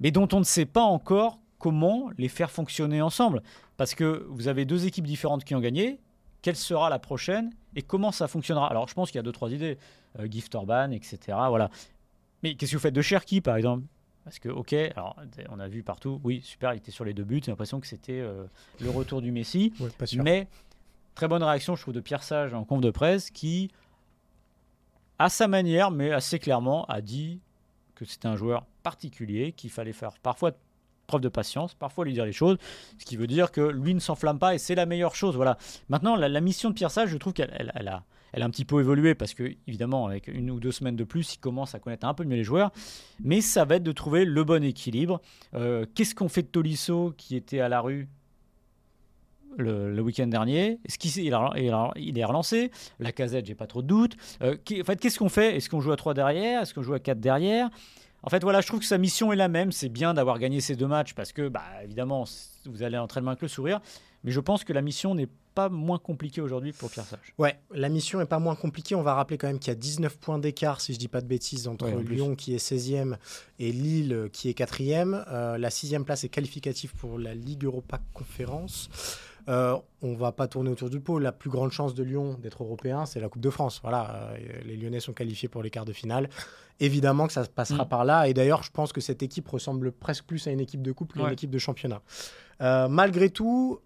mais 0.00 0.10
dont 0.10 0.28
on 0.32 0.38
ne 0.38 0.44
sait 0.44 0.66
pas 0.66 0.82
encore 0.82 1.38
comment 1.58 2.10
les 2.18 2.28
faire 2.28 2.50
fonctionner 2.50 3.00
ensemble. 3.02 3.42
Parce 3.76 3.94
que 3.94 4.26
vous 4.30 4.48
avez 4.48 4.64
deux 4.64 4.86
équipes 4.86 5.06
différentes 5.06 5.44
qui 5.44 5.54
ont 5.54 5.60
gagné. 5.60 5.98
Quelle 6.42 6.56
sera 6.56 6.90
la 6.90 6.98
prochaine 6.98 7.50
et 7.74 7.82
comment 7.82 8.12
ça 8.12 8.28
fonctionnera? 8.28 8.70
Alors, 8.70 8.88
je 8.88 8.94
pense 8.94 9.10
qu'il 9.10 9.18
y 9.18 9.20
a 9.20 9.22
deux, 9.22 9.32
trois 9.32 9.50
idées. 9.50 9.78
Euh, 10.18 10.26
Gift 10.30 10.54
Orban, 10.54 10.90
etc. 10.92 11.18
Voilà. 11.48 11.70
Mais 12.42 12.54
qu'est-ce 12.54 12.72
que 12.72 12.76
vous 12.76 12.82
faites 12.82 12.94
de 12.94 13.02
Cherki, 13.02 13.40
par 13.40 13.56
exemple? 13.56 13.84
Parce 14.24 14.38
que, 14.38 14.48
ok, 14.48 14.72
alors 14.72 15.16
on 15.50 15.60
a 15.60 15.68
vu 15.68 15.84
partout, 15.84 16.20
oui, 16.24 16.40
super, 16.42 16.74
il 16.74 16.78
était 16.78 16.90
sur 16.90 17.04
les 17.04 17.14
deux 17.14 17.22
buts, 17.22 17.40
j'ai 17.44 17.52
l'impression 17.52 17.78
que 17.78 17.86
c'était 17.86 18.18
euh, 18.18 18.44
le 18.80 18.90
retour 18.90 19.22
du 19.22 19.30
Messi. 19.30 19.72
Ouais, 19.78 19.88
pas 19.90 20.06
sûr. 20.06 20.24
Mais 20.24 20.48
très 21.14 21.28
bonne 21.28 21.44
réaction, 21.44 21.76
je 21.76 21.82
trouve, 21.82 21.94
de 21.94 22.00
Pierre 22.00 22.24
Sage 22.24 22.52
en 22.52 22.64
conf 22.64 22.80
de 22.80 22.90
presse 22.90 23.30
qui, 23.30 23.70
à 25.20 25.28
sa 25.28 25.46
manière, 25.46 25.92
mais 25.92 26.10
assez 26.10 26.40
clairement, 26.40 26.86
a 26.86 27.00
dit 27.00 27.40
que 27.94 28.04
c'était 28.04 28.26
un 28.26 28.34
joueur 28.34 28.66
particulier, 28.86 29.50
qu'il 29.50 29.70
fallait 29.70 29.92
faire 29.92 30.12
parfois 30.22 30.52
preuve 31.08 31.20
de 31.20 31.28
patience, 31.28 31.74
parfois 31.74 32.04
lui 32.04 32.12
dire 32.12 32.24
les 32.24 32.32
choses, 32.32 32.56
ce 32.98 33.04
qui 33.04 33.16
veut 33.16 33.26
dire 33.26 33.50
que 33.50 33.60
lui 33.60 33.94
ne 33.94 33.98
s'enflamme 33.98 34.38
pas 34.38 34.54
et 34.54 34.58
c'est 34.58 34.76
la 34.76 34.86
meilleure 34.86 35.16
chose. 35.16 35.34
Voilà. 35.34 35.58
Maintenant, 35.88 36.14
la, 36.14 36.40
mission 36.40 36.70
de 36.70 36.74
Pierre 36.76 36.92
Sage, 36.92 37.08
je 37.08 37.16
trouve 37.16 37.32
qu'elle 37.32 37.52
elle- 37.58 37.72
elle 37.74 37.88
a, 37.88 38.04
elle 38.32 38.42
a 38.42 38.46
un 38.46 38.50
petit 38.50 38.64
peu 38.64 38.78
évolué 38.78 39.16
parce 39.16 39.34
que, 39.34 39.56
évidemment, 39.66 40.06
avec 40.06 40.28
une 40.28 40.52
ou 40.52 40.60
deux 40.60 40.70
semaines 40.70 40.94
de 40.94 41.02
plus, 41.02 41.34
il 41.34 41.38
commence 41.38 41.74
à 41.74 41.80
connaître 41.80 42.06
un 42.06 42.14
peu 42.14 42.22
mieux 42.22 42.36
les 42.36 42.44
joueurs. 42.44 42.70
Mais 43.24 43.40
ça 43.40 43.64
va 43.64 43.74
être 43.74 43.82
de 43.82 43.90
trouver 43.90 44.24
le 44.24 44.44
bon 44.44 44.62
équilibre. 44.62 45.20
Euh, 45.54 45.84
Qu'est-ce 45.96 46.14
qu'on 46.14 46.28
fait 46.28 46.42
de 46.42 46.48
Tolisso 46.48 47.12
qui 47.16 47.34
était 47.34 47.58
à 47.58 47.68
la 47.68 47.80
rue 47.80 48.08
le, 49.56 50.00
week-end 50.00 50.28
dernier? 50.28 50.78
Est-ce 50.84 50.96
qu'il 50.96 51.10
il, 51.16 52.18
est 52.18 52.24
relancé? 52.24 52.70
La 53.00 53.10
casette, 53.10 53.46
j'ai 53.46 53.56
pas 53.56 53.66
trop 53.66 53.82
de 53.82 53.88
doutes. 53.88 54.16
Euh, 54.42 54.56
en 54.80 54.84
fait, 54.84 55.00
qu'est-ce 55.00 55.18
qu'on 55.18 55.28
fait? 55.28 55.56
Est-ce 55.56 55.68
qu'on 55.68 55.80
joue 55.80 55.90
à 55.90 55.96
3 55.96 56.14
derrière? 56.14 56.62
Est-ce 56.62 56.72
qu'on 56.72 56.82
joue 56.82 56.94
à 56.94 57.00
4 57.00 57.18
derrière? 57.18 57.68
En 58.26 58.30
fait, 58.30 58.42
voilà, 58.42 58.60
je 58.60 58.66
trouve 58.66 58.80
que 58.80 58.86
sa 58.86 58.98
mission 58.98 59.32
est 59.32 59.36
la 59.36 59.46
même. 59.46 59.70
C'est 59.70 59.88
bien 59.88 60.12
d'avoir 60.12 60.40
gagné 60.40 60.60
ces 60.60 60.74
deux 60.74 60.88
matchs 60.88 61.14
parce 61.14 61.32
que, 61.32 61.48
bah, 61.48 61.62
évidemment, 61.84 62.24
vous 62.64 62.82
allez 62.82 62.96
à 62.96 62.98
l'entraînement 62.98 63.30
avec 63.30 63.42
le 63.42 63.46
sourire. 63.48 63.80
Mais 64.24 64.32
je 64.32 64.40
pense 64.40 64.64
que 64.64 64.72
la 64.72 64.82
mission 64.82 65.14
n'est 65.14 65.28
pas 65.54 65.68
moins 65.68 65.98
compliquée 65.98 66.40
aujourd'hui 66.40 66.72
pour 66.72 66.90
Pierre 66.90 67.06
Sage. 67.06 67.32
Ouais, 67.38 67.56
la 67.70 67.88
mission 67.88 68.20
est 68.20 68.26
pas 68.26 68.40
moins 68.40 68.56
compliquée. 68.56 68.96
On 68.96 69.02
va 69.02 69.14
rappeler 69.14 69.38
quand 69.38 69.46
même 69.46 69.60
qu'il 69.60 69.68
y 69.68 69.76
a 69.76 69.78
19 69.78 70.18
points 70.18 70.40
d'écart, 70.40 70.80
si 70.80 70.92
je 70.92 70.98
dis 70.98 71.06
pas 71.06 71.20
de 71.20 71.28
bêtises, 71.28 71.68
entre 71.68 71.86
Ouais, 71.86 71.94
en 71.94 72.02
plus. 72.02 72.16
Lyon 72.16 72.34
qui 72.34 72.52
est 72.52 72.58
16e 72.58 73.16
et 73.60 73.70
Lille 73.70 74.28
qui 74.32 74.48
est 74.48 74.58
4e. 74.58 75.24
Euh, 75.28 75.56
la 75.56 75.70
sixième 75.70 76.04
place 76.04 76.24
est 76.24 76.28
qualificative 76.28 76.94
pour 76.96 77.20
la 77.20 77.32
Ligue 77.32 77.64
Europa 77.64 78.00
Conférence. 78.12 78.90
Euh, 79.48 79.76
on 80.02 80.14
va 80.14 80.32
pas 80.32 80.48
tourner 80.48 80.70
autour 80.70 80.90
du 80.90 80.98
pot. 80.98 81.20
La 81.20 81.30
plus 81.30 81.50
grande 81.50 81.70
chance 81.70 81.94
de 81.94 82.02
Lyon 82.02 82.36
d'être 82.42 82.64
européen, 82.64 83.06
c'est 83.06 83.20
la 83.20 83.28
Coupe 83.28 83.42
de 83.42 83.50
France. 83.50 83.78
Voilà, 83.82 84.32
euh, 84.32 84.38
les 84.64 84.76
Lyonnais 84.76 84.98
sont 84.98 85.12
qualifiés 85.12 85.48
pour 85.48 85.62
les 85.62 85.70
quarts 85.70 85.84
de 85.84 85.92
finale. 85.92 86.28
Évidemment 86.80 87.26
que 87.26 87.32
ça 87.32 87.44
se 87.44 87.48
passera 87.48 87.84
Mm. 87.84 87.88
par 87.88 88.04
là. 88.04 88.28
Et 88.28 88.34
d'ailleurs, 88.34 88.62
je 88.62 88.70
pense 88.70 88.92
que 88.92 89.00
cette 89.00 89.22
équipe 89.22 89.48
ressemble 89.48 89.92
presque 89.92 90.24
plus 90.24 90.46
à 90.46 90.50
une 90.50 90.60
équipe 90.60 90.82
de 90.82 90.92
coupe 90.92 91.12
qu'à 91.14 91.20
une 91.20 91.26
Ouais. 91.26 91.32
équipe 91.32 91.50
de 91.50 91.58
championnat. 91.58 92.02
Euh, 92.60 92.86
malgré 92.88 93.30
tout, 93.30 93.80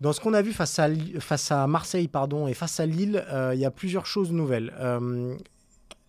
dans 0.00 0.12
ce 0.12 0.20
qu'on 0.20 0.34
a 0.34 0.42
vu 0.42 0.52
face 0.52 0.78
à, 0.78 0.88
face 1.18 1.50
à 1.50 1.66
Marseille 1.66 2.08
pardon, 2.08 2.46
et 2.46 2.54
face 2.54 2.78
à 2.78 2.86
Lille, 2.86 3.24
euh, 3.32 3.52
il 3.54 3.60
y 3.60 3.64
a 3.64 3.70
plusieurs 3.70 4.06
choses 4.06 4.32
nouvelles. 4.32 4.72
Euh, 4.78 5.34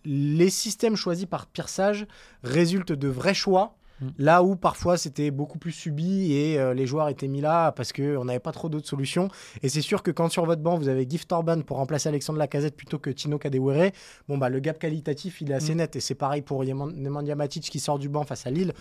les 0.04 0.50
systèmes 0.50 0.96
choisis 0.96 1.26
par 1.26 1.46
Pierre 1.46 1.68
Sage 1.68 2.06
résultent 2.42 2.92
de 2.92 3.08
vrais 3.08 3.34
choix, 3.34 3.74
Mm. 4.00 4.08
là 4.18 4.42
où 4.42 4.56
parfois 4.56 4.96
c'était 4.96 5.30
beaucoup 5.30 5.58
plus 5.58 5.72
subi 5.72 6.32
et 6.32 6.58
euh, 6.58 6.72
les 6.74 6.86
joueurs 6.86 7.08
étaient 7.08 7.28
mis 7.28 7.40
là 7.40 7.70
parce 7.72 7.92
qu'on 7.92 8.24
n'avait 8.24 8.38
pas 8.40 8.52
trop 8.52 8.68
d'autres 8.68 8.88
solutions. 8.88 9.28
Et 9.62 9.68
c'est 9.68 9.82
sûr 9.82 10.02
que 10.02 10.10
quand 10.10 10.28
sur 10.30 10.46
votre 10.46 10.62
banc 10.62 10.78
vous 10.78 10.88
avez 10.88 11.06
Gift 11.08 11.30
Orban 11.32 11.60
pour 11.62 11.76
remplacer 11.76 12.08
Alexandre 12.08 12.38
Lacazette 12.38 12.76
plutôt 12.76 12.98
que 12.98 13.10
Tino 13.10 13.38
Kadewere, 13.38 13.90
bon 14.28 14.38
bah 14.38 14.48
le 14.48 14.58
gap 14.60 14.78
qualitatif 14.78 15.40
il 15.40 15.50
est 15.50 15.54
assez 15.54 15.74
Mm. 15.74 15.78
net 15.78 15.96
et 15.96 16.00
c'est 16.00 16.14
pareil 16.14 16.42
pour 16.42 16.64
Nemanja 16.64 17.34
Matic 17.34 17.64
qui 17.64 17.78
sort 17.80 17.98
du 17.98 18.08
banc 18.08 18.24
face 18.24 18.46
à 18.46 18.50
Lille. 18.50 18.72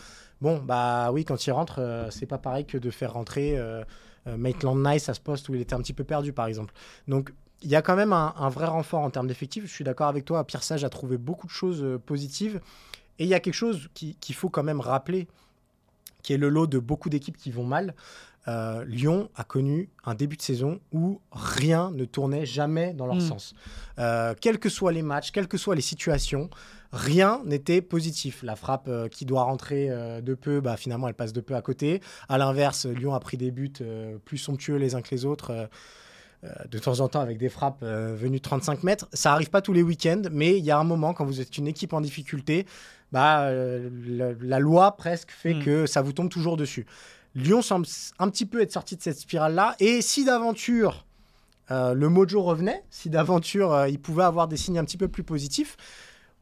Bon 0.41 0.58
bah 0.58 1.12
oui 1.12 1.25
quand 1.25 1.45
il 1.45 1.51
rentre 1.51 1.79
euh, 1.79 2.10
c'est 2.12 2.25
pas 2.25 2.38
pareil 2.38 2.65
que 2.65 2.77
de 2.77 2.89
faire 2.89 3.13
rentrer 3.13 3.58
euh, 3.58 3.84
Maitland 4.38 4.77
Nice 4.86 5.10
à 5.10 5.13
ce 5.13 5.19
poste 5.19 5.49
où 5.49 5.55
il 5.55 5.62
était 5.62 5.73
un 5.73 5.79
petit 5.82 5.93
peu 5.93 6.03
perdu 6.03 6.34
par 6.34 6.45
exemple. 6.47 6.73
Donc 7.08 7.34
il 7.62 7.69
y 7.69 7.75
a 7.75 7.82
quand 7.82 7.95
même 7.97 8.13
un, 8.13 8.34
un 8.38 8.47
vrai 8.49 8.67
renfort 8.67 9.01
en 9.01 9.10
termes 9.10 9.27
d'effectifs. 9.27 9.65
Je 9.65 9.71
suis 9.71 9.84
d'accord 9.84 10.08
avec 10.08 10.23
toi, 10.23 10.45
Pierre 10.45 10.63
Sage 10.63 10.86
a 10.86 10.89
trouvé 10.89 11.17
beaucoup 11.17 11.45
de 11.47 11.51
choses 11.51 11.84
euh, 11.84 11.97
positives. 11.97 12.62
Et 13.19 13.23
il 13.25 13.29
y 13.29 13.34
a 13.36 13.39
quelque 13.39 13.53
chose 13.53 13.89
qui- 13.93 14.15
qu'il 14.15 14.34
faut 14.36 14.49
quand 14.49 14.63
même 14.63 14.79
rappeler, 14.79 15.27
qui 16.23 16.34
est 16.34 16.38
le 16.38 16.49
lot 16.49 16.67
de 16.67 16.79
beaucoup 16.79 17.10
d'équipes 17.10 17.38
qui 17.38 17.51
vont 17.51 17.65
mal. 17.65 17.93
euh, 18.47 18.84
Lyon 18.86 19.29
a 19.36 19.43
connu 19.43 19.89
un 20.05 20.15
début 20.15 20.38
de 20.38 20.41
saison 20.41 20.79
où 20.91 21.19
rien 21.32 21.91
ne 21.91 22.05
tournait 22.05 22.45
jamais 22.47 22.93
dans 22.93 23.05
leur 23.05 23.17
Mm. 23.17 23.21
sens. 23.21 23.53
Euh, 23.99 24.34
quels 24.39 24.58
que 24.60 24.69
soient 24.69 24.93
les 24.93 25.03
matchs, 25.03 25.32
quelles 25.32 25.47
que 25.49 25.58
soient 25.58 25.75
les 25.75 25.82
situations, 25.82 26.49
rien 26.91 27.41
n'était 27.45 27.82
positif. 27.82 28.41
La 28.41 28.55
frappe 28.55 28.88
euh, 28.88 29.08
qui 29.08 29.25
doit 29.25 29.43
rentrer 29.43 29.89
de 30.21 30.34
peu, 30.34 30.62
bah, 30.62 30.77
finalement, 30.77 31.08
elle 31.10 31.13
passe 31.13 31.34
de 31.34 31.41
peu 31.41 31.53
à 31.55 31.62
côté. 31.62 32.01
À 32.29 32.38
l'inverse, 32.39 32.86
Lyon 32.88 33.13
a 33.13 33.19
pris 33.19 33.38
des 33.38 33.51
buts 33.51 33.73
plus 34.25 34.38
somptueux 34.39 34.77
les 34.77 34.95
uns 34.95 35.01
que 35.03 35.12
les 35.13 35.25
autres. 35.25 35.69
Euh, 36.43 36.49
de 36.69 36.80
temps 36.80 36.99
en 37.02 37.08
temps 37.10 37.19
avec 37.19 37.38
des 37.38 37.49
frappes 37.49 37.82
euh, 37.84 38.15
venues 38.15 38.38
de 38.38 38.43
35 38.43 38.84
mètres. 38.84 39.08
Ça 39.13 39.34
arrive 39.34 39.49
pas 39.49 39.62
tous 39.62 39.73
les 39.73 39.84
week-ends, 39.84 40.21
mais 40.32 40.58
il 40.58 40.63
y 40.63 40.71
a 40.71 40.78
un 40.78 40.84
moment 40.84 41.13
quand 41.13 41.25
vous 41.25 41.41
êtes 41.41 41.58
une 41.58 41.67
équipe 41.67 41.93
en 41.93 42.02
difficulté, 42.02 42.65
bah, 43.12 43.41
euh, 43.43 43.89
la, 44.08 44.32
la 44.39 44.60
loi 44.60 44.95
presque 44.95 45.32
fait 45.32 45.54
Mm. 45.56 45.63
que 45.63 45.86
ça 45.86 46.02
vous 46.02 46.13
tombe 46.13 46.30
toujours 46.30 46.56
dessus. 46.58 46.86
Lyon 47.36 47.62
semble 47.62 47.86
un 48.19 48.30
petit 48.30 48.45
peu 48.45 48.62
être 48.62 48.71
sorti 48.71 48.95
de 48.95 49.02
cette 49.02 49.19
spirale-là. 49.19 49.75
Et 49.80 50.02
si 50.02 50.25
d'aventure 50.25 51.06
euh, 51.71 51.93
le 51.93 52.10
mojo 52.10 52.41
revenait, 52.41 52.84
si 52.89 53.10
d'aventure 53.10 53.73
euh, 53.73 53.89
il 53.89 53.99
pouvait 53.99 54.23
avoir 54.23 54.47
des 54.47 54.58
signes 54.58 54.80
un 54.80 54.84
petit 54.86 54.97
peu 54.97 55.08
plus 55.08 55.23
positifs, 55.23 55.78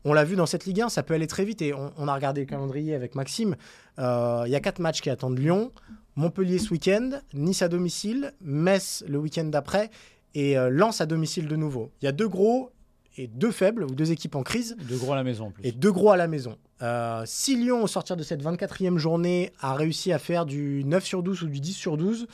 on 0.06 0.14
l'a 0.14 0.24
vu 0.24 0.38
dans 0.38 0.46
cette 0.46 0.66
Ligue 0.66 0.82
1, 0.82 0.90
ça 0.90 1.04
peut 1.04 1.14
aller 1.14 1.28
très 1.28 1.44
vite. 1.44 1.62
Et 1.62 1.74
on, 1.74 1.92
on 1.98 2.08
a 2.08 2.14
regardé 2.14 2.42
le 2.42 2.48
calendrier 2.48 2.96
avec 2.96 3.16
Maxime. 3.16 3.56
Euh, 4.00 4.44
Il 4.46 4.52
y 4.52 4.56
a 4.56 4.60
quatre 4.62 4.80
matchs 4.80 5.02
qui 5.02 5.10
attendent 5.10 5.38
Lyon. 5.40 5.72
Montpellier 6.18 6.58
ce 6.58 6.72
week-end, 6.72 7.12
Nice 7.34 7.62
à 7.62 7.70
domicile, 7.70 8.34
Metz 8.42 9.04
le 9.08 9.18
week-end 9.20 9.46
d'après 9.46 9.90
et 10.34 10.58
euh, 10.58 10.70
Lens 10.70 11.00
à 11.00 11.06
domicile 11.06 11.48
de 11.48 11.56
nouveau. 11.56 11.92
Il 12.02 12.06
y 12.06 12.08
a 12.08 12.12
deux 12.12 12.28
gros 12.28 12.72
et 13.18 13.28
deux 13.28 13.52
faibles, 13.52 13.84
ou 13.84 13.96
deux 13.96 14.12
équipes 14.12 14.36
en 14.36 14.44
crise, 14.44 14.76
De 14.90 14.96
gros 14.98 15.14
à 15.14 15.16
la 15.16 15.24
maison 15.24 15.46
en 15.48 15.52
plus. 15.52 15.66
et 15.66 15.72
deux 15.72 15.92
gros 15.92 16.12
à 16.12 16.18
la 16.18 16.28
maison. 16.28 16.58
Euh, 16.84 17.24
si 17.26 17.56
Lyon, 17.56 17.84
au 17.84 17.88
sortir 17.88 18.16
de 18.16 18.22
cette 18.24 18.44
24e 18.44 18.98
journée, 18.98 19.52
a 19.60 19.74
réussi 19.74 20.12
à 20.12 20.20
faire 20.20 20.46
du 20.46 20.84
9 20.86 21.04
sur 21.06 21.24
12 21.24 21.44
ou 21.44 21.48
du 21.48 21.60
10 21.60 21.74
sur 21.74 21.98
12, 21.98 22.28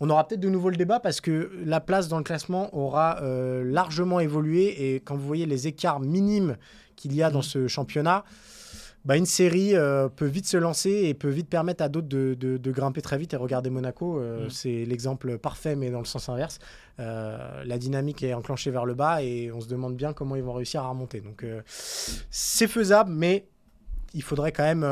on 0.00 0.10
aura 0.10 0.28
peut-être 0.28 0.40
de 0.40 0.50
nouveau 0.50 0.68
le 0.68 0.76
débat 0.76 1.00
parce 1.00 1.22
que 1.22 1.50
la 1.64 1.80
place 1.80 2.08
dans 2.08 2.18
le 2.18 2.24
classement 2.24 2.74
aura 2.76 3.22
euh, 3.22 3.64
largement 3.64 4.20
évolué 4.20 4.94
et 4.94 5.00
quand 5.00 5.16
vous 5.16 5.26
voyez 5.26 5.46
les 5.46 5.66
écarts 5.66 6.00
minimes 6.00 6.56
qu'il 6.96 7.14
y 7.14 7.22
a 7.22 7.30
dans 7.30 7.38
Mhm. 7.38 7.42
ce 7.44 7.66
championnat, 7.68 8.24
bah, 9.06 9.16
une 9.16 9.24
série 9.24 9.74
euh, 9.74 10.08
peut 10.08 10.26
vite 10.26 10.46
se 10.46 10.56
lancer 10.58 10.90
et 10.90 11.14
peut 11.14 11.30
vite 11.30 11.48
permettre 11.48 11.82
à 11.82 11.88
d'autres 11.88 12.08
de, 12.08 12.34
de- 12.34 12.58
de 12.58 12.70
grimper 12.72 13.00
très 13.00 13.16
vite. 13.16 13.32
Et 13.32 13.36
regardez 13.36 13.70
Monaco, 13.70 14.18
euh, 14.18 14.44
Mhm. 14.44 14.50
c'est 14.50 14.84
l'exemple 14.84 15.38
parfait, 15.38 15.76
mais 15.76 15.90
dans 15.90 16.00
le 16.00 16.04
sens 16.04 16.28
inverse. 16.28 16.58
Euh, 16.98 17.64
la 17.64 17.78
dynamique 17.78 18.22
est 18.22 18.34
enclenchée 18.34 18.70
vers 18.70 18.84
le 18.84 18.94
bas 18.94 19.22
et 19.22 19.50
on 19.52 19.60
se 19.60 19.68
demande 19.68 19.96
bien 19.96 20.12
comment 20.12 20.36
ils 20.36 20.42
vont 20.42 20.52
réussir 20.54 20.82
à 20.82 20.88
remonter. 20.88 21.20
Donc 21.20 21.44
c'est 22.30 22.66
faisable, 22.68 23.10
mais 23.12 23.46
il 24.12 24.22
faudrait 24.22 24.52
quand 24.52 24.64
même 24.64 24.84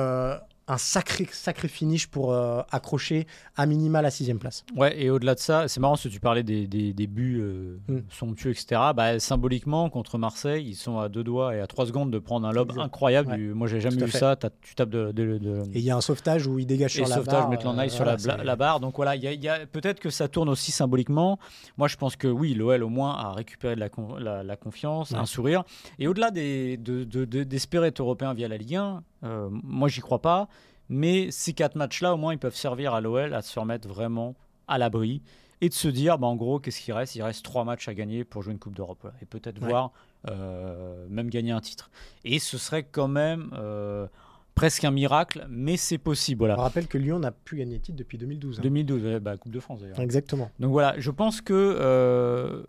un 0.67 0.79
sacré, 0.79 1.29
sacré 1.31 1.69
finish 1.69 2.07
pour 2.07 2.33
euh, 2.33 2.63
accrocher 2.71 3.27
à 3.57 3.67
minima 3.67 4.01
la 4.01 4.11
sixième 4.11 4.39
place. 4.39 4.65
Ouais, 4.77 4.99
et 4.99 5.11
au-delà 5.11 5.35
de 5.35 5.41
ça, 5.41 5.69
c'est 5.69 5.79
marrant 5.81 5.97
que 5.97 6.09
tu 6.09 6.21
parlais 6.21 6.43
des, 6.43 6.67
des, 6.67 6.93
des 6.95 7.07
buts 7.07 7.39
euh, 7.41 7.79
Mm. 7.89 7.99
somptueux, 8.09 8.51
etc. 8.51 8.81
Bah, 8.97 9.19
symboliquement, 9.19 9.91
contre 9.91 10.17
Marseille, 10.17 10.65
ils 10.67 10.75
sont 10.75 10.99
à 10.99 11.09
deux 11.11 11.23
doigts 11.25 11.55
et 11.55 11.61
à 11.61 11.67
trois 11.67 11.85
secondes 11.87 12.11
de 12.11 12.19
prendre 12.19 12.47
un 12.47 12.53
lob 12.53 12.73
incroyable. 12.79 13.31
Ouais. 13.33 13.39
Moi, 13.39 13.67
j'ai 13.69 13.81
jamais 13.81 13.97
vu 14.05 14.11
fait. 14.11 14.19
ça. 14.19 14.37
Tu 14.63 14.75
tapes 14.75 14.89
de. 14.91 15.13
de- 15.13 15.39
de- 15.39 15.63
Et 15.75 15.81
il 15.81 15.85
y 15.85 15.91
a 15.91 15.97
un 15.97 16.01
sauvetage 16.01 16.47
où 16.47 16.59
il 16.59 16.67
dégage 16.67 16.93
et 16.99 17.01
sur 17.05 17.09
la 17.09 17.17
sauvetage, 17.17 17.33
barre. 17.49 17.51
l'en 17.65 17.79
euh, 17.79 17.89
sur 17.89 18.05
voilà, 18.05 18.17
la, 18.39 18.45
la 18.45 18.57
barre. 18.57 18.81
Donc 18.81 18.97
voilà, 18.97 19.17
il 19.17 19.23
y 19.23 19.27
a, 19.29 19.33
y 19.35 19.49
a- 19.49 19.67
peut-être 19.67 20.01
que 20.01 20.09
ça 20.11 20.29
tourne 20.29 20.49
aussi 20.49 20.73
symboliquement. 20.73 21.39
Moi, 21.77 21.89
je 21.89 21.97
pense 21.97 22.17
que 22.17 22.29
oui, 22.29 22.55
l'OL 22.55 22.83
au 22.83 22.89
moins 22.89 23.15
a 23.17 23.33
récupéré 23.33 23.75
de 23.75 23.81
la, 23.81 23.89
con- 23.91 24.17
la, 24.19 24.43
la 24.43 24.57
confiance, 24.57 25.11
Ouais. 25.11 25.19
un 25.19 25.27
sourire. 25.27 25.65
Et 25.99 26.09
au-delà 26.09 26.31
des, 26.31 26.77
de, 26.79 27.05
de- 27.05 27.25
de- 27.27 27.45
d'espérer 27.45 27.89
être 27.89 28.01
européen 28.01 28.33
via 28.35 28.49
la 28.49 28.57
Ligue 28.57 28.77
1, 28.77 29.03
euh, 29.25 29.49
moi, 29.51 29.89
j'y 29.89 30.01
crois 30.01 30.23
pas. 30.23 30.49
Mais 30.89 31.31
ces 31.31 31.53
quatre 31.53 31.77
matchs-là, 31.77 32.15
au 32.15 32.17
moins, 32.17 32.33
ils 32.33 32.39
peuvent 32.39 32.55
servir 32.57 32.95
à 32.95 33.01
l'OL 33.01 33.33
à 33.35 33.43
se 33.43 33.59
remettre 33.59 33.89
vraiment 33.89 34.35
à 34.69 34.79
l'abri 34.79 35.23
et 35.61 35.69
de 35.69 35.75
se 35.75 35.89
dire, 35.89 36.19
bah, 36.19 36.27
en 36.27 36.37
gros, 36.37 36.59
qu'est-ce 36.59 36.81
qu'il 36.81 36.93
reste? 36.93 37.15
Il 37.15 37.23
reste 37.23 37.45
trois 37.45 37.65
matchs 37.65 37.89
à 37.89 37.95
gagner 37.95 38.25
pour 38.25 38.43
jouer 38.43 38.53
une 38.53 38.59
Coupe 38.59 38.75
d'Europe. 38.75 38.99
voilà. 39.03 39.17
Et 39.23 39.25
peut-être 39.27 39.61
Ouais. 39.63 39.69
voir 39.69 39.93
euh, 40.31 41.07
même 41.09 41.29
gagner 41.31 41.53
un 41.53 41.61
titre. 41.61 41.91
Et 42.25 42.39
ce 42.39 42.59
serait 42.59 42.83
quand 42.83 43.09
même 43.09 43.51
euh, 43.55 44.07
presque 44.55 44.85
un 44.85 44.91
miracle, 44.91 45.47
mais 45.49 45.77
c'est 45.77 45.99
possible. 45.99 46.39
Voilà. 46.41 46.59
On 46.59 46.63
rappelle 46.63 46.87
que 46.87 46.99
Lyon 46.99 47.19
n'a 47.19 47.31
plus 47.31 47.57
gagné 47.59 47.79
de 47.79 47.83
titre 47.83 47.99
depuis 47.99 48.19
2012. 48.19 48.59
hein. 48.59 48.63
2012, 48.63 49.03
ouais, 49.05 49.21
bah, 49.21 49.37
Coupe 49.37 49.53
de 49.53 49.61
France 49.61 49.81
d'ailleurs. 49.81 50.01
Exactement. 50.01 50.51
Donc 50.61 50.71
voilà, 50.73 50.95
je 50.99 51.11
pense 51.11 51.41
que 51.41 51.53
euh, 51.55 52.63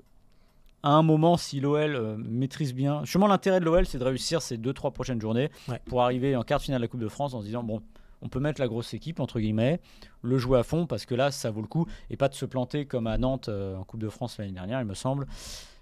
à 0.84 0.92
un 0.92 1.02
moment, 1.04 1.38
si 1.38 1.60
l'OL 1.60 2.18
maîtrise 2.18 2.74
bien, 2.74 3.02
justement 3.06 3.28
l'intérêt 3.28 3.60
de 3.60 3.66
l'OL, 3.66 3.86
c'est 3.86 3.98
de 4.00 4.04
réussir 4.04 4.42
ces 4.42 4.58
deux 4.58 4.74
trois 4.74 4.92
prochaines 4.92 5.20
journées 5.22 5.50
Ouais. 5.68 5.82
pour 5.86 6.02
arriver 6.04 6.36
en 6.36 6.44
quart 6.44 6.60
de 6.60 6.64
finale 6.64 6.80
de 6.80 6.84
la 6.84 6.88
Coupe 6.90 7.00
de 7.02 7.08
France 7.08 7.34
en 7.34 7.40
se 7.42 7.46
disant 7.46 7.64
bon, 7.64 7.82
on 8.26 8.30
peut 8.30 8.40
mettre 8.40 8.60
la 8.60 8.68
grosse 8.68 8.94
équipe 8.94 9.20
entre 9.20 9.40
guillemets, 9.40 9.80
le 10.24 10.38
jouer 10.38 10.58
à 10.60 10.64
fond 10.64 10.88
parce 10.88 11.06
que 11.06 11.14
là, 11.16 11.32
ça 11.32 11.52
vaut 11.52 11.62
le 11.62 11.68
coup 11.68 11.86
et 12.10 12.18
pas 12.18 12.28
de 12.28 12.34
se 12.34 12.46
planter 12.46 12.86
comme 12.86 13.08
à 13.08 13.18
Nantes 13.18 13.48
euh, 13.50 13.78
en 13.78 13.84
Coupe 13.84 14.00
de 14.02 14.10
France 14.10 14.38
l'année 14.40 14.52
dernière, 14.52 14.82
il 14.82 14.88
me 14.88 14.96
semble. 14.96 15.28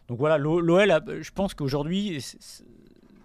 Donc 0.10 0.20
voilà, 0.20 0.38
l'O- 0.38 0.60
l'OL, 0.60 0.92
je 1.22 1.32
pense 1.32 1.54
qu'aujourd'hui, 1.54 2.22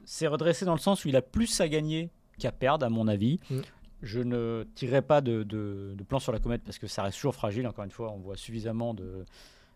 c'est- 0.04 0.26
redressé 0.28 0.64
dans 0.64 0.72
le 0.74 0.78
sens 0.80 1.04
où 1.04 1.08
il 1.08 1.16
a 1.16 1.22
plus 1.22 1.60
à 1.60 1.68
gagner 1.68 2.10
qu'à 2.38 2.52
perdre, 2.52 2.86
à 2.86 2.88
mon 2.88 3.08
avis. 3.08 3.40
Mm. 3.50 3.58
Je 4.02 4.20
ne 4.20 4.64
tirerai 4.76 5.02
pas 5.02 5.20
de, 5.20 5.42
de- 5.42 5.94
de 5.98 6.04
plan 6.04 6.20
sur 6.20 6.30
la 6.30 6.38
comète 6.38 6.62
parce 6.62 6.78
que 6.78 6.86
ça 6.86 7.02
reste 7.02 7.16
toujours 7.18 7.34
fragile. 7.34 7.66
Encore 7.66 7.84
une 7.84 7.90
fois, 7.90 8.12
on 8.12 8.18
voit 8.18 8.36
suffisamment 8.36 8.94
de, 8.94 9.24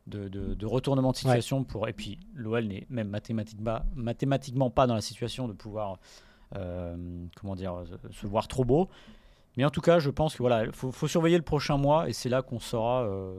de, 0.07 0.65
retournements 0.67 1.11
de 1.11 1.17
situation 1.17 1.65
pour. 1.65 1.89
Et 1.89 1.93
puis, 1.93 2.19
l'OL 2.35 2.65
n'est 2.67 2.87
même 2.89 3.09
mathématiquement, 3.09 3.81
mathématiquement 3.97 4.71
pas 4.71 4.87
dans 4.87 4.95
la 4.95 5.01
situation 5.01 5.49
de 5.49 5.53
pouvoir, 5.53 5.99
euh, 6.57 6.97
comment 7.37 7.57
dire, 7.57 7.83
se 8.13 8.27
voir 8.29 8.47
trop 8.47 8.65
beau. 8.65 8.89
Mais 9.57 9.65
en 9.65 9.71
tout 9.71 9.81
cas, 9.83 9.99
je 9.99 10.11
pense 10.11 10.35
que 10.35 10.39
voilà, 10.43 10.71
faut, 10.73 10.93
faut 10.93 11.09
surveiller 11.09 11.37
le 11.37 11.43
prochain 11.45 11.77
mois 11.77 12.09
et 12.09 12.13
c'est 12.13 12.29
là 12.29 12.43
qu'on 12.43 12.61
saura 12.61 13.03
euh, 13.05 13.35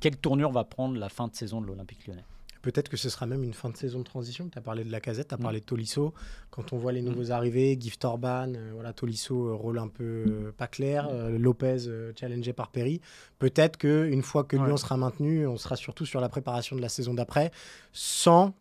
quelle 0.00 0.16
tournure 0.16 0.50
va 0.52 0.64
prendre 0.64 0.96
la 0.98 1.08
fin 1.08 1.28
de 1.28 1.34
saison 1.34 1.60
de 1.60 1.66
l'Olympique 1.66 2.06
Lyonnais. 2.06 2.24
Peut-être 2.62 2.90
que 2.90 2.98
ce 2.98 3.08
sera 3.08 3.24
même 3.26 3.42
une 3.42 3.54
fin 3.54 3.70
de 3.70 3.76
saison 3.78 4.00
de 4.00 4.04
transition. 4.04 4.48
Tu 4.50 4.58
as 4.58 4.60
parlé 4.60 4.84
de 4.84 4.92
la 4.92 5.00
casette, 5.00 5.28
tu 5.28 5.34
as 5.34 5.38
Mm. 5.38 5.42
parlé 5.42 5.60
de 5.60 5.64
Tolisso. 5.64 6.12
Quand 6.50 6.74
on 6.74 6.76
voit 6.76 6.92
les 6.92 7.00
nouveaux 7.00 7.30
arrivés, 7.30 7.74
Gift 7.80 8.04
Orban, 8.04 8.52
euh, 8.54 8.70
voilà, 8.74 8.92
Tolisso, 8.92 9.48
euh, 9.48 9.54
rôle 9.54 9.78
un 9.78 9.88
peu 9.88 10.24
euh, 10.28 10.52
pas 10.54 10.66
clair, 10.66 11.08
euh, 11.10 11.38
Lopez 11.38 11.78
challengé 12.18 12.52
par 12.52 12.68
Perry. 12.68 13.00
Peut-être 13.38 13.78
qu'une 13.78 14.22
fois 14.22 14.44
que 14.44 14.58
Ouais. 14.58 14.66
Lyon 14.66 14.76
sera 14.76 14.98
maintenu, 14.98 15.46
on 15.46 15.56
sera 15.56 15.74
surtout 15.76 16.04
sur 16.04 16.20
la 16.20 16.28
préparation 16.28 16.76
de 16.76 16.82
la 16.82 16.90
saison 16.90 17.14
d'après, 17.14 17.50
sans 17.92 18.52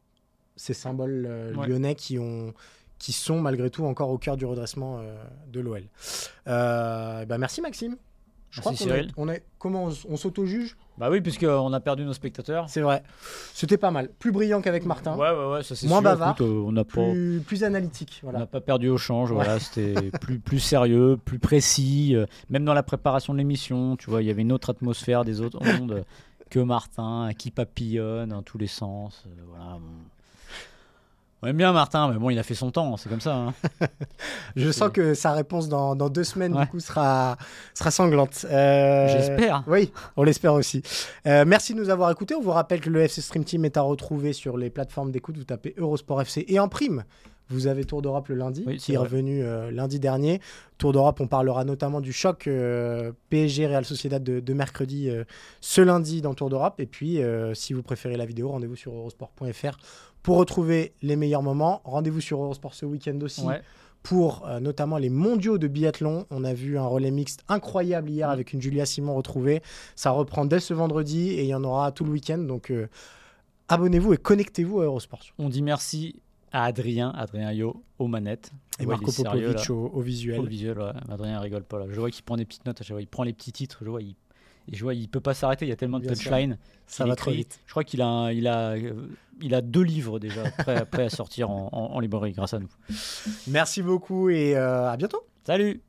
ces 0.55 0.73
symboles 0.73 1.53
Ouais. 1.57 1.67
lyonnais 1.67 1.95
qui 1.95 2.19
ont 2.19 2.53
qui 2.99 3.11
sont 3.13 3.41
malgré 3.41 3.69
tout 3.69 3.85
encore 3.85 4.09
au 4.09 4.17
cœur 4.17 4.37
du 4.37 4.45
redressement 4.45 4.99
euh, 4.99 5.15
de 5.51 5.59
l'OL. 5.59 5.83
Euh, 6.47 7.25
bah 7.25 7.37
merci 7.37 7.61
Maxime. 7.61 7.95
Je 8.51 8.61
Merci, 8.65 8.87
crois 8.87 8.97
qu'on 9.15 9.25
on 9.25 9.29
est 9.29 9.43
comment 9.59 9.89
on, 10.09 10.17
s'auto-juge? 10.17 10.75
Bah 10.97 11.09
oui, 11.11 11.21
puisqu'on 11.21 11.71
a 11.71 11.79
perdu 11.79 12.03
nos 12.03 12.13
spectateurs. 12.13 12.67
C'est 12.67 12.81
vrai. 12.81 13.03
C'était 13.53 13.77
pas 13.77 13.91
mal. 13.91 14.09
Plus 14.17 14.31
brillant 14.31 14.59
qu'avec 14.61 14.87
Martin. 14.87 15.15
Ouais, 15.17 15.29
ouais, 15.29 15.51
ouais, 15.53 15.61
ça 15.63 15.75
c'est 15.75 15.85
Moins 15.87 15.97
sûr. 15.99 16.03
bavard, 16.05 16.31
Écoute, 16.31 16.47
euh, 16.47 16.63
on 16.65 16.71
n'a 16.71 16.83
pas. 16.83 17.11
plus, 17.11 17.43
plus 17.45 17.63
analytique. 17.63 18.21
On 18.25 18.31
n'a 18.31 18.47
pas 18.47 18.59
perdu 18.59 18.89
au 18.89 18.97
change, 18.97 19.31
voilà, 19.31 19.59
c'était 19.59 20.09
plus, 20.19 20.39
plus 20.39 20.59
sérieux, 20.59 21.15
plus 21.23 21.37
précis. 21.37 22.15
euh, 22.15 22.25
même 22.49 22.65
dans 22.65 22.73
la 22.73 22.81
préparation 22.81 23.33
de 23.33 23.37
l'émission, 23.37 23.95
tu 23.97 24.09
vois, 24.09 24.23
il 24.23 24.27
y 24.27 24.31
avait 24.31 24.41
une 24.41 24.51
autre 24.51 24.71
atmosphère, 24.71 25.25
des 25.25 25.41
autres 25.41 25.59
ondes 25.79 25.91
euh, 25.91 26.03
que 26.49 26.57
Martin, 26.59 27.29
qui 27.37 27.51
papillonne 27.51 28.29
dans 28.29 28.41
tous 28.41 28.57
les 28.57 28.65
sens. 28.65 29.25
euh, 29.27 29.41
voilà, 29.47 29.73
bon. 29.73 29.91
On 31.41 31.47
aime 31.47 31.55
bien 31.57 31.71
Martin, 31.71 32.09
mais 32.11 32.17
bon, 32.17 32.29
il 32.29 32.37
a 32.37 32.43
fait 32.43 32.53
son 32.55 32.69
temps, 32.69 32.97
c'est 32.97 33.07
comme 33.07 33.21
ça. 33.21 33.33
hein. 33.33 33.53
Je 34.57 34.69
sens 34.71 34.89
que 34.91 35.13
sa 35.13 35.31
réponse 35.31 35.69
dans, 35.69 35.95
dans 35.95 36.09
deux 36.09 36.25
semaines 36.25 36.53
Ouais. 36.53 36.63
du 36.65 36.67
coup 36.69 36.79
sera, 36.81 37.37
sera 37.73 37.91
sanglante. 37.91 38.45
Euh, 38.49 39.07
J'espère. 39.07 39.63
Oui, 39.67 39.91
on 40.17 40.23
l'espère 40.23 40.53
aussi. 40.53 40.83
Euh, 41.27 41.45
merci 41.47 41.73
de 41.73 41.79
nous 41.79 41.89
avoir 41.89 42.11
écoutés. 42.11 42.35
On 42.35 42.41
vous 42.41 42.51
rappelle 42.51 42.81
que 42.81 42.89
le 42.89 43.01
FC 43.01 43.21
Stream 43.21 43.45
Team 43.45 43.63
est 43.63 43.77
à 43.77 43.81
retrouver 43.81 44.33
sur 44.33 44.57
les 44.57 44.69
plateformes 44.69 45.11
d'écoute. 45.11 45.37
Vous 45.37 45.45
tapez 45.45 45.73
Eurosport 45.77 46.21
FC 46.21 46.43
et 46.49 46.59
en 46.59 46.67
prime. 46.67 47.03
Vous 47.49 47.67
avez 47.67 47.83
Tour 47.83 48.01
d'Europe 48.01 48.27
le 48.29 48.35
lundi, 48.35 48.63
Oui, 48.67 48.77
qui 48.77 48.93
est 48.93 48.97
revenu 48.97 49.43
euh, 49.43 49.71
lundi 49.71 49.99
dernier. 49.99 50.39
Tour 50.77 50.93
d'Europe, 50.93 51.19
on 51.21 51.27
parlera 51.27 51.63
notamment 51.65 51.99
du 52.01 52.13
choc 52.13 52.47
euh, 52.47 53.11
PSG 53.29 53.67
Real 53.67 53.85
Sociedad 53.85 54.23
de, 54.23 54.39
de 54.39 54.53
mercredi 54.53 55.09
euh, 55.09 55.23
ce 55.61 55.81
lundi 55.81 56.21
dans 56.21 56.33
Tour 56.33 56.49
d'Europe. 56.49 56.79
Et 56.79 56.85
puis, 56.85 57.19
si 57.53 57.73
vous 57.73 57.81
préférez 57.83 58.17
la 58.17 58.25
vidéo, 58.25 58.49
rendez-vous 58.49 58.75
sur 58.75 58.93
eurosport.fr 58.93 59.77
pour 60.21 60.37
retrouver 60.37 60.93
les 61.01 61.15
meilleurs 61.15 61.43
moments. 61.43 61.81
Rendez-vous 61.85 62.21
sur 62.21 62.41
Eurosport 62.43 62.73
ce 62.73 62.85
week-end 62.85 63.17
aussi 63.21 63.41
Ouais. 63.45 63.61
pour 64.03 64.45
euh, 64.47 64.59
notamment 64.59 64.97
les 64.97 65.09
mondiaux 65.09 65.57
de 65.57 65.67
biathlon. 65.67 66.25
On 66.29 66.43
a 66.43 66.53
vu 66.53 66.77
un 66.77 66.85
relais 66.85 67.09
mixte 67.11 67.43
incroyable 67.47 68.09
hier 68.09 68.27
Mm. 68.27 68.31
avec 68.31 68.53
une 68.53 68.61
Julia 68.61 68.85
Simon 68.85 69.15
retrouvée. 69.15 69.61
Ça 69.95 70.11
reprend 70.11 70.45
dès 70.45 70.59
ce 70.59 70.73
vendredi 70.73 71.29
et 71.31 71.43
il 71.43 71.47
y 71.47 71.53
en 71.55 71.63
aura 71.63 71.91
tout 71.91 72.03
le 72.05 72.11
week-end. 72.11 72.37
Donc 72.37 72.69
euh, 72.69 72.87
abonnez-vous 73.69 74.13
et 74.13 74.17
connectez-vous 74.17 74.81
à 74.81 74.85
Eurosport. 74.85 75.21
On 75.37 75.49
dit 75.49 75.61
merci 75.61 76.21
à 76.51 76.63
Adrien, 76.65 77.11
Adrien 77.15 77.51
Yo, 77.51 77.83
aux 77.99 78.07
manettes. 78.07 78.51
Et 78.79 78.83
Ouais, 78.85 78.89
Marco 78.95 79.11
sérieux, 79.11 79.47
Popovic 79.53 79.69
au, 79.69 79.87
au 79.93 80.01
visuel. 80.01 80.39
Au 80.39 80.43
visuel, 80.45 80.79
ouais. 80.79 80.91
Adrien 81.09 81.39
rigole 81.39 81.63
pas 81.63 81.79
là. 81.79 81.85
Je 81.89 81.99
vois 81.99 82.09
qu'il 82.11 82.23
prend 82.23 82.37
des 82.37 82.45
petites 82.45 82.65
notes 82.65 82.79
à 82.79 82.83
chaque 82.83 82.95
fois. 82.95 83.01
Il 83.01 83.07
prend 83.07 83.23
les 83.23 83.33
petits 83.33 83.51
titres. 83.51 83.79
Je 83.83 83.89
vois, 83.89 84.01
il, 84.01 84.15
et 84.71 84.75
je 84.75 84.83
vois, 84.83 84.93
il 84.93 85.07
peut 85.09 85.19
pas 85.19 85.33
s'arrêter. 85.33 85.65
Il 85.65 85.69
y 85.69 85.71
a 85.71 85.75
tellement 85.75 85.99
de 85.99 86.07
punchlines. 86.07 86.57
Ça 86.87 87.05
va 87.05 87.15
trop 87.15 87.31
vite. 87.31 87.59
Je 87.65 87.71
crois 87.71 87.83
qu'il 87.83 88.01
a, 88.01 88.07
un- 88.07 88.31
il 88.31 88.47
a, 88.47 88.71
euh, 88.71 89.07
il 89.41 89.53
a 89.53 89.61
deux 89.61 89.83
livres 89.83 90.19
déjà 90.19 90.43
prêts, 90.51 90.85
prêts 90.91 91.03
à 91.05 91.09
sortir 91.09 91.49
en, 91.49 91.69
en, 91.71 91.95
en 91.95 91.99
librairie 91.99 92.31
grâce 92.33 92.53
à 92.53 92.59
nous. 92.59 92.69
Merci 93.47 93.81
beaucoup 93.81 94.29
et 94.29 94.55
euh, 94.55 94.89
à 94.89 94.95
bientôt. 94.97 95.21
Salut 95.45 95.81